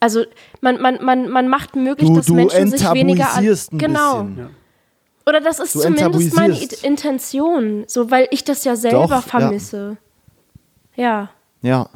[0.00, 0.24] Also
[0.60, 4.24] man, man, man, man macht möglich, du, dass du Menschen sich weniger an, genau.
[4.24, 4.50] Bisschen.
[5.26, 9.98] Oder das ist du zumindest meine Intention, so weil ich das ja selber Doch, vermisse.
[10.96, 11.30] Ja.
[11.62, 11.88] Ja.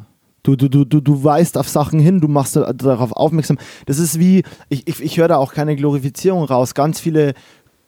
[0.43, 3.57] Du, du, du, du, du weist auf Sachen hin, du machst darauf aufmerksam.
[3.87, 6.75] Das ist wie, ich, ich, ich höre da auch keine Glorifizierung raus.
[6.75, 7.33] Ganz viele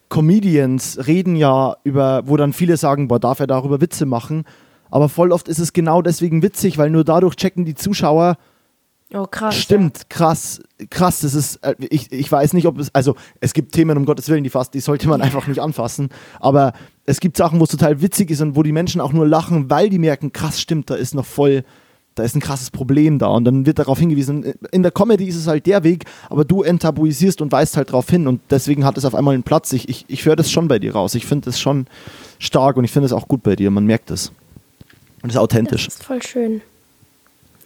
[0.10, 4.46] Comedians reden ja über, wo dann viele sagen, boah, darf er darüber Witze machen?
[4.90, 8.38] Aber voll oft ist es genau deswegen witzig, weil nur dadurch checken die Zuschauer,
[9.14, 9.56] Oh, krass.
[9.56, 10.04] Stimmt, ja.
[10.10, 11.22] krass, krass.
[11.22, 14.28] Das ist, äh, ich, ich weiß nicht, ob es, also es gibt Themen, um Gottes
[14.28, 16.10] Willen, die fast, die sollte man einfach nicht anfassen.
[16.42, 16.74] Aber
[17.06, 19.70] es gibt Sachen, wo es total witzig ist und wo die Menschen auch nur lachen,
[19.70, 21.64] weil die merken, krass, stimmt, da ist noch voll,
[22.18, 24.54] da ist ein krasses Problem da und dann wird darauf hingewiesen.
[24.72, 28.10] In der Comedy ist es halt der Weg, aber du enttabuisierst und weist halt darauf
[28.10, 29.72] hin und deswegen hat es auf einmal einen Platz.
[29.74, 31.16] Ich, ich, ich höre das schon bei dir raus.
[31.16, 31.86] Ich finde es schon
[32.40, 33.70] stark und ich finde es auch gut bei dir.
[33.70, 34.32] Man merkt es.
[35.22, 35.86] Und es ist authentisch.
[35.86, 36.62] Das ist voll schön.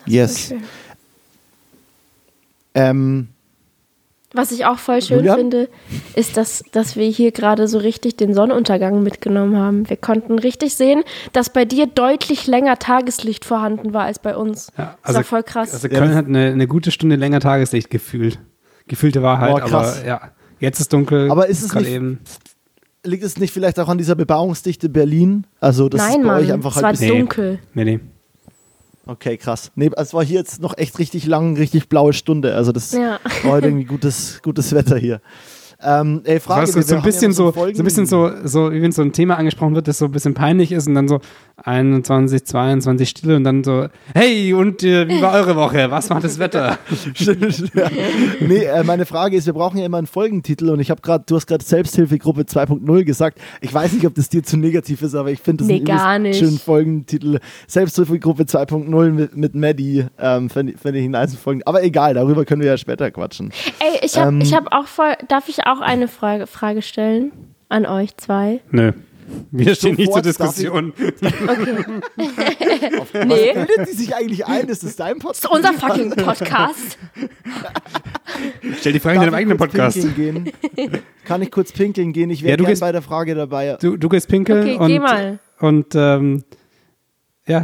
[0.05, 0.47] Das yes.
[0.47, 0.67] Voll schön.
[2.73, 3.27] Ähm,
[4.33, 5.37] was ich auch voll schön Julian?
[5.37, 5.69] finde,
[6.15, 9.89] ist, dass, dass wir hier gerade so richtig den Sonnenuntergang mitgenommen haben.
[9.89, 11.03] Wir konnten richtig sehen,
[11.33, 14.71] dass bei dir deutlich länger Tageslicht vorhanden war als bei uns.
[14.77, 15.73] Ja, also, das war voll krass.
[15.73, 16.15] Also Köln ja.
[16.15, 18.39] hat eine, eine gute Stunde länger Tageslicht gefühlt.
[18.87, 20.21] Gefühlte Wahrheit, oh, aber ja.
[20.59, 21.31] Jetzt ist dunkel.
[21.31, 22.19] Aber ist es nicht- eben.
[23.03, 25.47] Liegt es nicht vielleicht auch an dieser Bebauungsdichte Berlin?
[25.59, 26.99] Also, das Nein, ist bei euch Mann, einfach es war halt.
[26.99, 27.09] Nee.
[27.09, 27.59] dunkel.
[27.73, 27.99] Nee, nee.
[29.07, 29.71] Okay, krass.
[29.75, 32.55] Nee, es war hier jetzt noch echt richtig lang, richtig blaue Stunde.
[32.55, 33.19] Also, das Ja.
[33.43, 35.21] war heute irgendwie gutes, gutes Wetter hier.
[35.83, 38.05] Ähm, ey, Frage, Das wir ist so ein ja bisschen mal so, so ein bisschen
[38.05, 40.87] so, so, wie wenn so ein Thema angesprochen wird, das so ein bisschen peinlich ist
[40.87, 41.19] und dann so
[41.63, 45.89] 21, 22 Stille und dann so, hey, und äh, wie war eure Woche?
[45.91, 46.77] Was macht das Wetter?
[47.15, 47.89] ja.
[48.39, 51.23] Nee, äh, meine Frage ist, wir brauchen ja immer einen Folgentitel und ich habe gerade,
[51.27, 53.39] du hast gerade Selbsthilfegruppe 2.0 gesagt.
[53.61, 55.85] Ich weiß nicht, ob das dir zu negativ ist, aber ich finde das Nee, einen
[55.85, 56.47] gar übelst nicht.
[56.49, 57.39] schönen Folgentitel.
[57.67, 61.61] Selbsthilfegruppe 2.0 mit, mit Maddie, ähm, finde ich- finde ich einen nice Folgen.
[61.65, 63.51] Aber egal, darüber können wir ja später quatschen.
[63.79, 67.31] Ey, ich habe Ähm, ich hab auch voll, darf ich auch eine Frage, Frage stellen
[67.69, 68.59] an euch zwei?
[68.71, 68.91] Nö.
[69.51, 70.93] Wir stehen nicht zur Sofort darf ich- Diskussion.
[73.25, 74.67] Nee, Bildet die sich eigentlich ein?
[74.67, 75.49] Ist das dein Podcast?
[75.49, 76.97] unser fucking Podcast.
[78.79, 80.01] Stell die Frage in deinem ich eigenen kurz Podcast.
[80.01, 80.99] pinkeln gehen?
[81.25, 82.29] Kann ich kurz pinkeln gehen?
[82.29, 83.77] Ich Ja, wäre gehst- bei der Frage dabei.
[83.79, 85.39] Du, du gehst pinkeln Okay, und, geh mal.
[85.59, 86.43] und ähm,
[87.47, 87.63] ja,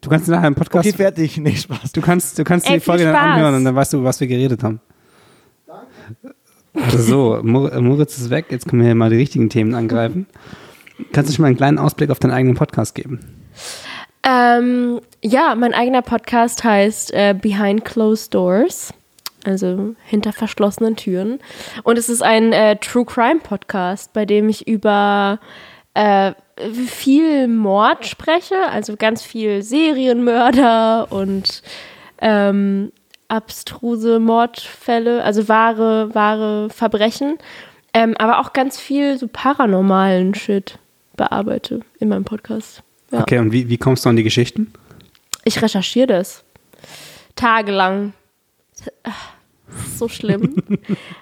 [0.00, 1.36] du kannst nachher im Podcast, Okay, fertig.
[1.38, 1.90] Nee, Spaß.
[1.92, 4.28] du kannst, du kannst Ey, die Folge dann anhören und dann weißt du, was wir
[4.28, 4.80] geredet haben.
[6.74, 10.26] So, Mor Moritz ist weg, jetzt können wir mal die richtigen Themen angreifen.
[11.12, 13.20] Kannst du schon mal einen kleinen Ausblick auf deinen eigenen Podcast geben?
[14.24, 18.92] Ähm, ja, mein eigener Podcast heißt äh, Behind Closed Doors.
[19.44, 21.38] Also hinter verschlossenen Türen.
[21.82, 25.38] Und es ist ein äh, True Crime Podcast, bei dem ich über
[25.92, 26.32] äh,
[26.86, 31.62] viel Mord spreche, also ganz viel Serienmörder und
[32.20, 32.90] ähm,
[33.34, 37.38] abstruse Mordfälle, also wahre, wahre Verbrechen,
[37.92, 40.78] ähm, aber auch ganz viel so paranormalen Shit
[41.16, 42.82] bearbeite in meinem Podcast.
[43.10, 43.20] Ja.
[43.20, 44.72] Okay, und wie, wie kommst du an die Geschichten?
[45.44, 46.44] Ich recherchiere das.
[47.36, 48.12] Tagelang.
[49.82, 50.54] Ist so schlimm.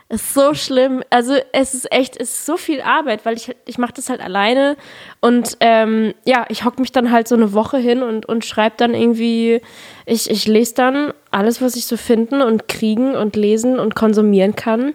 [0.09, 1.03] ist so schlimm.
[1.11, 4.21] Also es ist echt, es ist so viel Arbeit, weil ich, ich mache das halt
[4.21, 4.77] alleine
[5.21, 8.75] und ähm, ja, ich hocke mich dann halt so eine Woche hin und, und schreibe
[8.77, 9.61] dann irgendwie,
[10.07, 14.55] ich, ich lese dann alles, was ich so finden und kriegen und lesen und konsumieren
[14.55, 14.95] kann,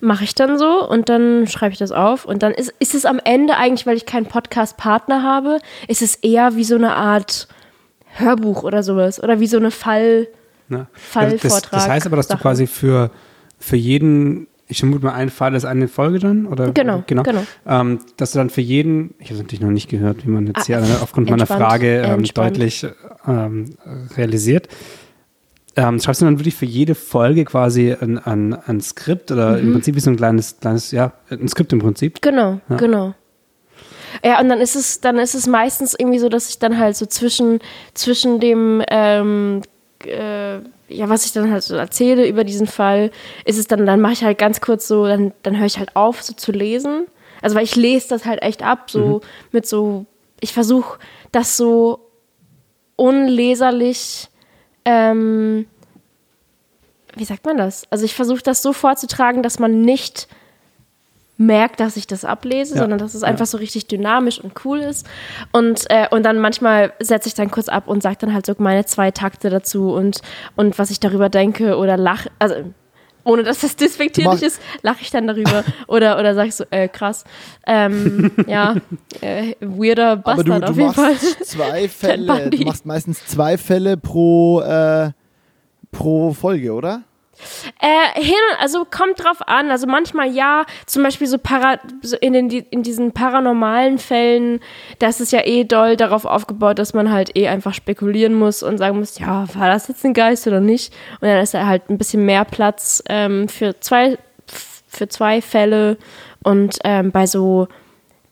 [0.00, 3.06] mache ich dann so und dann schreibe ich das auf und dann ist, ist es
[3.06, 7.48] am Ende eigentlich, weil ich keinen Podcast-Partner habe, ist es eher wie so eine Art
[8.18, 10.28] Hörbuch oder sowas oder wie so eine Fall.
[10.68, 10.86] Ne?
[10.92, 11.40] Fallvortrag.
[11.70, 12.42] Das, das heißt aber, dass du Sache.
[12.42, 13.10] quasi für,
[13.58, 16.46] für jeden, ich vermute mal, ein Fall ist eine Folge dann?
[16.46, 17.22] Oder, Genau, genau.
[17.66, 20.46] Ähm, dass du dann für jeden, ich habe es natürlich noch nicht gehört, wie man
[20.46, 22.86] jetzt Ah, hier aufgrund meiner Frage ähm, deutlich
[23.26, 23.70] ähm,
[24.16, 24.68] realisiert.
[25.76, 29.58] Ähm, schreibst du dann wirklich für jede Folge quasi ein, ein, ein Skript oder Mhm.
[29.68, 32.20] im Prinzip wie so ein kleines, kleines, ja, ein Skript im Prinzip?
[32.20, 32.76] Genau, Ja.
[32.76, 33.14] genau.
[34.24, 36.96] Ja, und dann ist es, dann ist es meistens irgendwie so, dass ich dann halt
[36.96, 37.60] so zwischen,
[37.94, 39.60] zwischen dem, ähm,
[40.06, 40.58] äh,
[40.88, 43.10] ja, was ich dann halt so erzähle über diesen Fall,
[43.44, 45.96] ist es dann, dann mache ich halt ganz kurz so, dann, dann höre ich halt
[45.96, 47.06] auf, so zu lesen.
[47.40, 49.20] Also weil ich lese das halt echt ab, so
[49.52, 50.06] mit so,
[50.40, 50.98] ich versuche
[51.30, 52.00] das so
[52.96, 54.28] unleserlich,
[54.84, 55.66] ähm,
[57.14, 57.84] wie sagt man das?
[57.90, 60.28] Also ich versuche das so vorzutragen, dass man nicht
[61.38, 62.80] merkt, dass ich das ablese, Ja.
[62.80, 63.28] sondern dass es Ja.
[63.28, 65.06] einfach so richtig dynamisch und cool ist.
[65.52, 68.54] Und, äh, und dann manchmal setze ich dann kurz ab und sage dann halt so
[68.58, 70.20] meine zwei Takte dazu und,
[70.56, 72.30] und was ich darüber denke oder lache.
[72.40, 72.56] Also
[73.24, 75.62] ohne dass das despektierlich ist, lache ich dann darüber.
[75.86, 77.24] oder oder sage ich so, äh, krass.
[77.66, 78.74] Ähm, ja,
[79.20, 81.12] äh, weirder Aber Bastard du, du auf jeden Fall.
[81.12, 82.50] machst zwei Fälle.
[82.50, 85.10] Du machst meistens zwei Fälle pro, äh,
[85.92, 87.02] pro Folge, oder?
[87.80, 89.70] Äh, hin, also kommt drauf an.
[89.70, 94.60] Also manchmal ja, zum Beispiel so, para, so in, den, in diesen paranormalen Fällen,
[94.98, 98.78] das ist ja eh doll darauf aufgebaut, dass man halt eh einfach spekulieren muss und
[98.78, 100.92] sagen muss, ja, war das jetzt ein Geist oder nicht?
[101.20, 104.18] Und dann ist da halt ein bisschen mehr Platz ähm, für, zwei,
[104.86, 105.98] für zwei Fälle.
[106.42, 107.68] Und ähm, bei so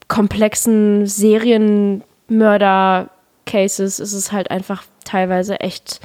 [0.07, 5.99] komplexen Serienmörder-Cases ist es halt einfach teilweise echt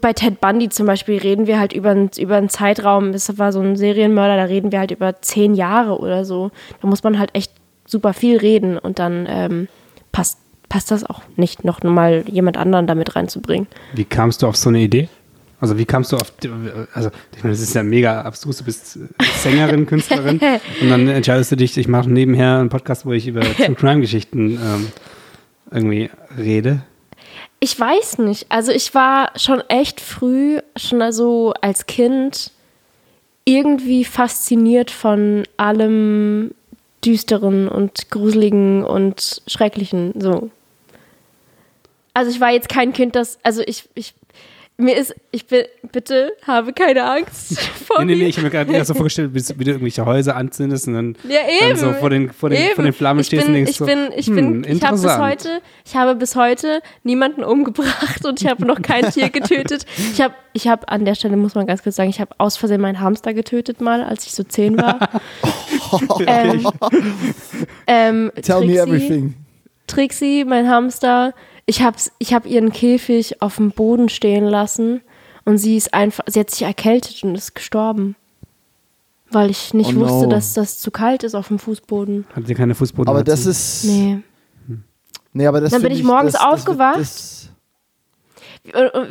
[0.00, 3.52] bei Ted Bundy zum Beispiel reden wir halt über, einen- über einen Zeitraum, das war
[3.52, 6.50] so ein Serienmörder, da reden wir halt über zehn Jahre oder so.
[6.80, 7.52] Da muss man halt echt
[7.86, 9.68] super viel reden und dann ähm,
[10.12, 10.38] passt,
[10.68, 13.66] passt das auch nicht, noch mal jemand anderen damit reinzubringen.
[13.94, 15.08] Wie kamst du auf so eine Idee?
[15.60, 16.32] Also wie kamst du auf,
[16.92, 19.00] also ich meine, das ist ja mega abstrus, du bist äh,
[19.38, 20.40] Sängerin, Künstlerin
[20.80, 24.00] und dann entscheidest du dich, ich mache nebenher einen Podcast, wo ich über True Crime
[24.00, 24.88] Geschichten ähm,
[25.70, 26.82] irgendwie rede.
[27.62, 28.46] Ich weiß nicht.
[28.48, 32.50] Also ich war schon echt früh, schon also als Kind,
[33.44, 36.56] irgendwie fasziniert von allem
[37.04, 40.12] Düsteren und Gruseligen und Schrecklichen.
[40.20, 40.50] So.
[42.14, 44.14] Also ich war jetzt kein Kind, das, also ich, ich
[44.82, 48.50] mir ist, ich bin, bitte, habe keine Angst vor Nee, nee, nee, ich habe mir
[48.50, 51.78] gerade so vorgestellt, wie, wie du irgendwelche Häuser anzündest und dann, Ja, dann eben.
[51.78, 52.74] so vor den, vor den, Eben.
[52.74, 54.82] vor den Flammen ich stehst bin, und denkst ich so, bin, ich hm, bin, ich
[54.82, 59.28] habe bis heute, ich habe bis heute niemanden umgebracht und ich habe noch kein Tier
[59.30, 59.86] getötet.
[60.12, 62.56] Ich habe, ich habe an der Stelle muss man ganz kurz sagen, ich habe aus
[62.56, 64.98] Versehen meinen Hamster getötet mal, als ich so zehn war.
[66.26, 66.66] ähm,
[67.86, 69.34] ähm, Tell me Trixie- everything.
[69.86, 71.34] Trixie, mein Hamster,
[71.66, 75.00] ich habe ich hab ihren Käfig auf dem Boden stehen lassen
[75.44, 78.16] und sie ist einfach, sie hat sich erkältet und ist gestorben.
[79.30, 80.00] Weil ich nicht Oh no.
[80.08, 82.26] wusste, dass das zu kalt ist auf dem Fußboden.
[82.36, 83.84] Hat sie keine Fußboden Aber das ist.
[83.84, 84.18] Nee.
[85.32, 86.98] Nee, aber das Dann bin ich morgens das, das, aufgewacht.
[87.00, 87.48] Das,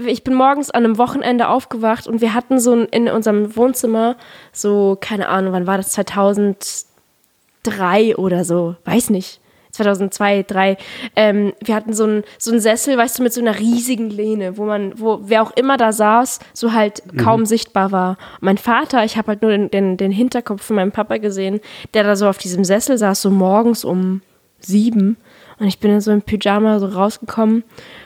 [0.06, 4.16] Ich bin morgens an einem Wochenende aufgewacht und wir hatten so ein, in unserem Wohnzimmer
[4.54, 5.90] so, keine Ahnung, wann war das?
[5.90, 9.41] 2003 oder so, weiß nicht.
[9.72, 10.78] 2002, 2003.
[11.16, 14.58] Ähm, wir hatten so einen so einen Sessel, weißt du, mit so einer riesigen Lehne,
[14.58, 18.12] wo man, wo wer auch immer da saß, so halt kaum sichtbar war.
[18.40, 21.60] Und mein Vater, ich habe halt nur den, den, den Hinterkopf von meinem Papa gesehen,
[21.94, 24.22] der da so auf diesem Sessel saß, so morgens um
[24.60, 25.18] sieben.
[25.60, 27.64] Und ich bin dann so im Pyjama so rausgekommen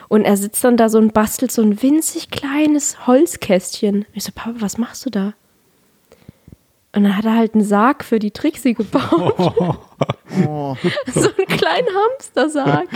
[0.08, 3.96] und er sitzt dann da so und bastelt so ein winzig kleines Holzkästchen.
[3.96, 5.32] Und ich so, Papa, was machst du da?
[6.94, 9.34] Und dann hat er halt einen Sarg für die Trixie gebaut.
[9.38, 9.74] oh,
[11.14, 12.88] so einen kleinen Hamstersarg.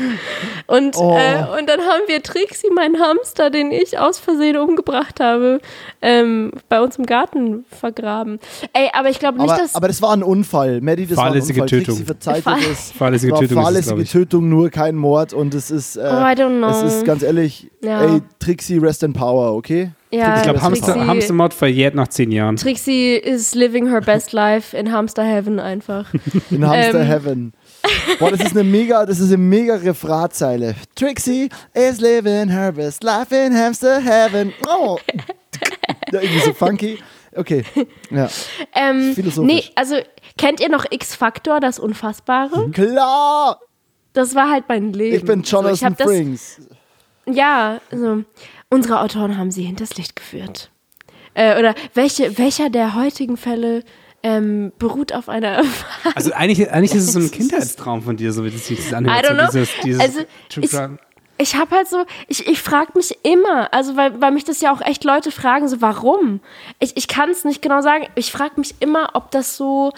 [0.66, 1.16] Und, Oh.
[1.16, 5.60] äh, und dann haben wir Trixie, meinen Hamster, den ich aus Versehen umgebracht habe,
[6.02, 8.38] ähm, bei uns im Garten vergraben.
[8.72, 9.74] Ey, aber ich glaube nicht, aber, dass.
[9.74, 10.80] aber das war ein Unfall.
[10.80, 11.78] Maddie, das Fahrlässige war ein Unfall.
[11.80, 11.94] Tötung.
[11.96, 12.92] Trixie verzeiht Fahr- das.
[12.92, 14.10] Fahrlässige Es Tötung ist es, fahrlässige ich.
[14.12, 15.32] Tötung, nur kein Mord.
[15.32, 16.68] Und es ist, äh, Oh, I don't know.
[16.68, 18.02] es ist ganz ehrlich, Ja.
[18.02, 19.90] ey, Trixie, rest in power, okay?
[20.12, 22.56] ja, Ich glaube, Hamster, Hamstermord verjährt nach zehn Jahren.
[22.56, 26.06] Trixie is living her best life in Hamster Heaven einfach.
[26.50, 27.06] In Hamster Ähm.
[27.06, 27.52] Heaven.
[28.18, 30.74] Boah, das ist eine mega, das ist eine mega Refrainzeile.
[30.94, 34.52] Trixie is living her best life in Hamster Heaven.
[34.68, 34.98] Oh.
[36.12, 36.98] Ja, irgendwie so funky.
[37.34, 37.64] Okay.
[38.10, 38.28] Ja.
[38.74, 39.54] Ähm, Philosophisch.
[39.54, 39.96] nee, also
[40.36, 42.70] kennt ihr noch X-Factor, das Unfassbare?
[42.70, 43.60] Klar!
[44.12, 45.16] Das war halt mein Leben.
[45.16, 46.60] Ich bin Jonathan das, Frings.
[47.26, 48.24] Ja, also,
[48.68, 50.70] unsere Autoren haben sie hinters Licht geführt.
[51.34, 53.84] Äh, oder welche, welcher der heutigen Fälle
[54.22, 55.62] ähm, beruht auf einer
[56.14, 58.92] Also eigentlich, eigentlich ist es so ein Kindheitstraum von dir, so wie das sich das
[58.92, 59.24] anhört.
[59.24, 59.50] I don't know.
[59.50, 60.20] So dieses, dieses Also,
[60.60, 61.00] ich-
[61.42, 64.74] ich habe halt so, ich, ich frage mich immer, also weil, weil mich das ja
[64.74, 66.40] auch echt Leute fragen, so warum?
[66.80, 68.04] Ich, ich kann es nicht genau sagen.
[68.14, 69.92] Ich frage mich immer, ob das so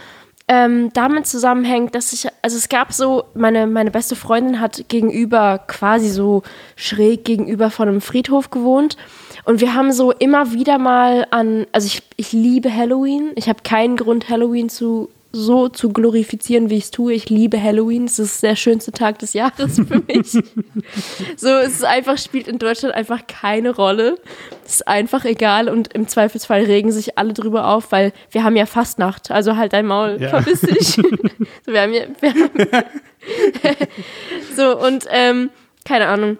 [0.46, 5.58] ähm, damit zusammenhängt, dass ich, also es gab so, meine, meine beste Freundin hat gegenüber,
[5.66, 6.42] quasi so
[6.76, 8.96] schräg gegenüber von einem Friedhof gewohnt.
[9.44, 13.32] Und wir haben so immer wieder mal an, also ich, ich liebe Halloween.
[13.34, 17.14] Ich habe keinen Grund, Halloween zu so zu glorifizieren, wie ich es tue.
[17.14, 18.04] Ich liebe Halloween.
[18.04, 20.32] Es ist der schönste Tag des Jahres für mich.
[21.36, 24.18] so, es ist einfach, spielt in Deutschland einfach keine Rolle.
[24.66, 28.56] Es ist einfach egal und im Zweifelsfall regen sich alle drüber auf, weil wir haben
[28.56, 29.30] ja Fastnacht.
[29.30, 30.28] Also halt dein Maul, Ja.
[30.28, 30.86] verpiss dich.
[30.96, 31.02] so,
[31.72, 32.50] wir haben ja, wir haben
[34.54, 35.48] so, und ähm,
[35.86, 36.36] keine Ahnung.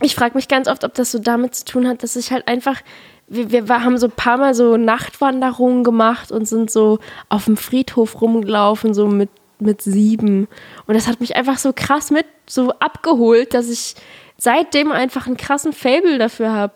[0.00, 2.48] Ich frage mich ganz oft, ob das so damit zu tun hat, dass ich halt
[2.48, 2.80] einfach,
[3.28, 6.98] wir, wir haben so ein paar Mal so Nachtwanderungen gemacht und sind so
[7.28, 9.30] auf dem Friedhof rumgelaufen, so mit,
[9.60, 10.48] mit sieben.
[10.86, 13.94] Und das hat mich einfach so krass mit so abgeholt, dass ich
[14.36, 16.74] seitdem einfach einen krassen Fable dafür habe.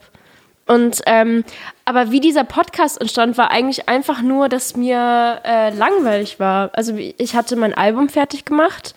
[0.66, 1.44] Und ähm,
[1.86, 6.70] aber wie dieser Podcast entstand, war eigentlich einfach nur, dass mir äh, langweilig war.
[6.74, 8.94] Also ich hatte mein Album fertig gemacht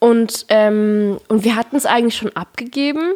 [0.00, 3.14] und, ähm, und wir hatten es eigentlich schon abgegeben.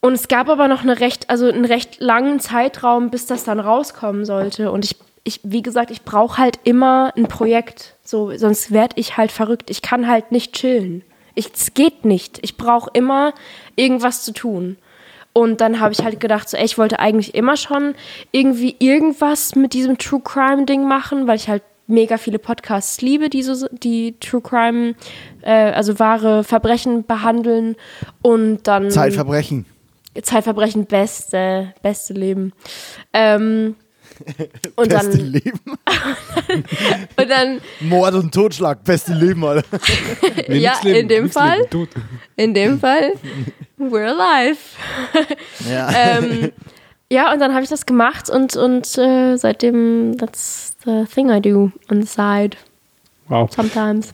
[0.00, 3.60] Und es gab aber noch eine recht, also einen recht langen Zeitraum, bis das dann
[3.60, 4.70] rauskommen sollte.
[4.70, 7.96] Und ich, ich wie gesagt, ich brauche halt immer ein Projekt.
[8.04, 9.70] So, sonst werde ich halt verrückt.
[9.70, 11.02] Ich kann halt nicht chillen.
[11.34, 12.38] Ich, es geht nicht.
[12.42, 13.32] Ich brauche immer
[13.74, 14.76] irgendwas zu tun.
[15.32, 17.94] Und dann habe ich halt gedacht, so, ey, ich wollte eigentlich immer schon
[18.32, 23.28] irgendwie irgendwas mit diesem True Crime Ding machen, weil ich halt mega viele Podcasts liebe,
[23.28, 24.94] die so, die True Crime,
[25.42, 27.76] äh, also wahre Verbrechen behandeln.
[28.22, 29.66] Und dann Zeitverbrechen.
[30.22, 32.52] Zeitverbrechen, beste, beste Leben.
[33.12, 33.76] Ähm,
[34.76, 35.60] und Beste dann, Leben.
[37.16, 38.82] und dann, Mord und Totschlag.
[38.84, 39.66] Beste Leben, Alter.
[40.48, 41.88] Nee, ja, Leben, in dem Fall, Leben,
[42.36, 43.12] in dem Fall,
[43.78, 44.58] we're alive.
[45.68, 45.90] Ja.
[45.94, 46.52] ähm,
[47.10, 51.40] ja, und dann habe ich das gemacht und, und äh, seitdem, that's the thing I
[51.40, 52.56] do on the side,
[53.28, 53.50] Wow.
[53.52, 54.12] sometimes.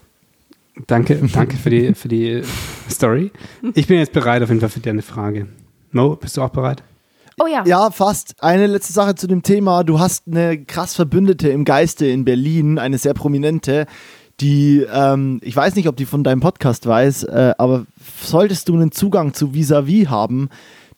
[0.87, 2.43] Danke, danke für die, für die
[2.91, 3.31] Story.
[3.75, 5.47] Ich bin jetzt bereit auf jeden Fall für deine Frage.
[5.93, 6.83] Mo, bist du auch bereit?
[7.39, 7.65] Oh ja.
[7.67, 8.35] Ja, fast.
[8.43, 9.85] Eine letzte Sache zu dem Thema.
[9.85, 13.87] Du hast eine krass Verbündete im Geiste in Berlin, eine sehr prominente,
[14.41, 17.87] die, ähm, ich weiß nicht, ob die von deinem Podcast weiß, äh, aber
[18.23, 20.49] solltest du einen Zugang zu Vis-a-vis haben,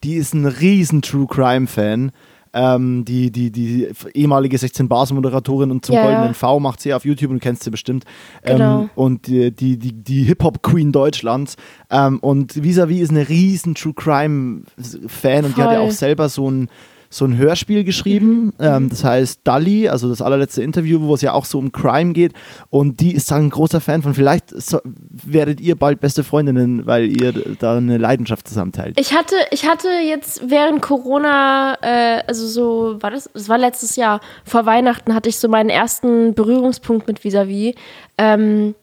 [0.02, 2.12] die ist ein riesen True Crime Fan.
[2.54, 6.32] Ähm, die, die, die ehemalige 16 Bars Moderatorin und zum Ja, Goldenen ja.
[6.34, 8.04] V macht sie auf YouTube und du kennst sie bestimmt.
[8.44, 8.88] Ähm, Genau.
[8.94, 11.56] und die, die, die, die Hip-Hop Queen Deutschlands.
[11.90, 14.62] Ähm, und Visavi ist eine riesen True Crime
[15.08, 16.68] Fan und die hat ja auch selber so ein,
[17.14, 18.52] so ein Hörspiel geschrieben.
[18.58, 22.12] Ähm, das heißt Dali, also das allerletzte Interview, wo es ja auch so um Crime
[22.12, 22.32] geht.
[22.70, 24.14] Und die ist dann ein großer Fan von.
[24.14, 28.98] Vielleicht so, werdet ihr bald beste Freundinnen, weil ihr da eine Leidenschaft zusammen teilt.
[28.98, 33.94] Ich hatte, ich hatte jetzt während Corona, äh, also so, war das, das war letztes
[33.94, 37.76] Jahr, vor Weihnachten hatte ich so meinen ersten Berührungspunkt mit Visavi.
[38.18, 38.74] Ähm,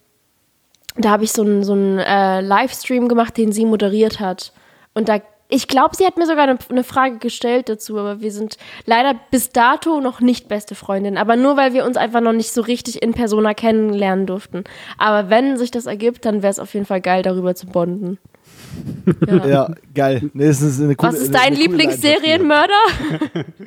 [0.96, 4.54] da habe ich so einen so einen, äh, Livestream gemacht, den sie moderiert hat.
[4.94, 5.20] Und da,
[5.52, 9.14] ich glaube, sie hat mir sogar eine, eine Frage gestellt dazu, aber wir sind leider
[9.30, 11.18] bis dato noch nicht beste Freundinnen.
[11.18, 14.64] Aber nur, weil wir uns einfach noch nicht so richtig in Persona kennenlernen durften.
[14.98, 18.18] Aber wenn sich das ergibt, dann wäre es auf jeden Fall geil, darüber zu bonden.
[19.28, 19.46] Ja.
[19.52, 20.30] Ja, geil.
[20.34, 22.74] Nee, ist eine coole, Was ist dein Lieblingsserienmörder?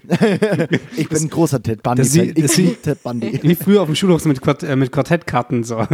[0.96, 2.02] Ich bin ein großer Ted Bundy.
[2.02, 2.28] Das sie- Fan.
[2.36, 3.38] Ich das sie- liebe Ted Bundy.
[3.42, 5.64] Wie früher auf dem Schulhof mit, Quart äh, mit Quartettkarten.
[5.64, 5.84] So.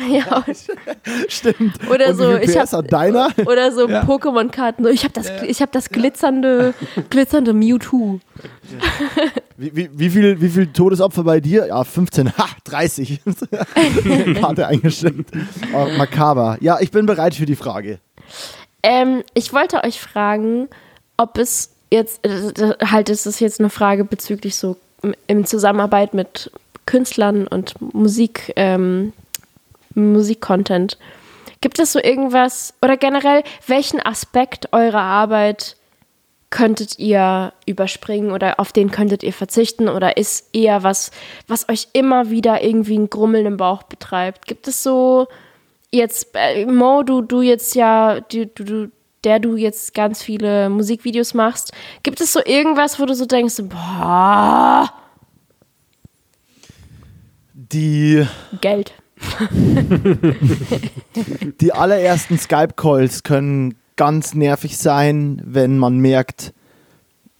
[0.08, 0.44] ja,
[1.28, 1.74] Stimmt.
[1.90, 3.28] Oder so, ich hab- deiner?
[3.46, 4.02] oder so Ja.
[4.02, 4.86] Pokémon-Karten.
[4.88, 6.74] Ich habe das, ich hab das glitzernde,
[7.10, 8.20] glitzernde Mewtwo.
[9.56, 11.66] Wie, wie, wie, viel, wie viel Todesopfer bei dir?
[11.66, 12.36] Ja, 15.
[12.38, 13.20] Ha, 30.
[14.40, 15.26] Karte eingestellt.
[15.74, 16.56] Oh, makaber.
[16.60, 17.98] Ja, ich bin bereit für die Frage.
[18.82, 20.68] Ähm, ich wollte euch fragen,
[21.16, 24.76] ob es jetzt, äh, halt ist es jetzt eine Frage bezüglich so
[25.26, 26.50] im Zusammenarbeit mit
[26.86, 29.12] Künstlern und Musik, ähm,
[29.94, 30.98] Musikcontent.
[31.60, 35.76] Gibt es so irgendwas oder generell, welchen Aspekt eurer Arbeit
[36.48, 41.12] könntet ihr überspringen oder auf den könntet ihr verzichten oder ist eher was,
[41.46, 44.46] was euch immer wieder irgendwie ein Grummeln im Bauch betreibt?
[44.46, 45.28] Gibt es so
[45.92, 48.90] jetzt, äh, Mo, du, du jetzt ja, du, du, du,
[49.22, 51.72] der du jetzt ganz viele Musikvideos machst,
[52.02, 54.90] gibt es so irgendwas, wo du so denkst, boah,
[57.72, 58.26] Die,
[58.60, 58.92] Geld.
[61.60, 66.54] Die allerersten Skype-Calls können ganz nervig sein, wenn man merkt,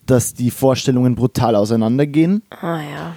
[0.07, 2.43] dass die Vorstellungen brutal auseinandergehen.
[2.61, 3.17] Ah ja.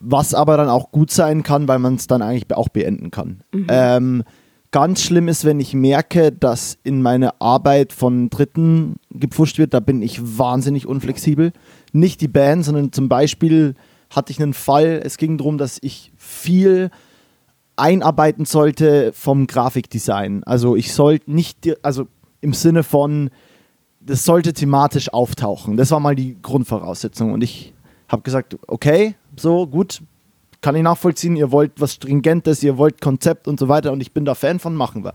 [0.00, 3.42] Was aber dann auch gut sein kann, weil man es dann eigentlich auch beenden kann.
[3.68, 4.24] Ähm,
[4.72, 9.80] ganz schlimm ist, wenn ich merke, dass in meine Arbeit von Dritten gepfuscht wird, da
[9.80, 11.52] bin ich wahnsinnig unflexibel.
[11.92, 13.74] Nicht die Band, sondern zum Beispiel
[14.10, 16.90] hatte ich einen Fall, es ging darum, dass ich viel
[17.82, 20.44] einarbeiten sollte vom Grafikdesign.
[20.44, 22.06] Also ich sollte nicht, also
[22.40, 23.30] im Sinne von,
[24.00, 25.76] das sollte thematisch auftauchen.
[25.76, 27.32] Das war mal die Grundvoraussetzung.
[27.32, 27.74] Und ich
[28.08, 30.00] habe gesagt, okay, so gut,
[30.60, 34.12] kann ich nachvollziehen, ihr wollt was Stringentes, ihr wollt Konzept und so weiter und ich
[34.12, 35.12] bin da Fan von, machen wir.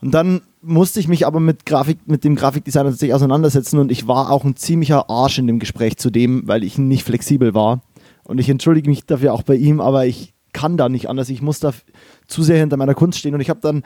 [0.00, 4.06] Und dann musste ich mich aber mit Grafik, mit dem Grafikdesigner tatsächlich auseinandersetzen und ich
[4.06, 7.80] war auch ein ziemlicher Arsch in dem Gespräch zu dem, weil ich nicht flexibel war.
[8.22, 11.28] Und ich entschuldige mich dafür auch bei ihm, aber ich kann da nicht anders.
[11.28, 11.72] Ich muss da
[12.26, 13.34] zu sehr hinter meiner Kunst stehen.
[13.34, 13.84] Und ich habe dann,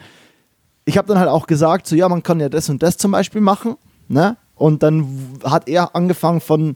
[0.85, 3.11] ich habe dann halt auch gesagt, so ja, man kann ja das und das zum
[3.11, 3.75] Beispiel machen,
[4.07, 4.37] ne?
[4.55, 6.75] Und dann hat er angefangen von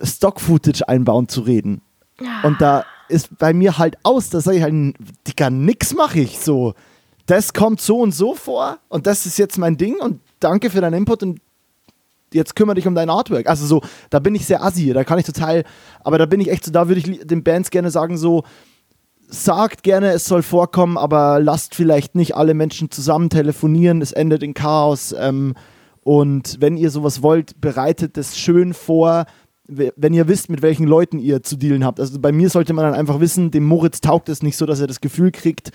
[0.00, 1.80] Stock-Footage einbauen zu reden.
[2.42, 4.94] Und da ist bei mir halt aus, da sage ich halt,
[5.26, 6.74] Digga, nix mache ich so.
[7.26, 10.80] Das kommt so und so vor und das ist jetzt mein Ding und danke für
[10.80, 11.40] deinen Input und
[12.34, 13.48] jetzt kümmere dich um dein Artwork.
[13.48, 13.80] Also so,
[14.10, 15.64] da bin ich sehr assi, da kann ich total,
[16.00, 18.42] aber da bin ich echt so, da würde ich den Bands gerne sagen so,
[19.28, 24.42] sagt gerne, es soll vorkommen, aber lasst vielleicht nicht alle Menschen zusammen telefonieren, es endet
[24.42, 25.14] in Chaos.
[25.18, 25.54] Ähm,
[26.02, 29.24] und wenn ihr sowas wollt, bereitet es schön vor,
[29.66, 31.98] we- wenn ihr wisst, mit welchen Leuten ihr zu dealen habt.
[32.00, 34.80] Also bei mir sollte man dann einfach wissen, dem Moritz taugt es nicht so, dass
[34.80, 35.70] er das Gefühl kriegt,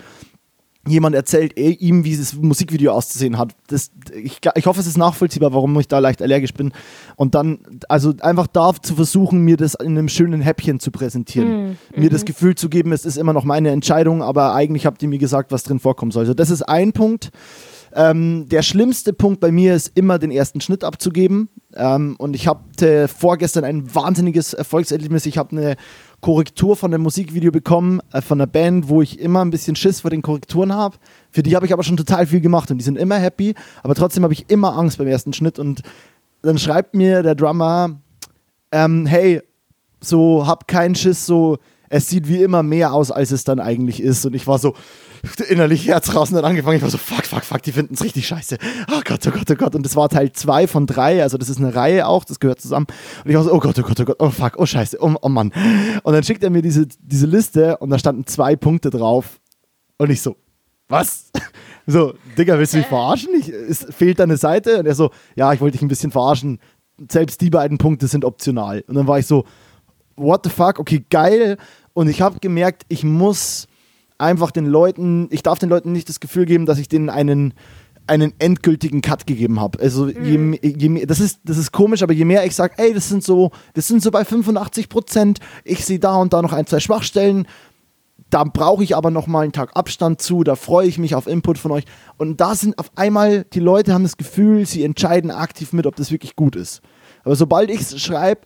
[0.86, 3.54] jemand erzählt eh ihm, wie das Musikvideo auszusehen hat.
[3.66, 6.72] Das, ich, ich hoffe, es ist nachvollziehbar, warum ich da leicht allergisch bin.
[7.16, 7.58] Und dann,
[7.88, 11.78] also einfach da zu versuchen, mir das in einem schönen Häppchen zu präsentieren.
[11.94, 15.08] Mir das Gefühl zu geben, es ist immer noch meine Entscheidung, aber eigentlich habt ihr
[15.08, 16.22] mir gesagt, was drin vorkommen soll.
[16.22, 17.30] Also das ist ein Punkt.
[17.92, 21.48] Ähm, der schlimmste Punkt bei mir ist immer den ersten Schnitt abzugeben.
[21.74, 25.26] Ähm, und ich hatte vorgestern ein wahnsinniges Erfolgserlebnis.
[25.26, 25.76] Ich habe eine
[26.20, 30.00] Korrektur von einem Musikvideo bekommen, äh, von einer Band, wo ich immer ein bisschen Schiss
[30.00, 30.96] vor den Korrekturen habe.
[31.30, 33.54] Für die habe ich aber schon total viel gemacht und die sind immer happy.
[33.82, 35.58] Aber trotzdem habe ich immer Angst beim ersten Schnitt.
[35.58, 35.82] Und
[36.42, 38.00] dann schreibt mir der Drummer,
[38.72, 39.42] ähm, hey,
[40.00, 44.00] so hab keinen Schiss, so es sieht wie immer mehr aus, als es dann eigentlich
[44.00, 44.24] ist.
[44.24, 44.74] Und ich war so
[45.48, 46.76] innerlich Herz raus und dann angefangen.
[46.76, 48.58] Ich war so, fuck, fuck, fuck, die finden es richtig scheiße.
[48.92, 49.74] Oh Gott, oh Gott, oh Gott.
[49.74, 52.60] Und das war Teil 2 von 3, also das ist eine Reihe auch, das gehört
[52.60, 52.86] zusammen.
[53.24, 55.14] Und ich war so, oh Gott, oh Gott, oh Gott, oh fuck, oh scheiße, oh,
[55.20, 55.52] oh Mann.
[56.02, 59.40] Und dann schickt er mir diese, diese Liste und da standen zwei Punkte drauf.
[59.98, 60.36] Und ich so,
[60.88, 61.30] was?
[61.86, 63.30] So, Digga, willst du mich verarschen?
[63.34, 64.78] Ich, es fehlt da eine Seite?
[64.78, 66.60] Und er so, ja, ich wollte dich ein bisschen verarschen.
[67.10, 68.84] Selbst die beiden Punkte sind optional.
[68.86, 69.44] Und dann war ich so,
[70.14, 71.56] what the fuck, okay, geil.
[71.92, 73.66] Und ich habe gemerkt, ich muss
[74.20, 77.54] einfach den Leuten, ich darf den Leuten nicht das Gefühl geben, dass ich denen einen
[78.06, 79.78] einen endgültigen Cut gegeben habe.
[79.80, 80.54] Also mhm.
[80.62, 83.22] je, je, das ist das ist komisch, aber je mehr ich sage, ey, das sind
[83.22, 86.80] so, das sind so bei 85 Prozent, ich sehe da und da noch ein zwei
[86.80, 87.46] Schwachstellen,
[88.28, 91.28] da brauche ich aber noch mal einen Tag Abstand zu, da freue ich mich auf
[91.28, 91.84] Input von euch
[92.16, 95.94] und da sind auf einmal die Leute haben das Gefühl, sie entscheiden aktiv mit, ob
[95.94, 96.80] das wirklich gut ist.
[97.22, 98.40] Aber sobald ich es schreibe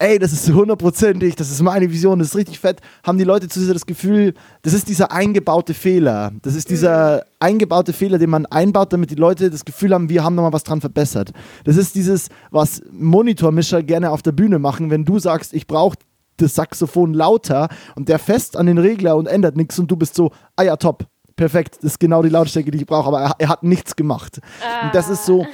[0.00, 3.48] ey, das ist hundertprozentig, das ist meine Vision, das ist richtig fett, haben die Leute
[3.48, 4.32] zu sehr das Gefühl,
[4.62, 6.32] das ist dieser eingebaute Fehler.
[6.42, 7.22] Das ist dieser mhm.
[7.38, 10.64] eingebaute Fehler, den man einbaut, damit die Leute das Gefühl haben, wir haben nochmal was
[10.64, 11.32] dran verbessert.
[11.64, 15.96] Das ist dieses, was Monitormischer gerne auf der Bühne machen, wenn du sagst, ich brauche
[16.38, 20.14] das Saxophon lauter und der fest an den Regler und ändert nichts und du bist
[20.14, 21.04] so, ah ja, top,
[21.36, 24.40] perfekt, das ist genau die Lautstärke, die ich brauche, aber er, er, hat nichts gemacht.
[24.62, 24.86] Ah.
[24.86, 25.46] Und das ist so,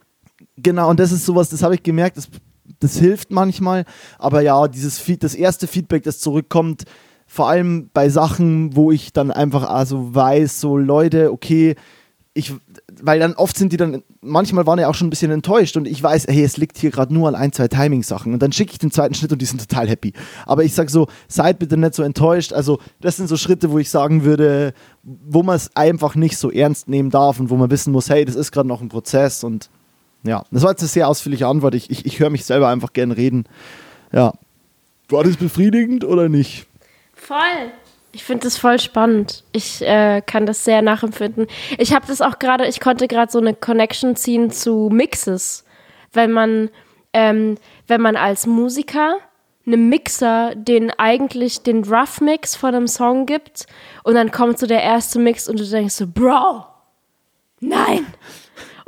[0.56, 2.28] genau, und das ist sowas, das habe ich gemerkt, das
[2.80, 3.84] das hilft manchmal.
[4.18, 6.84] Aber ja, dieses das erste Feedback, das zurückkommt,
[7.26, 11.76] vor allem bei Sachen, wo ich dann einfach also weiß, so Leute, okay,
[12.38, 12.54] ich,
[13.02, 15.88] weil dann oft sind die dann, manchmal waren ja auch schon ein bisschen enttäuscht und
[15.88, 18.72] ich weiß, hey, es liegt hier gerade nur an ein, zwei Timing-Sachen und dann schicke
[18.72, 20.12] ich den zweiten Schnitt und die sind total happy.
[20.46, 22.52] Aber ich sage so, seid bitte nicht so enttäuscht.
[22.52, 24.72] Also, das sind so Schritte, wo ich sagen würde,
[25.02, 28.24] wo man es einfach nicht so ernst nehmen darf und wo man wissen muss, hey,
[28.24, 29.68] das ist gerade noch ein Prozess und
[30.28, 31.74] ja, das war jetzt eine sehr ausführliche Antwort.
[31.74, 33.44] Ich, ich, ich höre mich selber einfach gern reden.
[34.12, 34.32] Ja.
[35.08, 36.66] War das befriedigend oder nicht?
[37.14, 37.72] Voll.
[38.12, 39.44] Ich finde das voll spannend.
[39.52, 41.46] Ich äh, kann das sehr nachempfinden.
[41.78, 45.64] Ich habe das auch gerade, ich konnte gerade so eine Connection ziehen zu Mixes.
[46.12, 46.70] Wenn man,
[47.12, 47.56] ähm,
[47.86, 49.16] wenn man als Musiker
[49.68, 53.66] einem Mixer den eigentlich den Rough Mix von einem Song gibt
[54.02, 56.64] und dann kommt so der erste Mix und du denkst so, Bro,
[57.60, 58.06] nein,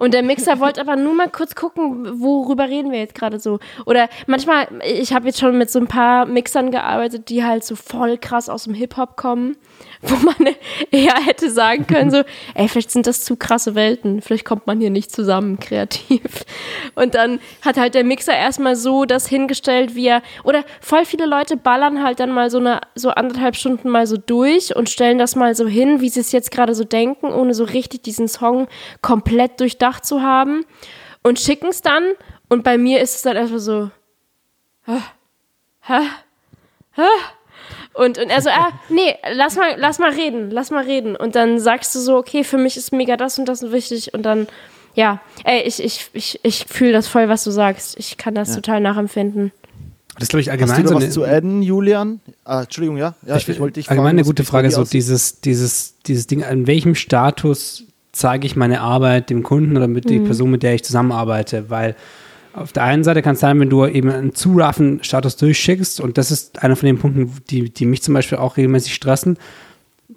[0.01, 3.59] und der Mixer wollte aber nur mal kurz gucken, worüber reden wir jetzt gerade so.
[3.85, 7.77] Oder manchmal, ich habe jetzt schon mit so ein paar Mixern gearbeitet, die halt so
[7.77, 9.59] voll krass aus dem Hip-Hop kommen,
[10.03, 10.55] wo man
[10.91, 12.23] eher hätte sagen können, so,
[12.55, 16.23] ey, vielleicht sind das zu krasse Welten, vielleicht kommt man hier nicht zusammen kreativ.
[16.95, 21.27] Und dann hat halt der Mixer erstmal so das hingestellt, wie er, oder voll viele
[21.27, 25.19] Leute ballern halt dann mal so eine, so anderthalb Stunden mal so durch und stellen
[25.19, 28.29] das mal so hin, wie sie es jetzt gerade so denken, ohne so richtig diesen
[28.29, 28.69] Song
[29.03, 30.65] komplett durchdacht zu haben
[31.23, 32.05] und schicken es dann.
[32.49, 33.91] Und bei mir ist es dann erstmal so,
[34.87, 35.01] hä?
[35.83, 36.01] Hä?
[36.93, 37.03] Hä?
[37.93, 41.17] Und, und er so, ah, nee, lass mal, lass mal reden, lass mal reden.
[41.17, 44.15] Und dann sagst du so, okay, für mich ist mega das und das wichtig.
[44.15, 44.47] Und dann,
[44.95, 47.99] ja, ey, ich, ich, ich, ich fühle das voll, was du sagst.
[47.99, 48.55] Ich kann das ja.
[48.57, 49.53] total nachempfinden.
[50.19, 52.21] Das glaube ich allgemein Hast du so was zu adden, Julian?
[52.45, 53.15] Ah, Entschuldigung, ja.
[53.27, 56.45] ja ich, ich wollte dich Allgemein fragen, eine gute Frage, so dieses, dieses, dieses Ding,
[56.45, 60.09] an welchem Status zeige ich meine Arbeit dem Kunden oder mit mhm.
[60.11, 61.97] der Person, mit der ich zusammenarbeite, weil
[62.53, 66.01] auf der einen Seite kann es sein, wenn du eben einen zu roughen Status durchschickst,
[66.01, 69.39] und das ist einer von den Punkten, die, die mich zum Beispiel auch regelmäßig stressen,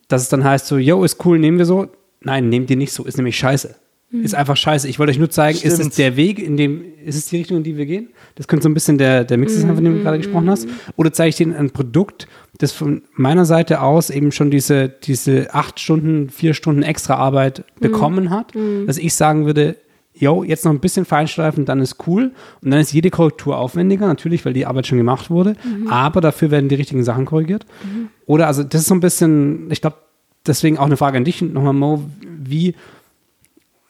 [0.08, 1.88] dass es dann heißt so, yo, ist cool, nehmen wir so.
[2.22, 3.76] Nein, nehmt ihr nicht so, ist nämlich scheiße.
[4.14, 4.24] Mhm.
[4.24, 4.88] Ist einfach scheiße.
[4.88, 5.74] Ich wollte euch nur zeigen, Stimmt.
[5.74, 8.10] ist es der Weg, in dem, ist es die Richtung, in die wir gehen?
[8.36, 10.68] Das könnte so ein bisschen der, der Mix sein, von dem du gerade gesprochen hast.
[10.96, 12.28] Oder zeige ich denen ein Produkt,
[12.60, 17.60] das von meiner Seite aus eben schon diese, diese acht Stunden, vier Stunden extra Arbeit
[17.60, 17.82] mhm.
[17.82, 18.86] bekommen hat, mhm.
[18.86, 19.78] dass ich sagen würde,
[20.14, 22.32] yo, jetzt noch ein bisschen feinschleifen, dann ist cool.
[22.62, 25.56] Und dann ist jede Korrektur aufwendiger, natürlich, weil die Arbeit schon gemacht wurde.
[25.64, 25.88] Mhm.
[25.88, 27.66] Aber dafür werden die richtigen Sachen korrigiert.
[27.84, 28.10] Mhm.
[28.26, 29.98] Oder also, das ist so ein bisschen, ich glaube,
[30.46, 32.04] deswegen auch eine Frage an dich nochmal, Mo,
[32.38, 32.76] wie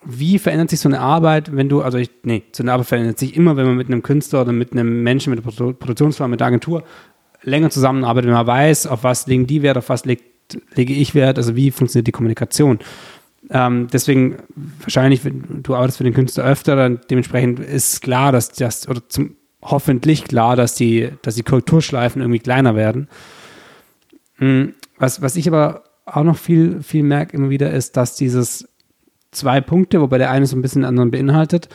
[0.06, 3.20] wie verändert sich so eine Arbeit, wenn du, also ich, nee, so eine Arbeit verändert
[3.20, 6.40] sich immer, wenn man mit einem Künstler oder mit einem Menschen, mit einer Produktionsfirma, mit
[6.40, 6.84] der Agentur
[7.44, 10.24] länger zusammenarbeitet, wenn man weiß, auf was legen die Wert, auf was legt,
[10.76, 12.80] lege ich Wert, also wie funktioniert die Kommunikation.
[13.50, 14.38] Ähm, deswegen
[14.80, 19.36] wahrscheinlich, du arbeitest für den Künstler öfter, dann dementsprechend ist klar, dass das, oder zum,
[19.62, 23.08] hoffentlich klar, dass die, dass die Korrekturschleifen irgendwie kleiner werden.
[24.38, 28.68] Hm, was, was ich aber auch noch viel, viel merke immer wieder, ist, dass dieses
[29.32, 31.70] zwei Punkte, wobei der eine so ein bisschen den anderen beinhaltet.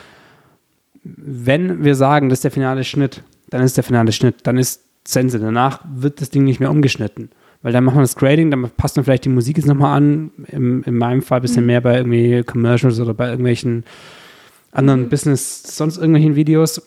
[1.02, 4.84] Wenn wir sagen, das ist der finale Schnitt, dann ist der finale Schnitt, dann ist
[5.06, 5.38] Sense.
[5.38, 7.30] Danach wird das Ding nicht mehr umgeschnitten.
[7.62, 10.30] Weil dann machen wir das Grading, dann passt man vielleicht die Musik jetzt nochmal an.
[10.46, 11.66] Im, in meinem Fall ein bisschen mhm.
[11.66, 13.84] mehr bei irgendwie Commercials oder bei irgendwelchen
[14.70, 15.08] anderen.
[15.08, 16.82] Business, sonst irgendwelchen Videos.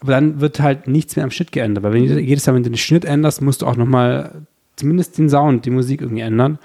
[0.00, 1.84] Aber dann wird halt nichts mehr am Schnitt geändert.
[1.84, 4.46] Weil wenn jedes Mal, wenn du den Schnitt änderst, musst du auch nochmal
[4.76, 6.58] zumindest den Sound, die Musik irgendwie ändern.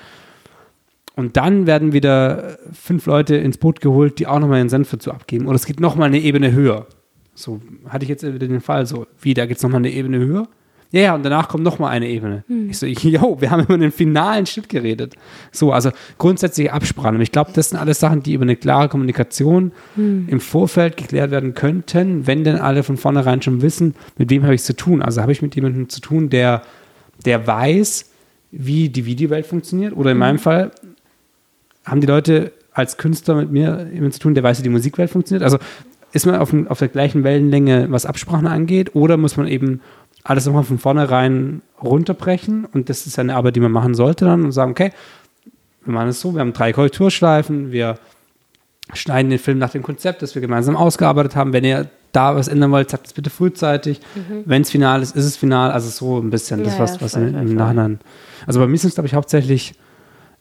[1.16, 5.12] Und dann werden wieder fünf Leute ins Boot geholt, die auch nochmal ihren Senf dazu
[5.12, 5.48] abgeben.
[5.48, 6.88] Oder es geht nochmal eine Ebene höher.
[7.34, 10.20] So hatte ich jetzt wieder den Fall, so, wie, da geht es nochmal eine Ebene
[10.20, 10.48] höher?
[10.96, 12.46] Ja, ja, und danach kommt noch mal eine Ebene.
[12.48, 12.70] Hm.
[12.70, 15.16] Ich so, yo, wir haben über den finalen Schritt geredet.
[15.52, 17.20] So, also grundsätzliche Absprachen.
[17.20, 20.30] Ich glaube, das sind alles Sachen, die über eine klare Kommunikation hm.
[20.30, 24.56] im Vorfeld geklärt werden könnten, wenn denn alle von vornherein schon wissen, mit wem habe
[24.56, 25.02] ich es zu tun.
[25.02, 26.62] Also habe ich mit jemandem zu tun, der,
[27.26, 28.10] der weiß,
[28.52, 29.92] wie die Videowelt funktioniert.
[29.98, 30.20] Oder in hm.
[30.20, 30.72] meinem Fall
[31.84, 35.10] haben die Leute als Künstler mit mir jemanden zu tun, der weiß, wie die Musikwelt
[35.10, 35.44] funktioniert.
[35.44, 35.58] Also
[36.14, 39.82] ist man auf, auf der gleichen Wellenlänge, was Absprachen angeht, oder muss man eben
[40.26, 44.44] alles nochmal von vornherein runterbrechen und das ist eine Arbeit, die man machen sollte dann
[44.44, 44.92] und sagen, okay,
[45.86, 48.00] wir machen es so, wir haben drei Korrekturschleifen, wir
[48.94, 51.54] schneiden den Film nach dem Konzept, das wir gemeinsam ausgearbeitet haben.
[51.54, 54.00] Wenn ihr da was ändern wollt, sagt es bitte frühzeitig.
[54.16, 54.44] Mhm.
[54.46, 55.72] Wenn es final ist, ist es final.
[55.72, 58.00] Also so ein bisschen ja, das, was, was voll, im, im Nachhinein.
[58.48, 59.76] Also bei mir sind es, glaube ich, hauptsächlich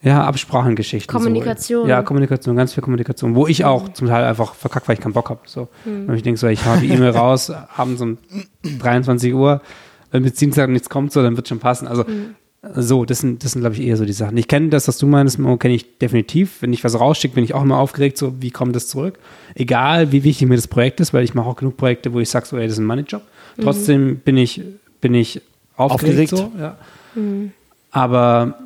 [0.05, 1.10] ja, Absprachengeschichten.
[1.10, 1.85] Kommunikation.
[1.85, 1.89] So.
[1.89, 3.35] Ja, Kommunikation, ganz viel Kommunikation.
[3.35, 3.94] Wo ich auch mhm.
[3.94, 5.40] zum Teil einfach verkackt, weil ich keinen Bock habe.
[5.47, 5.68] So.
[5.86, 6.09] Mhm.
[6.10, 8.18] Und ich denke so, ich habe die E-Mail raus, abends um
[8.62, 9.62] 23 Uhr,
[10.10, 11.89] wenn bis Dienstag nichts kommt, so, dann wird schon passen.
[11.89, 12.35] Also mhm.
[12.76, 14.36] so, das sind, das sind, glaube ich, eher so die Sachen.
[14.36, 16.60] Ich kenne das, was du meinst, kenne ich definitiv.
[16.60, 19.18] Wenn ich was rausschicke, bin ich auch immer aufgeregt, so, wie kommt das zurück?
[19.55, 22.28] Egal, wie wichtig mir das Projekt ist, weil ich mache auch genug Projekte, wo ich
[22.28, 23.22] sage, so, ey, das ist ein Money-Job.
[23.56, 23.62] Mhm.
[23.62, 24.60] Trotzdem bin ich,
[25.01, 25.40] bin ich
[25.76, 26.52] aufgeregt, aufgeregt.
[26.56, 26.76] so, ja.
[27.14, 27.52] Mhm.
[27.90, 28.59] Aber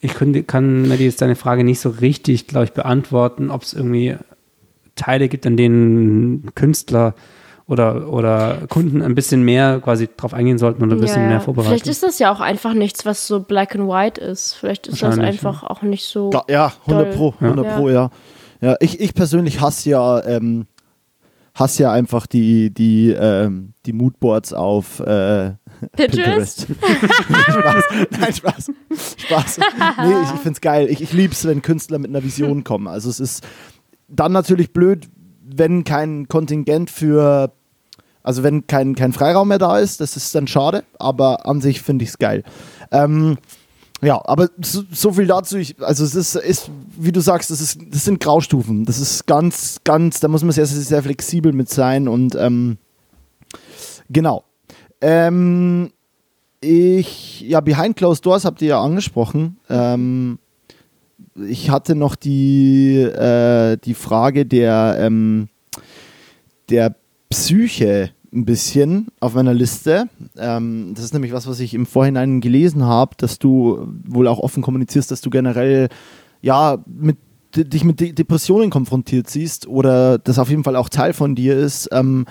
[0.00, 3.72] ich könnte, kann mir jetzt deine Frage nicht so richtig, glaube ich, beantworten, ob es
[3.72, 4.16] irgendwie
[4.94, 7.14] Teile gibt, an denen Künstler
[7.66, 11.40] oder, oder Kunden ein bisschen mehr quasi drauf eingehen sollten und ein bisschen ja, mehr
[11.40, 11.68] vorbereiten.
[11.70, 14.54] Vielleicht ist das ja auch einfach nichts, was so black and white ist.
[14.54, 15.70] Vielleicht ist das einfach ja.
[15.70, 16.30] auch nicht so.
[16.48, 17.76] Ja, 100 Pro, 100 ja.
[17.76, 18.10] Pro, ja.
[18.60, 20.66] Ja, ich, ich persönlich hasse ja, ähm,
[21.54, 25.52] hasse ja einfach die, die, ähm, die Moodboards auf äh,
[25.96, 26.66] Pinterest.
[27.48, 27.84] Spaß.
[28.10, 28.72] Nein, Spaß.
[29.16, 29.60] Spaß.
[30.04, 30.88] Nee, ich, ich finde es geil.
[30.90, 32.88] Ich, ich liebe es, wenn Künstler mit einer Vision kommen.
[32.88, 33.44] Also es ist
[34.08, 35.08] dann natürlich blöd,
[35.44, 37.52] wenn kein Kontingent für,
[38.22, 41.82] also wenn kein, kein Freiraum mehr da ist, das ist dann schade, aber an sich
[41.82, 42.42] finde ich es geil.
[42.90, 43.38] Ähm,
[44.00, 45.56] ja, aber so, so, viel dazu.
[45.56, 48.84] Ich, also es ist, ist, wie du sagst, das, ist, das sind Graustufen.
[48.84, 52.78] Das ist ganz, ganz, da muss man sehr, sehr, sehr flexibel mit sein und ähm,
[54.08, 54.44] genau.
[55.00, 55.90] Ähm,
[56.60, 59.58] ich, ja, Behind Closed Doors habt ihr ja angesprochen.
[59.68, 60.38] Ähm,
[61.48, 65.48] ich hatte noch die, äh, die Frage der, ähm,
[66.68, 66.96] der
[67.30, 70.08] Psyche ein bisschen auf meiner Liste.
[70.36, 74.38] Ähm, das ist nämlich was, was ich im Vorhinein gelesen habe, dass du wohl auch
[74.38, 75.88] offen kommunizierst, dass du generell
[76.42, 77.16] ja mit
[77.56, 81.56] dich mit De Depressionen konfrontiert siehst oder das auf jeden Fall auch Teil von dir
[81.56, 81.88] ist.
[81.92, 82.26] Ähm,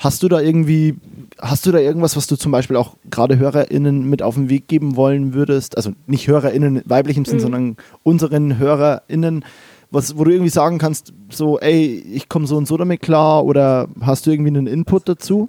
[0.00, 0.96] Hast du da irgendwie,
[1.40, 4.68] hast du da irgendwas, was du zum Beispiel auch gerade HörerInnen mit auf den Weg
[4.68, 5.76] geben wollen würdest?
[5.76, 7.42] Also nicht HörerInnen weiblichem Sinn, mhm.
[7.42, 9.44] sondern unseren HörerInnen,
[9.90, 13.44] was, wo du irgendwie sagen kannst, so, ey, ich komme so und so damit klar
[13.44, 15.48] oder hast du irgendwie einen Input dazu?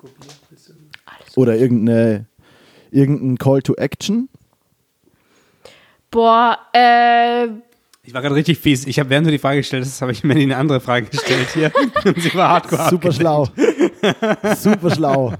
[1.35, 2.25] Oder irgendeine,
[2.91, 4.27] irgendein Call to Action?
[6.09, 7.47] Boah, äh,
[8.03, 8.87] ich war gerade richtig fies.
[8.87, 11.49] Ich habe, während du die Frage gestellt hast, habe ich mir eine andere Frage gestellt
[11.53, 11.71] hier.
[12.05, 12.89] Und sie war hardcore.
[12.89, 13.47] Super schlau.
[14.57, 15.33] Super schlau.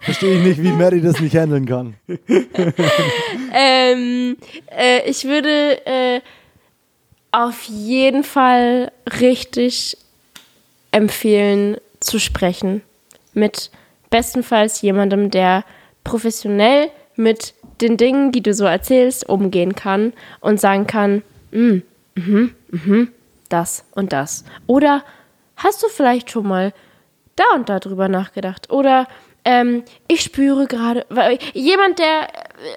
[0.00, 1.94] Verstehe ich nicht, wie Mary das nicht handeln kann.
[3.54, 4.36] ähm,
[4.76, 6.20] äh, ich würde äh,
[7.32, 9.96] auf jeden Fall richtig
[10.90, 12.82] empfehlen zu sprechen.
[13.32, 13.70] Mit
[14.10, 15.64] bestenfalls jemandem, der
[16.04, 21.82] professionell mit den Dingen, die du so erzählst, umgehen kann und sagen kann, mm,
[22.14, 23.12] mhm, mhm,
[23.48, 24.44] das und das.
[24.66, 25.04] Oder
[25.56, 26.72] hast du vielleicht schon mal
[27.36, 28.70] da und da drüber nachgedacht?
[28.70, 29.06] Oder
[29.44, 31.06] ähm, ich spüre gerade,
[31.54, 32.28] jemand, der,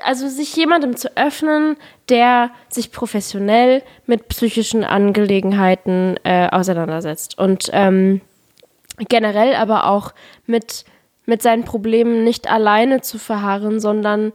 [0.05, 1.75] also sich jemandem zu öffnen,
[2.09, 8.21] der sich professionell mit psychischen Angelegenheiten äh, auseinandersetzt und ähm,
[9.09, 10.13] generell aber auch
[10.45, 10.85] mit,
[11.25, 14.31] mit seinen Problemen nicht alleine zu verharren, sondern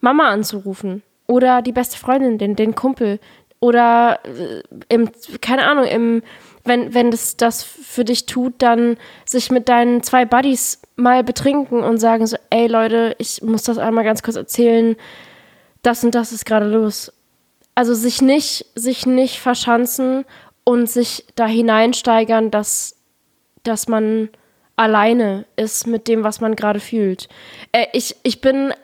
[0.00, 3.18] Mama anzurufen oder die beste Freundin, den, den Kumpel,
[3.64, 5.08] oder äh, im,
[5.40, 6.22] keine Ahnung, im,
[6.64, 11.82] wenn, wenn das das für dich tut, dann sich mit deinen zwei Buddies mal betrinken
[11.82, 14.96] und sagen so, ey Leute, ich muss das einmal ganz kurz erzählen,
[15.80, 17.10] das und das ist gerade los.
[17.74, 20.26] Also sich nicht, sich nicht verschanzen
[20.64, 22.96] und sich da hineinsteigern, dass,
[23.62, 24.28] dass man
[24.76, 27.30] alleine ist mit dem, was man gerade fühlt.
[27.72, 28.74] Äh, ich, ich bin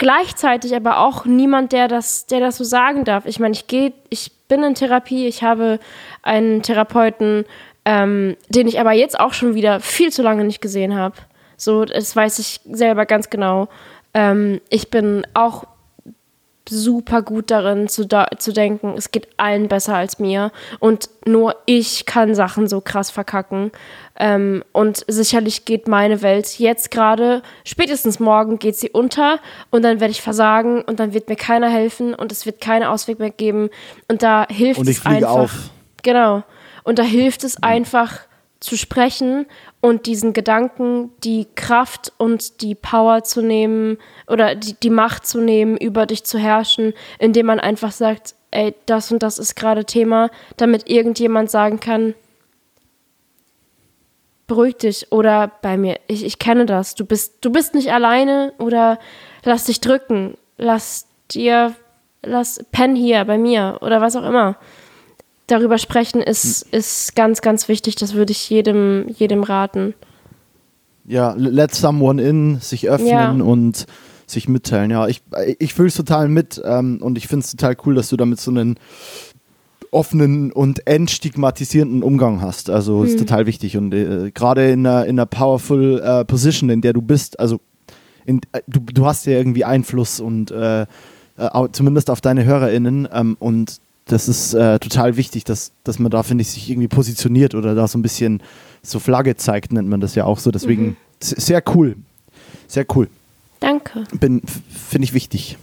[0.00, 3.26] gleichzeitig aber auch niemand, der das, der das so sagen darf.
[3.26, 5.78] Ich meine, ich gehe, ich bin in Therapie, ich habe
[6.22, 7.44] einen Therapeuten,
[7.84, 11.16] ähm, den ich aber jetzt auch schon wieder viel zu lange nicht gesehen habe.
[11.58, 13.68] So, das weiß ich selber ganz genau.
[14.14, 15.64] Ähm, ich bin auch
[16.66, 18.08] super gut darin zu,
[18.38, 23.10] zu denken, es geht allen besser als mir und nur ich kann Sachen so krass
[23.10, 23.70] verkacken.
[24.22, 29.40] Ähm, und sicherlich geht meine Welt jetzt gerade, spätestens morgen geht sie unter
[29.70, 32.82] und dann werde ich versagen und dann wird mir keiner helfen und es wird keinen
[32.84, 33.70] Ausweg mehr geben.
[34.08, 35.44] Und da hilft und ich es fliege einfach.
[35.44, 35.70] auf.
[36.02, 36.42] Genau.
[36.84, 38.20] Und da hilft es einfach
[38.60, 39.46] zu sprechen
[39.80, 45.40] und diesen Gedanken die Kraft und die Power zu nehmen oder die, die Macht zu
[45.40, 49.86] nehmen, über dich zu herrschen, indem man einfach sagt, ey, das und das ist gerade
[49.86, 50.28] Thema,
[50.58, 52.14] damit irgendjemand sagen kann,
[54.50, 58.52] beruhig dich oder bei mir, ich, ich kenne das, du bist, du bist nicht alleine
[58.58, 58.98] oder
[59.44, 61.72] lass dich drücken, lass dir,
[62.24, 64.56] lass, pen hier bei mir oder was auch immer
[65.46, 67.94] darüber sprechen ist, ist ganz, ganz wichtig.
[67.94, 69.94] Das würde ich jedem, jedem raten.
[71.04, 73.30] Ja, let someone in, sich öffnen Ja.
[73.44, 73.86] und
[74.26, 74.90] sich mitteilen.
[74.90, 75.22] Ja, ich,
[75.60, 78.40] ich fühle es total mit ähm, und ich finde es total cool, dass du damit
[78.40, 78.78] so einen
[79.92, 82.70] offenen und entstigmatisierenden Umgang hast.
[82.70, 86.80] Also ist total wichtig und äh, gerade in einer, in einer powerful äh, Position, in
[86.80, 87.60] der du bist, also
[88.24, 90.86] in, äh, du, du hast ja irgendwie Einfluss und äh, äh,
[91.72, 96.22] zumindest auf deine HörerInnen ähm, und das ist äh, total wichtig, dass, dass man da,
[96.24, 98.42] finde ich, sich irgendwie positioniert oder da so ein bisschen
[98.82, 100.50] so Flagge zeigt, nennt man das ja auch so.
[100.50, 101.94] Deswegen s- sehr cool.
[102.66, 103.08] Sehr cool.
[103.60, 104.04] Danke.
[104.18, 105.58] Bin, finde ich wichtig.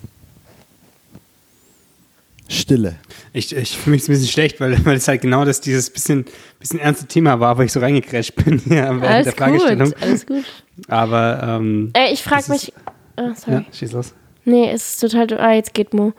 [2.50, 2.96] Stille.
[3.34, 6.26] Ich, ich fühle mich ein bisschen schlecht, weil, weil es halt genau das dieses bisschen,
[6.60, 9.90] bisschen ernste Thema war, wo ich so reingecrasht bin hier während Alles der Fragestellung.
[9.90, 10.46] gut, alles gut.
[10.88, 12.74] Aber ähm, Ey, ich frage mich.
[13.16, 13.58] Ah, sorry.
[13.58, 14.14] ja, schieß los.
[14.46, 15.40] Nee, es ist total.
[15.40, 16.14] Ah, jetzt geht Mo.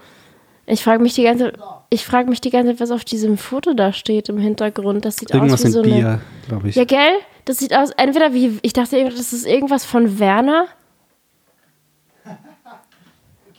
[0.67, 1.53] Ich frage mich die ganze
[1.91, 5.05] ich frage mich die ganze Zeit, was auf diesem Foto da steht im Hintergrund.
[5.05, 5.95] Das sieht Irgendwas aus wie so eine.
[5.95, 6.77] Bier, glaube ich.
[6.77, 7.15] Ja, gell?
[7.47, 10.67] Das sieht aus, entweder wie, ich dachte, das ist irgendwas von Werner.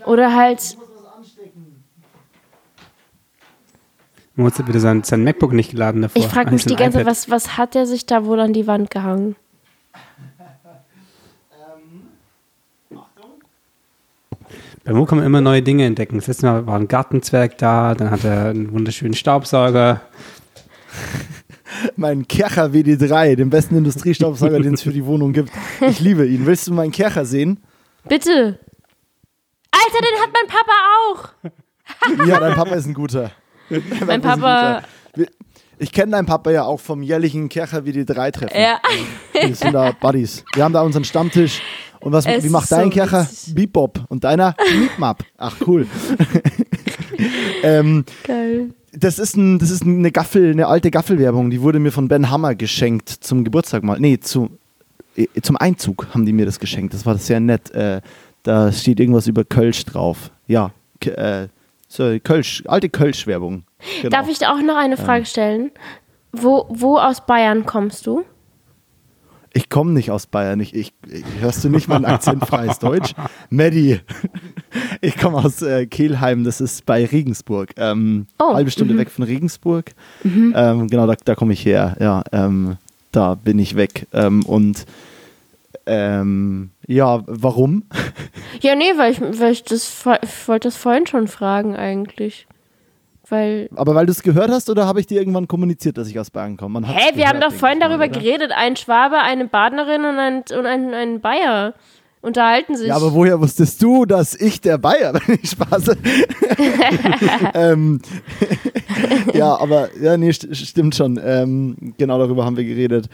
[0.05, 0.77] Oder halt,
[4.40, 6.22] Moritz hat wieder sein, sein MacBook nicht geladen davor.
[6.22, 8.68] ich frage mich die ganze Zeit, was, was hat der sich da wohl an die
[8.68, 9.36] Wand gehangen?
[14.86, 16.16] Bei Mo kann man immer neue Dinge entdecken.
[16.16, 20.02] Das letzte Mal war ein Gartenzwerg da, dann hat er einen wunderschönen Staubsauger.
[21.95, 25.52] Mein Kercher WD3, den besten Industriestaubsauger, den es für die Wohnung gibt.
[25.82, 26.45] Ich liebe ihn.
[26.45, 27.60] Willst du meinen Kercher sehen?
[28.07, 28.57] Bitte!
[29.70, 30.72] Alter, den hat mein Papa
[31.03, 32.26] auch!
[32.28, 33.32] Ja, dein Papa ist ein guter.
[34.05, 34.81] Mein Papa,
[35.77, 38.59] Ich kenne deinen Papa ja auch vom jährlichen Kercher WD3-Treffen.
[38.59, 38.79] ja.
[39.33, 40.43] Wir sind da Buddies.
[40.53, 41.61] Wir haben da unseren Stammtisch.
[42.01, 43.21] Und was, Es wie macht dein so Kercher?
[43.23, 43.55] witzig.
[43.55, 44.05] Bebop.
[44.09, 44.55] Und deiner?
[44.79, 45.23] Meepmap.
[45.37, 45.85] Ach, cool.
[47.63, 48.69] ähm, Geil.
[48.93, 51.49] das ist, ein, das ist eine Gaffel, eine alte Gaffelwerbung.
[51.49, 53.99] Die wurde mir von Ben Hammer geschenkt zum Geburtstag mal.
[53.99, 54.49] Nee, zu,
[55.15, 56.93] äh, zum Einzug haben die mir das geschenkt.
[56.93, 57.71] Das war sehr nett.
[57.71, 58.01] Äh,
[58.43, 60.31] da steht irgendwas über Kölsch drauf.
[60.47, 60.71] Ja,
[61.05, 61.47] äh,
[61.90, 63.64] so, Kölsch, alte Kölsch-Werbung.
[64.02, 64.16] Genau.
[64.16, 65.72] Darf ich auch noch eine Frage stellen?
[66.32, 68.24] Wo, wo aus Bayern kommst du?
[69.52, 70.60] Ich komme nicht aus Bayern.
[70.60, 70.94] Ich, ich,
[71.40, 73.16] hörst du nicht mein akzentfreies Deutsch?
[73.49, 73.99] Maddie.
[75.02, 77.72] Ich komme aus äh, Kelheim, das ist bei Regensburg.
[77.78, 79.91] Ähm, Oh, halbe Stunde weg von Regensburg.
[80.24, 81.98] Ähm, genau, da, da komme ich her.
[81.99, 82.78] Ja, ähm,
[83.11, 84.06] da bin ich weg.
[84.14, 84.86] Ähm, und
[85.88, 87.84] ähm, ja, warum?
[88.61, 92.48] Ja, nee, weil ich, weil ich das, ich wollte das vorhin schon fragen eigentlich.
[93.30, 96.20] Weil, Aber weil du es gehört hast oder habe ich dir irgendwann kommuniziert, dass ich
[96.20, 96.82] aus Bayern komme?
[96.88, 98.20] Hä, wir haben doch vorhin darüber oder?
[98.20, 98.52] geredet.
[98.56, 101.76] Ein Schwabe, eine Badenerin und ein, und ein, ein Bayer
[102.22, 102.88] unterhalten sich.
[102.88, 105.38] Ja, aber woher wusstest du, dass ich der Bayer bin?
[105.44, 105.91] Ich Spaß.
[107.53, 108.02] ähm,
[109.36, 111.20] ja, aber ja, nee, st stimmt schon.
[111.24, 113.10] Ähm, genau darüber haben wir geredet.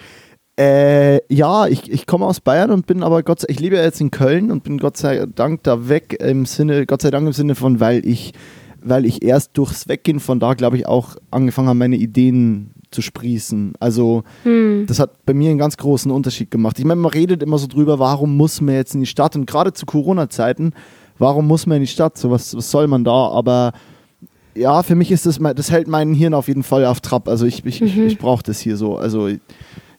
[0.57, 3.83] Äh, ja, ich, ich komme aus Bayern und bin aber Gott sei ich lebe ja
[3.83, 7.27] jetzt in Köln und bin Gott sei Dank da weg im Sinne, Gott sei Dank
[7.27, 8.31] im Sinne von, weil ich,
[8.81, 13.01] weil ich erst durchs Weggehen von da, glaube ich, auch angefangen habe, meine Ideen zu
[13.01, 13.73] sprießen.
[13.81, 14.23] Also
[14.85, 16.79] das hat bei mir einen ganz großen Unterschied gemacht.
[16.79, 19.35] Ich meine, man redet immer so drüber, warum muss man jetzt in die Stadt?
[19.35, 20.71] Und gerade zu Corona-Zeiten,
[21.17, 22.17] warum muss man in die Stadt?
[22.17, 23.27] So, was, was soll man da?
[23.29, 23.73] Aber
[24.55, 27.27] ja, für mich ist das, das hält meinen Hirn auf jeden Fall auf Trab.
[27.27, 28.95] Also ich, ich, ich, ich brauche das hier so.
[28.95, 29.27] Also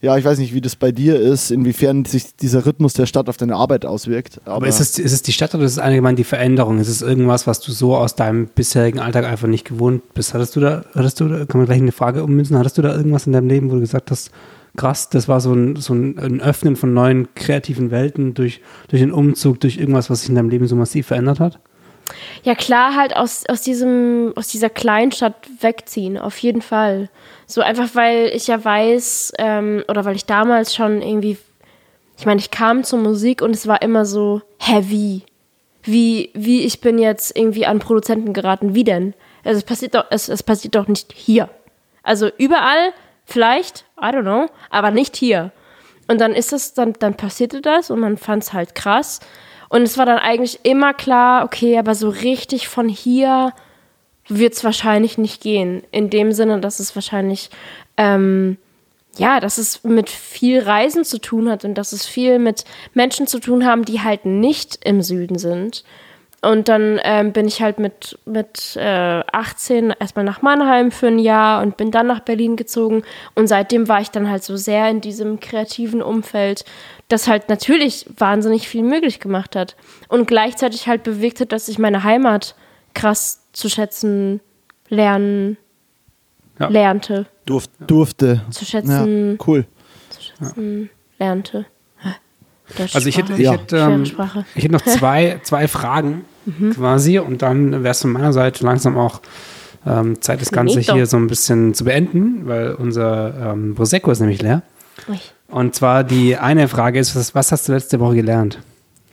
[0.07, 3.29] ja, ich weiß nicht, wie das bei dir ist, inwiefern sich dieser Rhythmus der Stadt
[3.29, 4.41] auf deine Arbeit auswirkt.
[4.45, 6.79] Aber, Aber ist es, ist es die Stadt oder ist es allgemein die Veränderung?
[6.79, 10.33] Ist es irgendwas, was du so aus deinem bisherigen Alltag einfach nicht gewohnt bist?
[10.33, 12.97] Hattest du da, hattest du da, kann man gleich eine Frage ummünzen, hattest du da
[12.97, 14.31] irgendwas in deinem Leben, wo du gesagt hast,
[14.77, 19.11] krass, das war so ein, so ein, Öffnen von neuen kreativen Welten durch, durch den
[19.11, 21.59] Umzug, durch irgendwas, was sich in deinem Leben so massiv verändert hat?
[22.45, 27.09] Ja, klar, halt aus, aus, diesem, aus dieser Kleinstadt wegziehen, auf jeden Fall.
[27.47, 31.37] So einfach, weil ich ja weiß, ähm, oder weil ich damals schon irgendwie,
[32.19, 35.23] ich meine, ich kam zur Musik und es war immer so heavy.
[35.87, 38.75] wie, wie ich bin jetzt irgendwie an Produzenten geraten.
[38.75, 39.15] Wie denn?
[39.45, 41.49] Also es passiert doch, es, es passiert doch nicht hier.
[42.03, 42.93] Also überall,
[43.25, 45.53] vielleicht, I don't know, aber nicht hier.
[46.09, 49.21] Und dann ist es, dann, dann passierte das und man fand es halt krass.
[49.69, 53.53] Und es war dann eigentlich immer klar, okay, aber so richtig von hier
[54.29, 55.83] wird es wahrscheinlich nicht gehen.
[55.91, 57.51] In dem Sinne, dass es wahrscheinlich,
[57.97, 58.59] ähm,
[59.17, 62.65] ja, dass es mit viel Reisen zu tun hat und dass es viel mit
[62.95, 65.85] Menschen zu tun haben, die halt nicht im Süden sind.
[66.51, 71.19] Und dann ähm, bin ich halt mit, mit äh, 18 erstmal nach Mannheim für ein
[71.19, 73.03] Jahr und bin dann nach Berlin gezogen.
[73.35, 76.65] Und seitdem war ich dann halt so sehr in diesem kreativen Umfeld,
[77.09, 79.75] das halt natürlich wahnsinnig viel möglich gemacht hat.
[80.09, 82.55] Und gleichzeitig halt bewegt hat, dass ich meine Heimat
[82.95, 84.41] krass zu schätzen
[84.89, 85.57] lernen
[86.61, 86.69] Ja.
[86.69, 87.27] lernte.
[87.45, 88.43] Durf, durfte.
[88.51, 89.67] Zu schätzen, Ja, cool.
[90.11, 91.67] zu schätzen lernte.
[92.93, 93.53] Also ich hätte, ich, Ja.
[93.53, 94.03] hätte, ähm,
[94.55, 96.25] ich hätte noch zwei, zwei Fragen
[96.75, 99.21] quasi und dann wäre es von meiner Seite langsam auch
[99.87, 104.21] ähm, Zeit, das Ganze hier so ein bisschen zu beenden, weil unser ähm, Prosecco ist
[104.21, 104.63] nämlich leer.
[105.09, 105.19] Ui.
[105.49, 108.59] Und zwar die eine Frage ist, was, was hast du letzte Woche gelernt?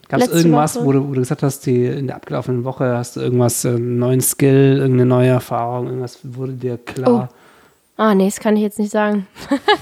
[0.09, 3.15] Gab es irgendwas, wo du, wo du gesagt hast, die, in der abgelaufenen Woche hast
[3.15, 7.29] du irgendwas, äh, einen neuen Skill, irgendeine neue Erfahrung, irgendwas wurde dir klar?
[7.95, 9.27] Ah, nee, das kann ich jetzt nicht sagen.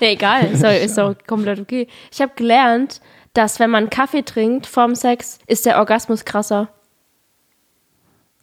[0.00, 1.88] nee, egal, ist doch, ist doch komplett okay.
[2.12, 3.00] Ich habe gelernt,
[3.34, 6.68] dass wenn man Kaffee trinkt vorm Sex, ist der Orgasmus krasser.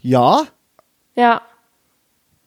[0.01, 0.43] Ja?
[1.15, 1.41] Ja.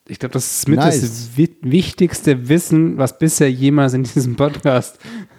[0.07, 1.01] Ich glaube, das ist mit Nice.
[1.01, 4.99] das wi wichtigste Wissen, was bisher jemals in diesem Podcast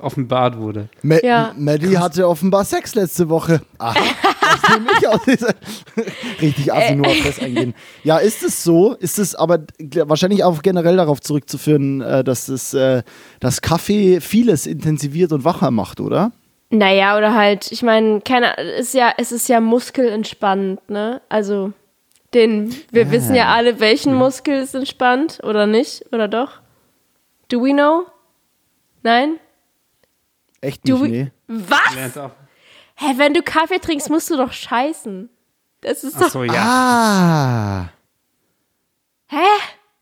[0.00, 0.88] offenbart wurde.
[1.02, 1.52] Ma Ja.
[1.58, 3.60] Maddie hatte offenbar Sex letzte Woche.
[3.76, 3.94] Aha.
[4.40, 5.54] Das nehme ich aus dieser
[6.40, 7.74] Richtig assi nur auf das eingehen.
[8.04, 8.94] Ja, ist es so?
[8.94, 9.66] Ist es aber
[10.06, 13.02] wahrscheinlich auch generell darauf zurückzuführen, äh, dass es, äh,
[13.40, 16.32] dass Kaffee vieles intensiviert und wacher macht, oder?
[16.70, 21.22] Naja, oder halt, ich meine, keine, ist ja, es ist ja muskelentspannend, ne?
[21.28, 21.72] Also,
[22.34, 26.60] den, wir wissen ja alle, welchen Muskel ist entspannt oder nicht, oder doch?
[27.48, 28.06] Do we know?
[29.02, 29.38] Nein?
[30.60, 31.32] Echt Do nicht, we, nee.
[31.46, 32.16] Was?
[32.96, 35.28] Hä, wenn du Kaffee trinkst, musst du doch scheißen.
[35.82, 36.26] Das ist doch.
[36.26, 36.62] Achso, ja.
[36.62, 37.88] Ah.
[39.28, 39.44] Hä?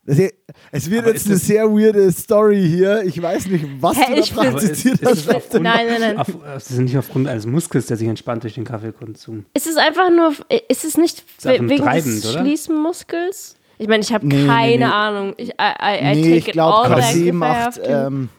[0.07, 3.03] Es wird Aber jetzt eine sehr weirde Story hier.
[3.03, 5.27] Ich weiß nicht, was Hä, du da praktiziert hast.
[5.27, 6.17] ist- Nein, nein, nein.
[6.17, 9.45] Auf, das ist nicht aufgrund eines Muskels, der sich entspannt durch den Kaffeekonsum.
[9.55, 10.33] Ist es einfach nur,
[10.69, 12.41] ist es nicht Ist we- wegen treibend, des oder?
[12.41, 13.55] Schließmuskels?
[13.77, 14.83] Ich meine, ich habe Nee, nee, keine nee.
[14.85, 15.33] Ahnung.
[15.37, 18.29] Ich, I, I, I Nee, take ich it glaube, Kaffee macht, ähm,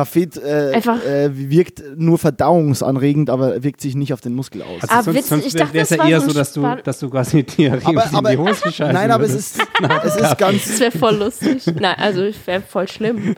[0.00, 4.88] Kaffee äh, Einfach- äh, wirkt nur verdauungsanregend, aber wirkt sich nicht auf den Muskel aus.
[4.88, 5.46] Ah, witzig.
[5.46, 8.04] Ich dachte, wäre es das ja eher so dass du, dass du quasi dir aber,
[8.04, 9.58] in die Hose scheißen nein, aber es ist,
[10.04, 11.66] es ist ganz, Das wäre voll lustig.
[11.78, 13.34] Nein, also es wäre voll schlimm.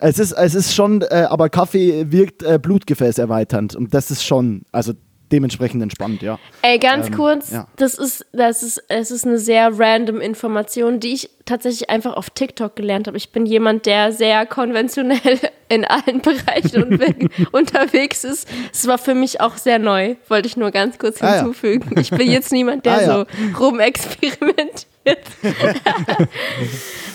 [0.00, 4.24] es ist, es ist schon, äh, aber Kaffee wirkt äh, Blutgefäß erweiternd und das ist
[4.24, 4.94] schon, also
[5.32, 6.38] dementsprechend entspannt, ja.
[6.62, 7.66] Ey, ganz Ähm, kurz, ja.
[7.76, 12.30] das ist, das ist, es ist eine sehr random Information, die ich tatsächlich einfach auf
[12.30, 13.16] TikTok gelernt habe.
[13.16, 16.98] Ich bin jemand, der sehr konventionell in allen Bereichen
[17.52, 18.46] unterwegs ist.
[18.72, 21.36] Es war für mich auch sehr neu, wollte ich nur ganz kurz Ah, ja.
[21.42, 21.98] hinzufügen.
[22.00, 23.06] Ich bin jetzt niemand, der Ah, ja.
[23.06, 24.86] so rumexperimentiert.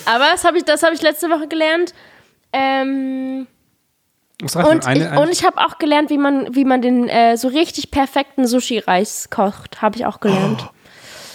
[0.04, 1.94] Aber das habe ich, das habe ich letzte Woche gelernt.
[2.52, 3.46] Ähm,
[4.42, 7.36] und, eine, ich, eine, und ich habe auch gelernt, wie man, wie man den äh,
[7.36, 9.82] so richtig perfekten Sushi-Reis kocht.
[9.82, 10.70] Habe ich auch gelernt.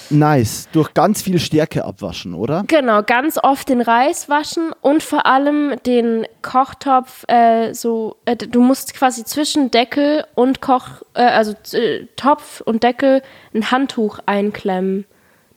[0.10, 0.68] Nice.
[0.72, 2.64] Durch ganz viel Stärke abwaschen, oder?
[2.68, 8.62] Genau, ganz oft den Reis waschen und vor allem den Kochtopf äh, so, äh, du
[8.62, 13.22] musst quasi zwischen Deckel und Koch, äh, also äh, Topf und Deckel
[13.54, 15.06] ein Handtuch einklemmen.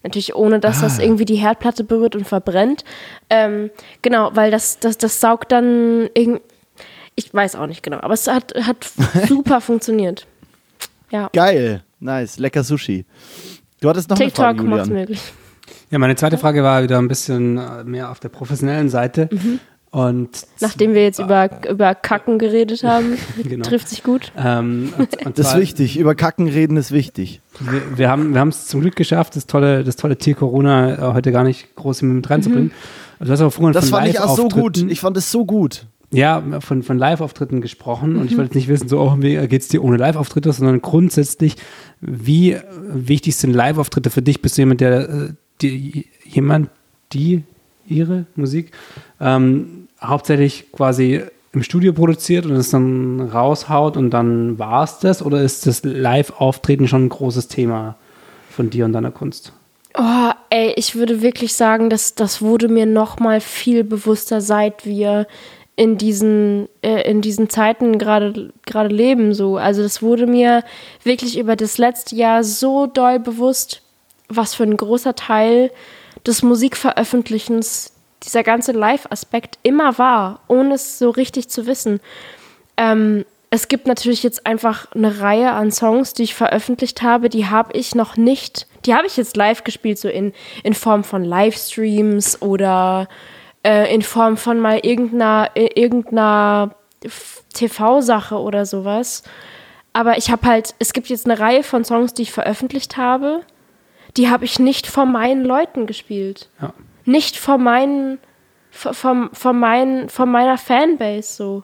[0.02, 2.84] Natürlich ohne, dass das irgendwie die Herdplatte berührt und verbrennt.
[3.28, 3.70] Ähm,
[4.02, 6.42] genau, weil das, das, das saugt dann irgendwie,
[7.16, 8.88] ich weiß auch nicht genau, aber es hat, hat
[9.28, 10.26] super funktioniert.
[11.10, 11.82] Ja, Geil.
[11.98, 12.38] Nice.
[12.38, 13.04] Lecker Sushi.
[13.80, 15.00] Du hattest noch eine TikTok Frage, macht's Julian.
[15.02, 15.20] möglich.
[15.90, 19.28] ja, meine zweite Frage war wieder ein bisschen äh, mehr auf der professionellen Seite.
[19.32, 19.60] Mhm.
[19.92, 20.30] Und
[20.60, 23.64] Nachdem wir jetzt über, über Kacken geredet haben, Genau.
[23.66, 24.30] trifft sich gut.
[24.36, 25.98] ähm, und, und Das ist wichtig.
[25.98, 27.40] Über Kacken reden ist wichtig.
[27.60, 30.94] Wir, wir haben wir haben es zum Glück geschafft, das tolle, das tolle Tier Corona
[31.10, 32.72] äh, heute gar nicht groß mit reinzubringen.
[33.20, 34.76] Du hast aber vorhin Das von fand ich auch so gut.
[34.76, 35.86] Ich fand es so gut.
[36.12, 38.26] Ja, von, von Live-Auftritten gesprochen und Mhm.
[38.26, 41.56] ich wollte jetzt nicht wissen, so, oh, wie geht's dir ohne Live-Auftritte, sondern grundsätzlich,
[42.00, 44.40] wie wichtig sind Live-Auftritte für dich?
[44.40, 45.28] Bist du jemand, der, äh,
[45.62, 46.70] die, jemand,
[47.12, 47.42] die
[47.88, 48.70] ihre Musik
[49.20, 51.22] ähm, hauptsächlich quasi
[51.52, 55.22] im Studio produziert und es dann raushaut und dann war's das?
[55.24, 57.96] Oder ist das Live-Auftreten schon ein großes Thema
[58.50, 59.52] von dir und deiner Kunst?
[59.98, 64.84] Oh, ey, ich würde wirklich sagen, dass das wurde mir noch mal viel bewusster, seit
[64.84, 65.26] wir
[65.76, 68.50] in diesen, äh, in diesen Zeiten gerade
[68.88, 69.34] leben.
[69.34, 69.58] So.
[69.58, 70.64] Also das wurde mir
[71.04, 73.82] wirklich über das letzte Jahr so doll bewusst,
[74.28, 75.70] was für ein großer Teil
[76.26, 77.92] des Musikveröffentlichens
[78.22, 82.00] dieser ganze Live-Aspekt immer war, ohne es so richtig zu wissen.
[82.78, 87.46] Ähm, es gibt natürlich jetzt einfach eine Reihe an Songs, die ich veröffentlicht habe, die
[87.46, 90.32] habe ich noch nicht, die habe ich jetzt live gespielt, so in,
[90.64, 93.08] in Form von Livestreams oder
[93.66, 96.76] äh, in Form von mal irgendeiner, äh, irgendeiner
[97.52, 99.24] TV-Sache oder sowas.
[99.92, 103.40] Aber ich habe halt, es gibt jetzt eine Reihe von Songs, die ich veröffentlicht habe,
[104.16, 106.48] die habe ich nicht vor meinen Leuten gespielt.
[106.60, 106.72] Ja.
[107.04, 108.18] Nicht vor meinen,
[108.70, 111.62] vor, vor, meinen, vor meiner Fanbase so.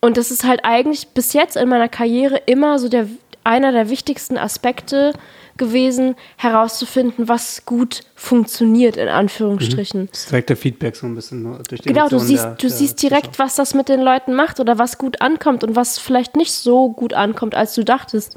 [0.00, 3.06] Und das ist halt eigentlich bis jetzt in meiner Karriere immer so der,
[3.42, 5.12] einer der wichtigsten Aspekte
[5.56, 10.02] gewesen, herauszufinden, was gut funktioniert, in Anführungsstrichen.
[10.02, 10.08] Mhm.
[10.10, 13.02] Das direkte Feedback so ein bisschen durch die Genau, du siehst, der, du der siehst
[13.02, 16.52] direkt, was das mit den Leuten macht oder was gut ankommt und was vielleicht nicht
[16.52, 18.36] so gut ankommt, als du dachtest.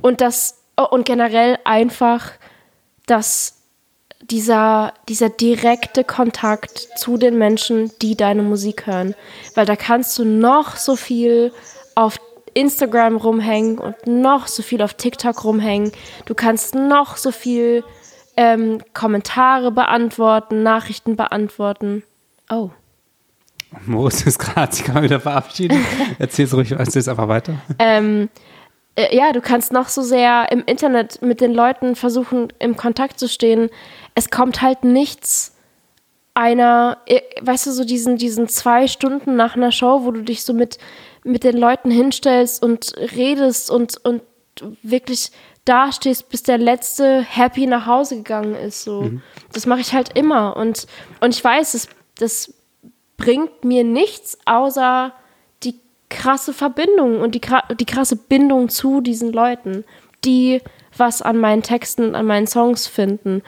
[0.00, 2.32] Und das, oh, und generell einfach,
[3.06, 3.54] dass
[4.30, 9.14] dieser, dieser direkte Kontakt zu den Menschen, die deine Musik hören.
[9.54, 11.52] Weil da kannst du noch so viel
[11.94, 12.18] auf
[12.54, 15.92] Instagram rumhängen und noch so viel auf TikTok rumhängen.
[16.24, 17.84] Du kannst noch so viel
[18.36, 22.02] ähm, Kommentare beantworten, Nachrichten beantworten.
[22.50, 22.70] Oh.
[23.86, 25.84] Moritz ist gerade, ich kann wieder verabschieden.
[26.18, 27.54] Erzähl's ruhig, erzähl's einfach weiter.
[27.78, 28.28] Ähm,
[28.96, 33.18] äh, ja, du kannst noch so sehr im Internet mit den Leuten versuchen, im Kontakt
[33.18, 33.70] zu stehen.
[34.14, 35.54] Es kommt halt nichts
[36.34, 40.42] einer, äh, weißt du, so diesen, diesen zwei Stunden nach einer Show, wo du dich
[40.42, 40.78] so mit,
[41.24, 44.22] mit den Leuten hinstellst und redest und, und
[44.82, 45.30] wirklich
[45.64, 48.84] dastehst, bis der letzte happy nach Hause gegangen ist.
[48.84, 49.02] So.
[49.02, 49.22] Mhm.
[49.52, 50.56] Das mache ich halt immer.
[50.56, 50.86] Und,
[51.20, 51.88] und ich weiß, das,
[52.18, 52.54] das
[53.16, 55.12] bringt mir nichts, außer
[56.14, 57.40] krasse Verbindung und die,
[57.78, 59.84] die krasse Bindung zu diesen Leuten,
[60.24, 60.60] die
[60.96, 63.42] was an meinen Texten, an meinen Songs finden.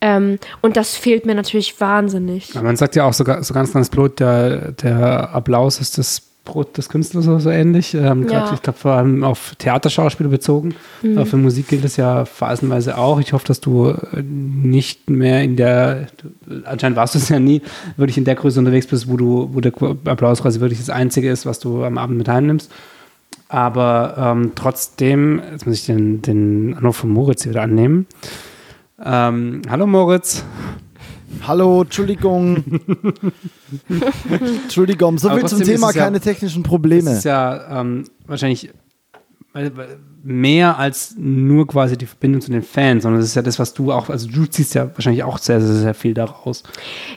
[0.00, 2.54] Ähm, und das fehlt mir natürlich wahnsinnig.
[2.54, 6.76] man sagt ja auch so, so ganz, ganz blöd, der, der Applaus ist das Brot
[6.76, 7.94] des Künstlers oder so ähnlich.
[7.94, 8.52] Ähm, ja.
[8.52, 10.74] Ich glaube, vor allem auf Theaterschauspiele bezogen.
[11.02, 11.18] Mhm.
[11.18, 13.20] Aber für Musik gilt es ja phasenweise auch.
[13.20, 16.08] Ich hoffe, dass du äh, nicht mehr in der,
[16.64, 17.62] anscheinend warst du es ja nie,
[17.96, 19.72] wirklich in der Größe unterwegs bist, wo du, wo der
[20.04, 22.72] Applaus quasi wirklich das Einzige ist, was du am Abend mit heimnimmst.
[23.48, 28.06] Aber ähm, trotzdem, jetzt muss ich den, den Anruf von Moritz wieder annehmen.
[29.04, 30.44] Ähm, hallo Moritz.
[31.46, 32.62] Hallo, Entschuldigung.
[34.64, 37.10] Entschuldigung, so viel zum Thema keine ja, technischen Probleme.
[37.10, 38.70] Das ist ja ähm, wahrscheinlich
[40.22, 43.74] mehr als nur quasi die Verbindung zu den Fans, sondern das ist ja das, was
[43.74, 46.62] du auch, also du ziehst ja wahrscheinlich auch sehr, sehr, sehr viel daraus.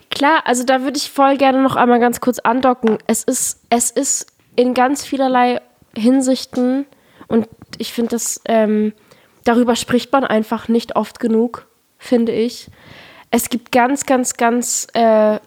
[0.09, 2.97] Klar, also da würde ich voll gerne noch einmal ganz kurz andocken.
[3.07, 5.61] Es ist, es ist in ganz vielerlei
[5.95, 6.85] Hinsichten
[7.27, 7.47] und
[7.77, 8.93] ich finde das, ähm,
[9.45, 11.67] darüber spricht man einfach nicht oft genug,
[11.97, 12.69] finde ich
[13.35, 15.39] es gibt ganz, ganz, ganz äh,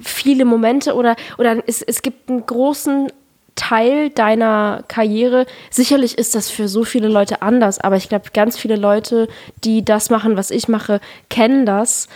[0.00, 3.10] viele Momente oder, oder es, es gibt einen großen
[3.54, 5.46] Teil deiner Karriere.
[5.70, 9.26] Sicherlich ist das für so viele Leute anders, aber ich glaube, ganz viele Leute,
[9.64, 11.00] die das machen, was ich mache,
[11.30, 12.08] kennen das.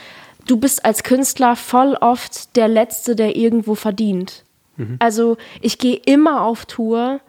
[0.46, 4.44] Du bist als Künstler voll oft der Letzte, der irgendwo verdient.
[4.76, 4.96] Mhm.
[4.98, 7.20] Also ich gehe immer auf Tour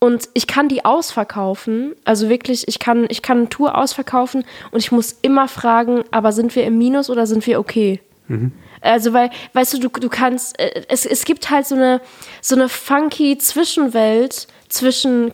[0.00, 1.94] und ich kann die ausverkaufen.
[2.04, 6.32] Also wirklich, ich kann, ich kann eine Tour ausverkaufen und ich muss immer fragen, aber
[6.32, 8.00] sind wir im Minus oder sind wir okay?
[8.28, 8.52] Mhm.
[8.80, 12.02] Also, weil, weißt du, du, du kannst, äh, es, es gibt halt so eine,
[12.42, 15.32] so eine funky Zwischenwelt zwischen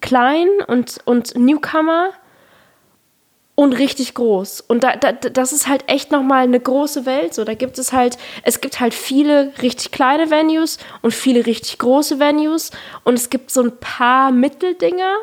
[0.00, 2.10] klein und, und Newcomer
[3.54, 4.62] und richtig groß.
[4.62, 7.34] Und da, da, das ist halt echt nochmal eine große Welt.
[7.34, 11.78] So, da gibt es halt, es gibt halt viele richtig kleine Venues und viele richtig
[11.78, 12.70] große Venues.
[13.04, 15.16] Und es gibt so ein paar Mitteldinger.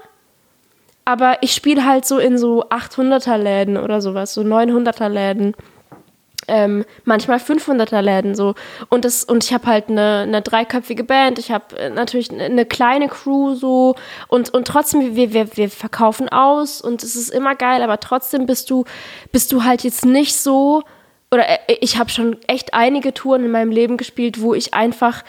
[1.05, 5.55] Aber ich spiele halt so in so 800er Läden oder sowas, so 900er Läden
[6.49, 8.55] ähm, manchmal 500er Läden so
[8.89, 12.65] und das und ich habe halt eine, eine dreiköpfige Band ich habe äh, natürlich eine
[12.65, 13.95] kleine Crew so
[14.27, 18.45] und und trotzdem wir, wir, wir verkaufen aus und es ist immer geil aber trotzdem
[18.45, 18.85] bist du
[19.31, 20.83] bist du halt jetzt nicht so
[21.31, 25.23] oder äh, ich habe schon echt einige Touren in meinem Leben gespielt wo ich einfach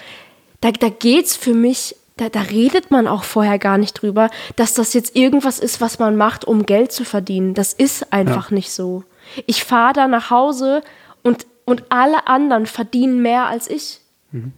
[0.61, 4.75] da, da geht's für mich da, da, redet man auch vorher gar nicht drüber, dass
[4.75, 7.55] das jetzt irgendwas ist, was man macht, um Geld zu verdienen.
[7.55, 8.57] Das ist einfach ja.
[8.57, 9.05] nicht so.
[9.47, 10.83] Ich fahre da nach Hause
[11.23, 14.01] und, und alle anderen verdienen mehr als ich.
[14.33, 14.53] Mhm.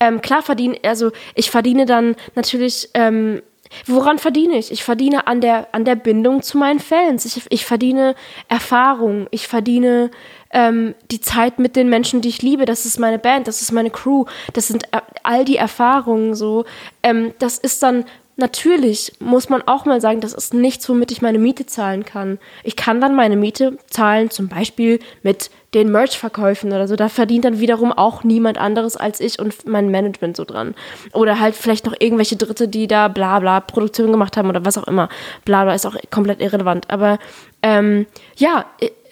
[0.00, 3.42] Ähm, klar verdienen, also ich verdiene dann natürlich ähm,
[3.86, 4.70] woran verdiene ich?
[4.72, 7.24] Ich verdiene an der, an der Bindung zu meinen Fans.
[7.24, 8.14] Ich, ich verdiene
[8.48, 9.26] Erfahrung.
[9.30, 10.10] Ich verdiene
[10.50, 12.64] ähm, die Zeit mit den Menschen, die ich liebe.
[12.64, 14.24] Das ist meine Band, das ist meine Crew.
[14.52, 16.64] Das sind äh, all die Erfahrungen so.
[17.02, 18.04] Ähm, das ist dann
[18.40, 22.38] Natürlich muss man auch mal sagen, das ist nichts, womit ich meine Miete zahlen kann.
[22.62, 26.96] Ich kann dann meine Miete zahlen, zum Beispiel mit den Merch-Verkäufen oder so.
[26.96, 30.74] Da verdient dann wiederum auch niemand anderes als ich und mein Management so dran.
[31.12, 34.78] Oder halt vielleicht noch irgendwelche Dritte, die da bla bla Produktion gemacht haben oder was
[34.78, 35.08] auch immer.
[35.44, 36.90] Bla bla ist auch komplett irrelevant.
[36.90, 37.18] Aber
[37.62, 38.66] ähm, ja,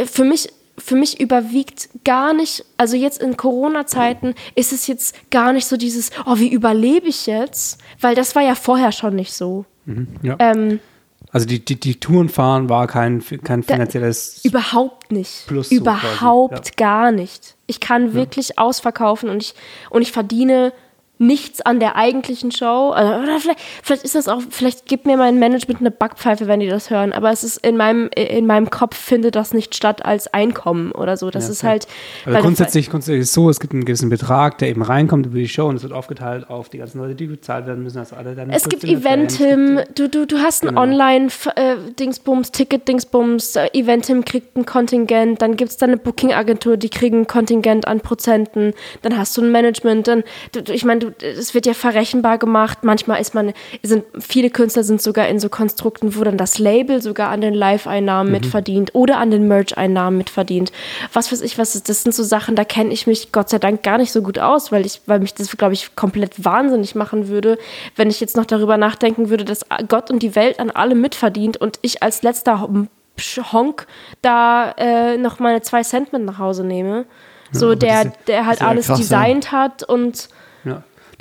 [0.04, 5.54] für mich für mich überwiegt gar nicht, also jetzt in Corona-Zeiten ist es jetzt gar
[5.54, 7.80] nicht so dieses, oh, wie überlebe ich jetzt?
[8.00, 9.64] Weil das war ja vorher schon nicht so.
[9.86, 10.36] Mhm, ja.
[10.38, 10.80] ähm,
[11.36, 14.40] also die, die, die Touren fahren war kein, kein finanzielles.
[14.42, 15.46] Da, überhaupt nicht.
[15.46, 16.74] Plus überhaupt so ja.
[16.78, 17.56] gar nicht.
[17.66, 18.54] Ich kann wirklich ja.
[18.56, 19.54] ausverkaufen und ich,
[19.90, 20.72] und ich verdiene
[21.18, 22.90] nichts an der eigentlichen Show.
[22.90, 26.68] Oder vielleicht, vielleicht ist das auch, vielleicht gibt mir mein Management eine Backpfeife, wenn die
[26.68, 30.32] das hören, aber es ist in meinem, in meinem Kopf findet das nicht statt als
[30.32, 31.30] Einkommen oder so.
[31.30, 31.68] Das ja, ist ja.
[31.70, 31.86] halt.
[32.24, 35.38] Also grundsätzlich, grundsätzlich ist es so, es gibt einen gewissen Betrag, der eben reinkommt über
[35.38, 38.12] die Show und es wird aufgeteilt auf die ganzen Leute, die bezahlt werden müssen, dass
[38.12, 38.50] alle dann.
[38.50, 40.82] Es gibt Eventim, du, du, du hast ein genau.
[40.82, 46.90] Online-Dingsbums, äh, Ticket-Dingsbums, äh, Eventim kriegt ein Kontingent, dann gibt es da eine Booking-Agentur, die
[46.90, 50.24] kriegen ein Kontingent an Prozenten, dann hast du ein Management, dann,
[50.68, 52.78] ich meine, es wird ja verrechenbar gemacht.
[52.82, 53.52] Manchmal ist man,
[53.82, 57.54] sind, viele Künstler sind sogar in so Konstrukten, wo dann das Label sogar an den
[57.54, 58.40] Live-Einnahmen mhm.
[58.40, 60.72] mitverdient oder an den Merch-Einnahmen mitverdient.
[61.12, 63.58] Was weiß ich, was ist, das sind so Sachen, da kenne ich mich Gott sei
[63.58, 66.94] Dank gar nicht so gut aus, weil ich, weil mich das, glaube ich, komplett wahnsinnig
[66.94, 67.58] machen würde,
[67.96, 71.56] wenn ich jetzt noch darüber nachdenken würde, dass Gott und die Welt an allem mitverdient
[71.56, 72.68] und ich als letzter
[73.52, 73.86] Honk
[74.22, 77.06] da äh, noch meine zwei Cent mit nach Hause nehme.
[77.52, 79.52] So, ja, der, der halt alles krass, designt ja.
[79.52, 80.28] hat und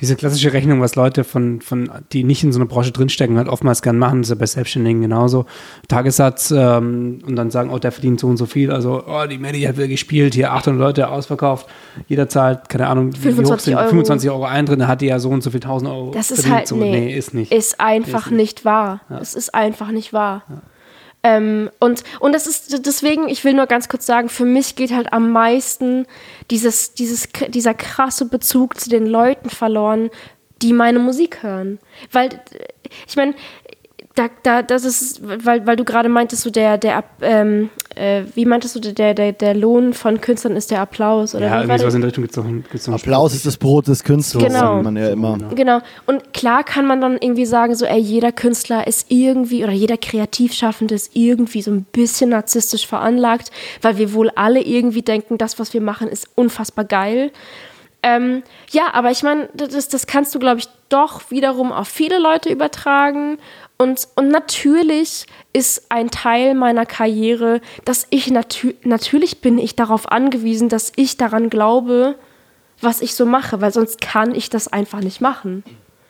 [0.01, 3.47] diese klassische Rechnung, was Leute von, von, die nicht in so einer Branche drinstecken, halt
[3.47, 5.45] oftmals gern machen, das ist ja bei Selbstständigen genauso.
[5.87, 8.71] Tagessatz ähm, und dann sagen, oh, der verdient so und so viel.
[8.71, 11.67] Also, oh, die Melody hat wieder gespielt, hier 800 Leute ausverkauft.
[12.07, 13.87] Jeder zahlt, keine Ahnung, 25 Euro.
[13.87, 16.11] 25 Euro Eintritt, dann hat die ja so und so viel 1000 Euro.
[16.11, 16.55] Das ist verdient.
[16.55, 16.75] halt, so.
[16.75, 17.51] nee, nee, ist nicht.
[17.53, 18.39] Ist einfach ist nicht.
[18.39, 19.01] nicht wahr.
[19.09, 19.19] Ja.
[19.19, 20.43] Es ist einfach nicht wahr.
[20.49, 20.61] Ja.
[21.25, 24.91] Ähm, und, und das ist deswegen, ich will nur ganz kurz sagen, für mich geht
[24.91, 26.05] halt am meisten
[26.51, 30.11] dieses, dieses, dieser krasse Bezug zu den Leuten verloren,
[30.61, 31.79] die meine Musik hören.
[32.11, 32.29] Weil,
[33.07, 33.33] ich meine,
[34.15, 38.45] da, da, das ist, weil, weil du gerade meintest, so der, der, ähm, äh, wie
[38.45, 41.47] meintest du, der, der, der Lohn von Künstlern ist der Applaus, oder?
[41.47, 44.59] Ja, irgendwie sowas in der Richtung gibt es Applaus ist das Brot des Künstlers, genau.
[44.59, 45.37] sagt man ja immer.
[45.53, 45.79] Genau.
[46.05, 49.97] Und klar kann man dann irgendwie sagen, so, ey, jeder Künstler ist irgendwie, oder jeder
[49.97, 53.51] Kreativschaffende ist irgendwie so ein bisschen narzisstisch veranlagt,
[53.81, 57.31] weil wir wohl alle irgendwie denken, das, was wir machen, ist unfassbar geil.
[58.05, 62.19] Ähm, ja, aber ich meine, das, das kannst du, glaube ich, doch wiederum auf viele
[62.19, 63.39] Leute übertragen.
[63.77, 70.09] Und, und natürlich ist ein Teil meiner Karriere, dass ich natür natürlich bin ich darauf
[70.11, 72.15] angewiesen, dass ich daran glaube,
[72.79, 75.63] was ich so mache, weil sonst kann ich das einfach nicht machen.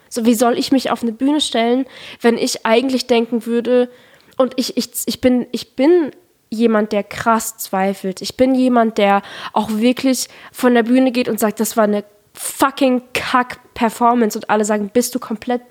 [0.10, 1.86] So, wie soll ich mich auf eine Bühne stellen,
[2.22, 3.90] wenn ich eigentlich denken würde,
[4.38, 6.12] und ich, ich, ich, bin, ich bin
[6.50, 8.22] jemand, der krass zweifelt.
[8.22, 9.22] Ich bin jemand, der
[9.54, 14.66] auch wirklich von der Bühne geht und sagt, das war eine fucking Kack-Performance und alle
[14.66, 15.62] sagen, bist du komplett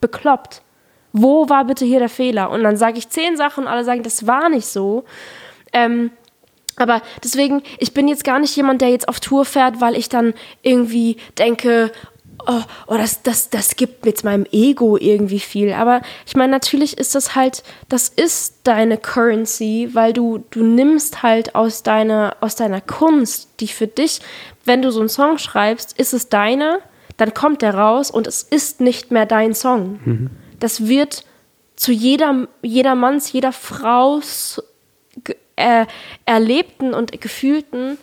[0.00, 0.62] bekloppt?
[1.18, 2.50] Wo war bitte hier der Fehler?
[2.50, 5.04] Und dann sage ich zehn Sachen und alle sagen, das war nicht so.
[5.72, 6.10] Ähm,
[6.76, 10.10] aber deswegen, ich bin jetzt gar nicht jemand, der jetzt auf Tour fährt, weil ich
[10.10, 11.90] dann irgendwie denke,
[12.46, 15.72] oh, oh das, das, das gibt jetzt meinem Ego irgendwie viel.
[15.72, 21.22] Aber ich meine, natürlich ist das halt, das ist deine Currency, weil du, du nimmst
[21.22, 24.20] halt aus deiner, aus deiner Kunst, die für dich,
[24.66, 26.80] wenn du so einen Song schreibst, ist es deine,
[27.16, 29.98] dann kommt der raus und es ist nicht mehr dein Song.
[30.04, 31.24] Mhm das wird
[31.76, 34.62] zu jeder, jedermanns, jeder Fraus
[35.56, 35.86] äh,
[36.24, 37.98] erlebten und gefühlten,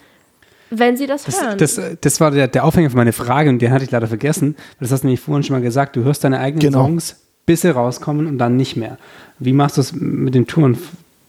[0.70, 1.58] wenn sie das, das hören.
[1.58, 4.56] Das, das war der, der Aufhänger für meine Frage und den hatte ich leider vergessen.
[4.80, 5.96] Das hast du nämlich vorhin schon mal gesagt.
[5.96, 6.86] Du hörst deine eigenen genau.
[6.86, 8.98] Songs, bis sie rauskommen und dann nicht mehr.
[9.40, 10.78] Wie machst du es mit den Touren,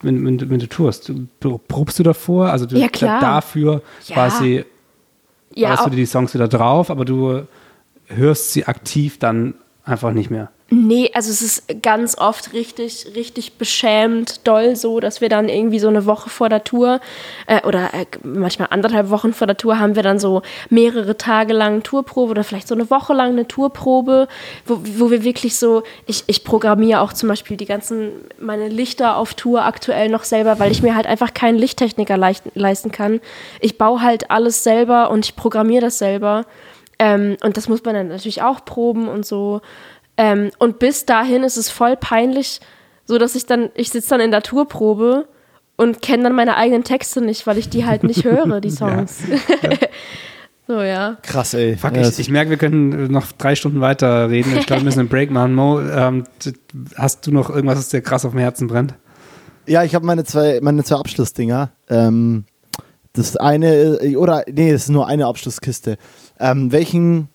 [0.02, 1.12] wenn, wenn, wenn du tourst?
[1.40, 2.50] Probst du davor?
[2.50, 3.20] Also du, ja, klar.
[3.20, 4.14] dafür ja.
[4.14, 4.64] quasi
[5.54, 7.42] ja, hast du dir die Songs wieder drauf, aber du
[8.06, 10.50] hörst sie aktiv dann einfach nicht mehr.
[10.70, 15.78] Nee, also es ist ganz oft richtig, richtig beschämt, doll so, dass wir dann irgendwie
[15.78, 17.00] so eine Woche vor der Tour
[17.46, 20.40] äh, oder äh, manchmal anderthalb Wochen vor der Tour haben wir dann so
[20.70, 24.26] mehrere Tage lang Tourprobe oder vielleicht so eine Woche lang eine Tourprobe,
[24.64, 29.18] wo, wo wir wirklich so, ich, ich programmiere auch zum Beispiel die ganzen, meine Lichter
[29.18, 33.20] auf Tour aktuell noch selber, weil ich mir halt einfach keinen Lichttechniker leisten kann.
[33.60, 36.46] Ich baue halt alles selber und ich programmiere das selber.
[36.98, 39.60] Ähm, und das muss man dann natürlich auch proben und so.
[40.16, 42.60] Ähm, und bis dahin ist es voll peinlich,
[43.04, 45.26] so dass ich dann, ich sitze dann in der Tourprobe
[45.76, 49.22] und kenne dann meine eigenen Texte nicht, weil ich die halt nicht höre, die Songs.
[49.28, 49.70] Ja.
[50.68, 51.16] so, ja.
[51.22, 51.76] Krass, ey.
[51.76, 54.56] Fuck, ich, ich merke, wir können noch drei Stunden weiter reden.
[54.56, 55.54] Ich glaube, wir müssen einen Break machen.
[55.54, 56.24] Mo, ähm,
[56.96, 58.94] hast du noch irgendwas, was dir krass auf dem Herzen brennt?
[59.66, 61.70] Ja, ich habe meine zwei, meine zwei Abschlussdinger.
[61.88, 62.44] Ähm,
[63.14, 65.96] das eine, oder nee, es ist nur eine Abschlusskiste.
[66.40, 67.28] Ähm, welchen,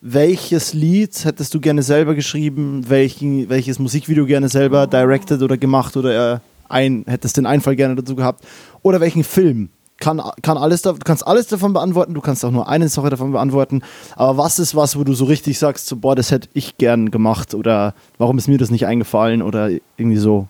[0.00, 2.84] welches Lied hättest du gerne selber geschrieben?
[2.88, 6.38] Welchen, welches Musikvideo gerne selber directed oder gemacht oder äh,
[6.68, 8.44] ein, hättest den Einfall gerne dazu gehabt?
[8.82, 9.68] Oder welchen Film?
[9.98, 13.30] Kann, kann alles, du kannst alles davon beantworten, du kannst auch nur eine Sache davon
[13.30, 13.82] beantworten.
[14.16, 17.12] Aber was ist was, wo du so richtig sagst, so, boah, das hätte ich gern
[17.12, 20.48] gemacht oder warum ist mir das nicht eingefallen oder irgendwie so?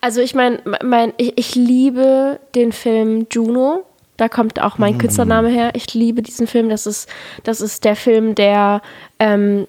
[0.00, 3.84] Also ich meine, mein, ich, ich, liebe den Film Juno.
[4.16, 4.98] Da kommt auch mein mm.
[4.98, 5.72] Künstlername her.
[5.74, 6.68] Ich liebe diesen Film.
[6.68, 7.08] Das ist,
[7.42, 8.80] das ist der Film, der
[9.18, 9.66] ähm,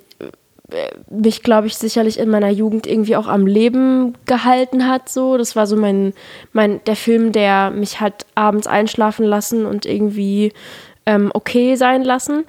[1.09, 5.09] mich, glaube ich, sicherlich in meiner Jugend irgendwie auch am Leben gehalten hat.
[5.09, 6.13] So, das war so mein,
[6.53, 10.53] mein der Film, der mich hat abends einschlafen lassen und irgendwie
[11.05, 12.45] ähm, okay sein lassen.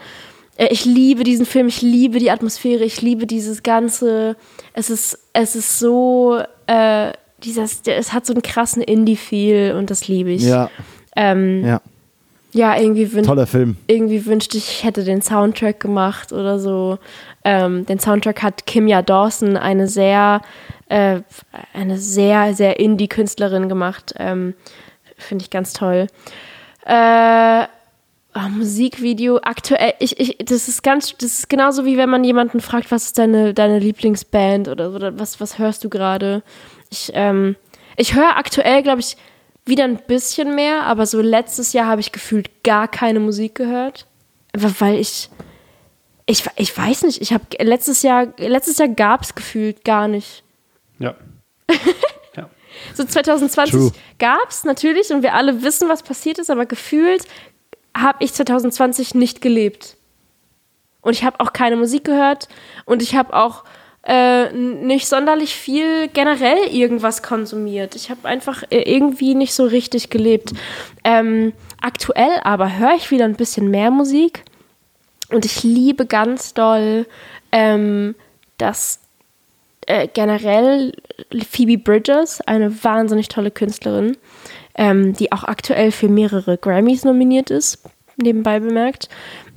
[0.57, 4.37] Äh, ich liebe diesen Film, ich liebe die Atmosphäre, ich liebe dieses ganze.
[4.77, 7.13] Es ist, es ist so, äh,
[7.43, 10.43] dieses, es hat so einen krassen Indie-Feel und das liebe ich.
[10.43, 10.71] Ja.
[11.17, 11.81] Ähm, ja.
[12.53, 13.77] Ja, irgendwie, wün Toller Film.
[13.87, 16.99] irgendwie wünschte ich, ich hätte den Soundtrack gemacht oder so.
[17.45, 20.43] Ähm, den Soundtrack hat Kimya Dawson, eine sehr,
[20.89, 21.21] äh,
[21.73, 24.15] eine sehr, sehr Indie-Künstlerin gemacht.
[24.19, 24.55] Ähm,
[25.17, 26.07] Finde ich ganz toll.
[26.85, 27.65] Äh,
[28.39, 32.61] Oh, Musikvideo aktuell, ich, ich, das ist ganz, das ist genauso wie wenn man jemanden
[32.61, 36.43] fragt, was ist deine, deine Lieblingsband oder, oder was, was hörst du gerade?
[36.91, 37.57] Ich, ähm,
[37.97, 39.17] ich höre aktuell, glaube ich,
[39.65, 44.07] wieder ein bisschen mehr, aber so letztes Jahr habe ich gefühlt gar keine Musik gehört.
[44.53, 45.31] Weil ich,
[46.27, 50.45] ich, ich weiß nicht, ich habe letztes Jahr, letztes Jahr gab es gefühlt gar nicht.
[50.99, 51.15] Ja.
[52.37, 52.51] ja.
[52.93, 57.25] So 2020 gab es natürlich und wir alle wissen, was passiert ist, aber gefühlt
[57.97, 59.97] habe ich 2020 nicht gelebt.
[61.01, 62.49] Und ich habe auch keine Musik gehört
[62.85, 63.65] und ich habe auch
[64.03, 67.95] äh, nicht sonderlich viel generell irgendwas konsumiert.
[67.95, 70.53] Ich habe einfach äh, irgendwie nicht so richtig gelebt.
[71.05, 74.45] Ähm, aktuell aber höre ich wieder ein bisschen mehr Musik
[75.31, 77.07] und ich liebe ganz doll,
[77.53, 78.15] ähm,
[78.59, 79.01] dass
[79.87, 80.93] äh, generell
[81.49, 84.17] Phoebe Bridges, eine wahnsinnig tolle Künstlerin,
[84.77, 87.79] ähm, die auch aktuell für mehrere Grammys nominiert ist,
[88.17, 89.09] nebenbei bemerkt.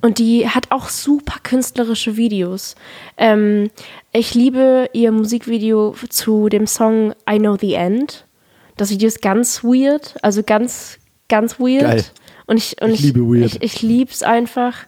[0.02, 2.76] Und die hat auch super künstlerische Videos.
[3.18, 3.70] Ähm,
[4.14, 8.26] ich liebe ihr Musikvideo zu dem Song I Know the End.
[8.78, 11.82] Das Video ist ganz weird, also ganz, ganz weird.
[11.82, 12.06] Geil.
[12.48, 13.56] Und ich, und ich, ich liebe weird.
[13.56, 14.86] Ich, ich liebe es einfach.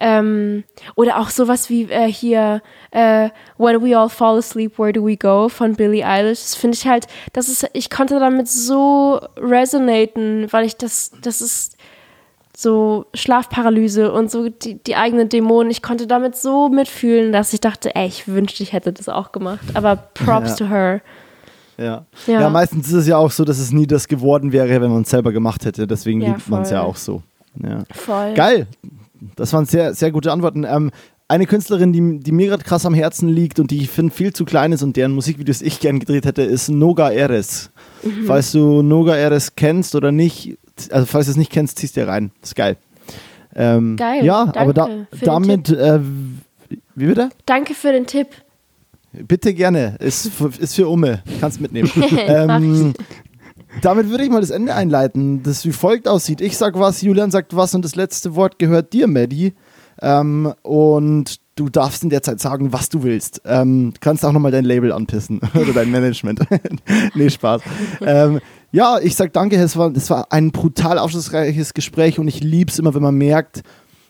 [0.00, 0.64] Ähm,
[0.96, 3.28] oder auch sowas wie äh, hier äh,
[3.58, 6.40] When We All Fall Asleep, Where Do We Go von Billie Eilish.
[6.40, 11.42] Das finde ich halt, das ist, ich konnte damit so resonaten, weil ich das, das
[11.42, 11.76] ist
[12.56, 15.70] so Schlafparalyse und so die, die eigenen Dämonen.
[15.70, 19.32] Ich konnte damit so mitfühlen, dass ich dachte, ey, ich wünschte, ich hätte das auch
[19.32, 19.64] gemacht.
[19.74, 20.56] Aber Props ja.
[20.56, 21.00] to her.
[21.78, 22.04] Ja.
[22.26, 22.40] ja.
[22.40, 22.50] ja.
[22.50, 25.10] meistens ist es ja auch so, dass es nie das geworden wäre, wenn man es
[25.10, 25.86] selber gemacht hätte.
[25.86, 27.22] Deswegen ja, liebt man es ja auch so.
[27.62, 27.84] Ja.
[27.92, 28.34] Voll.
[28.34, 28.66] Geil.
[29.36, 30.64] Das waren sehr, sehr gute Antworten.
[30.64, 30.90] Ähm,
[31.28, 34.32] eine Künstlerin, die, die mir gerade krass am Herzen liegt und die ich finde viel
[34.32, 37.70] zu klein ist und deren Musikvideos ich gern gedreht hätte, ist Noga Eres.
[38.02, 38.24] Mhm.
[38.26, 40.58] Falls du Noga Eres kennst oder nicht,
[40.90, 42.32] also falls du es nicht kennst, ziehst dir rein.
[42.42, 42.76] Ist geil.
[43.54, 44.24] Ähm, geil.
[44.24, 44.88] Ja, danke aber da,
[45.22, 46.00] damit, äh,
[46.96, 47.30] wie bitte?
[47.46, 48.28] Danke für den Tipp.
[49.12, 49.96] Bitte gerne.
[49.98, 51.22] Ist, ist für Umme.
[51.40, 51.90] Kannst mitnehmen.
[52.26, 52.94] ähm,
[53.82, 56.40] damit würde ich mal das Ende einleiten, das wie folgt aussieht.
[56.40, 59.54] Ich sag was, Julian sagt was und das letzte Wort gehört dir, Maddie.
[60.02, 63.42] Ähm, und du darfst in der Zeit sagen, was du willst.
[63.44, 66.40] Ähm, kannst auch nochmal dein Label anpissen oder dein Management.
[67.14, 67.62] nee, Spaß.
[68.00, 68.40] Ähm,
[68.72, 72.70] ja, ich sag danke, es war, es war ein brutal aufschlussreiches Gespräch und ich liebe
[72.70, 73.62] es immer, wenn man merkt,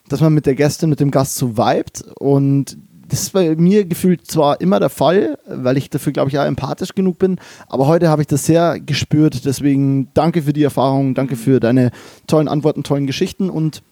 [0.09, 2.77] dass man mit der Gästin, mit dem Gast so vibet und
[3.11, 6.47] das ist bei mir gefühlt zwar immer der Fall, weil ich dafür, glaube ich, ja
[6.47, 7.39] empathisch genug bin,
[7.69, 9.45] aber heute habe ich das sehr gespürt.
[9.45, 11.91] Deswegen danke für die Erfahrung, danke für deine
[12.27, 13.83] tollen Antworten, tollen Geschichten und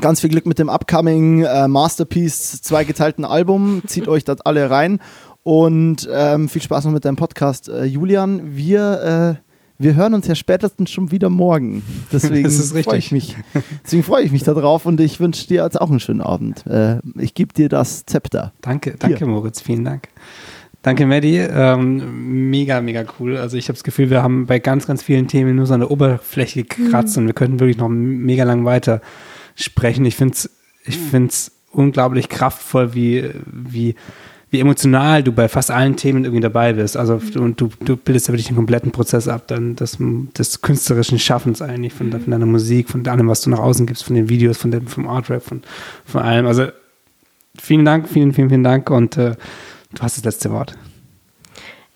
[0.00, 3.82] ganz viel Glück mit dem upcoming äh, Masterpiece zweigeteilten Album.
[3.86, 5.00] Zieht euch das alle rein
[5.42, 8.56] und ähm, viel Spaß noch mit deinem Podcast, äh, Julian.
[8.56, 9.47] Wir äh,
[9.78, 11.82] wir hören uns ja spätestens schon wieder morgen.
[12.12, 13.36] Deswegen freue ich mich.
[13.84, 16.66] Deswegen freue ich mich darauf und ich wünsche dir jetzt auch einen schönen Abend.
[16.66, 18.52] Äh, ich gebe dir das Zepter.
[18.60, 19.26] Danke, danke Hier.
[19.26, 20.08] Moritz, vielen Dank.
[20.82, 21.38] Danke, Maddie.
[21.38, 23.36] Ähm, mega, mega cool.
[23.36, 25.88] Also ich habe das Gefühl, wir haben bei ganz, ganz vielen Themen nur so eine
[25.88, 27.22] Oberfläche gekratzt mhm.
[27.22, 29.00] und wir könnten wirklich noch mega lang weiter
[29.56, 30.04] sprechen.
[30.04, 30.50] Ich finde es
[30.88, 33.94] ich finde es unglaublich kraftvoll, wie, wie,
[34.50, 36.96] wie emotional du bei fast allen Themen irgendwie dabei bist.
[36.96, 41.18] Also und du, du bildest ja wirklich den kompletten Prozess ab, dann des, des künstlerischen
[41.18, 44.28] Schaffens eigentlich, von, von, deiner Musik, von allem, was du nach außen gibst, von den
[44.28, 45.62] Videos, von dem, vom Artrap, von,
[46.04, 46.46] von allem.
[46.46, 46.66] Also
[47.60, 49.34] vielen Dank, vielen, vielen, vielen Dank und äh,
[49.94, 50.74] du hast das letzte Wort.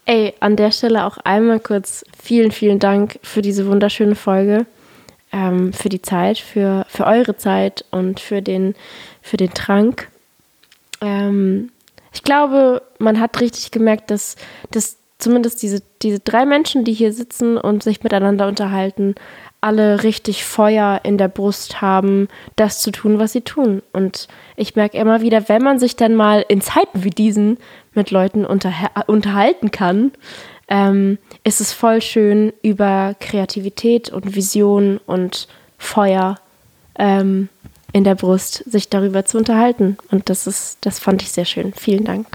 [0.05, 4.67] Ey, an der Stelle auch einmal kurz vielen, vielen Dank für diese wunderschöne Folge,
[5.33, 8.75] ähm, für die Zeit, für, für eure Zeit und für den,
[9.23, 10.09] für den Trank.
[11.01, 11.71] Ähm,
[12.13, 14.37] ich glaube, man hat richtig gemerkt, dass,
[14.71, 19.15] dass zumindest diese, diese drei Menschen, die hier sitzen und sich miteinander unterhalten,
[19.61, 23.83] alle richtig Feuer in der Brust haben, das zu tun, was sie tun.
[23.93, 24.27] Und
[24.57, 27.59] ich merke immer wieder, wenn man sich dann mal in Zeiten wie diesen
[27.95, 28.73] mit Leuten unter,
[29.07, 30.11] unterhalten kann,
[30.67, 35.47] ähm, ist es voll schön, über Kreativität und Vision und
[35.79, 36.37] Feuer
[36.99, 37.49] ähm,
[37.93, 39.97] in der Brust sich darüber zu unterhalten.
[40.11, 41.73] Und das ist, das fand ich sehr schön.
[41.75, 42.27] Vielen Dank.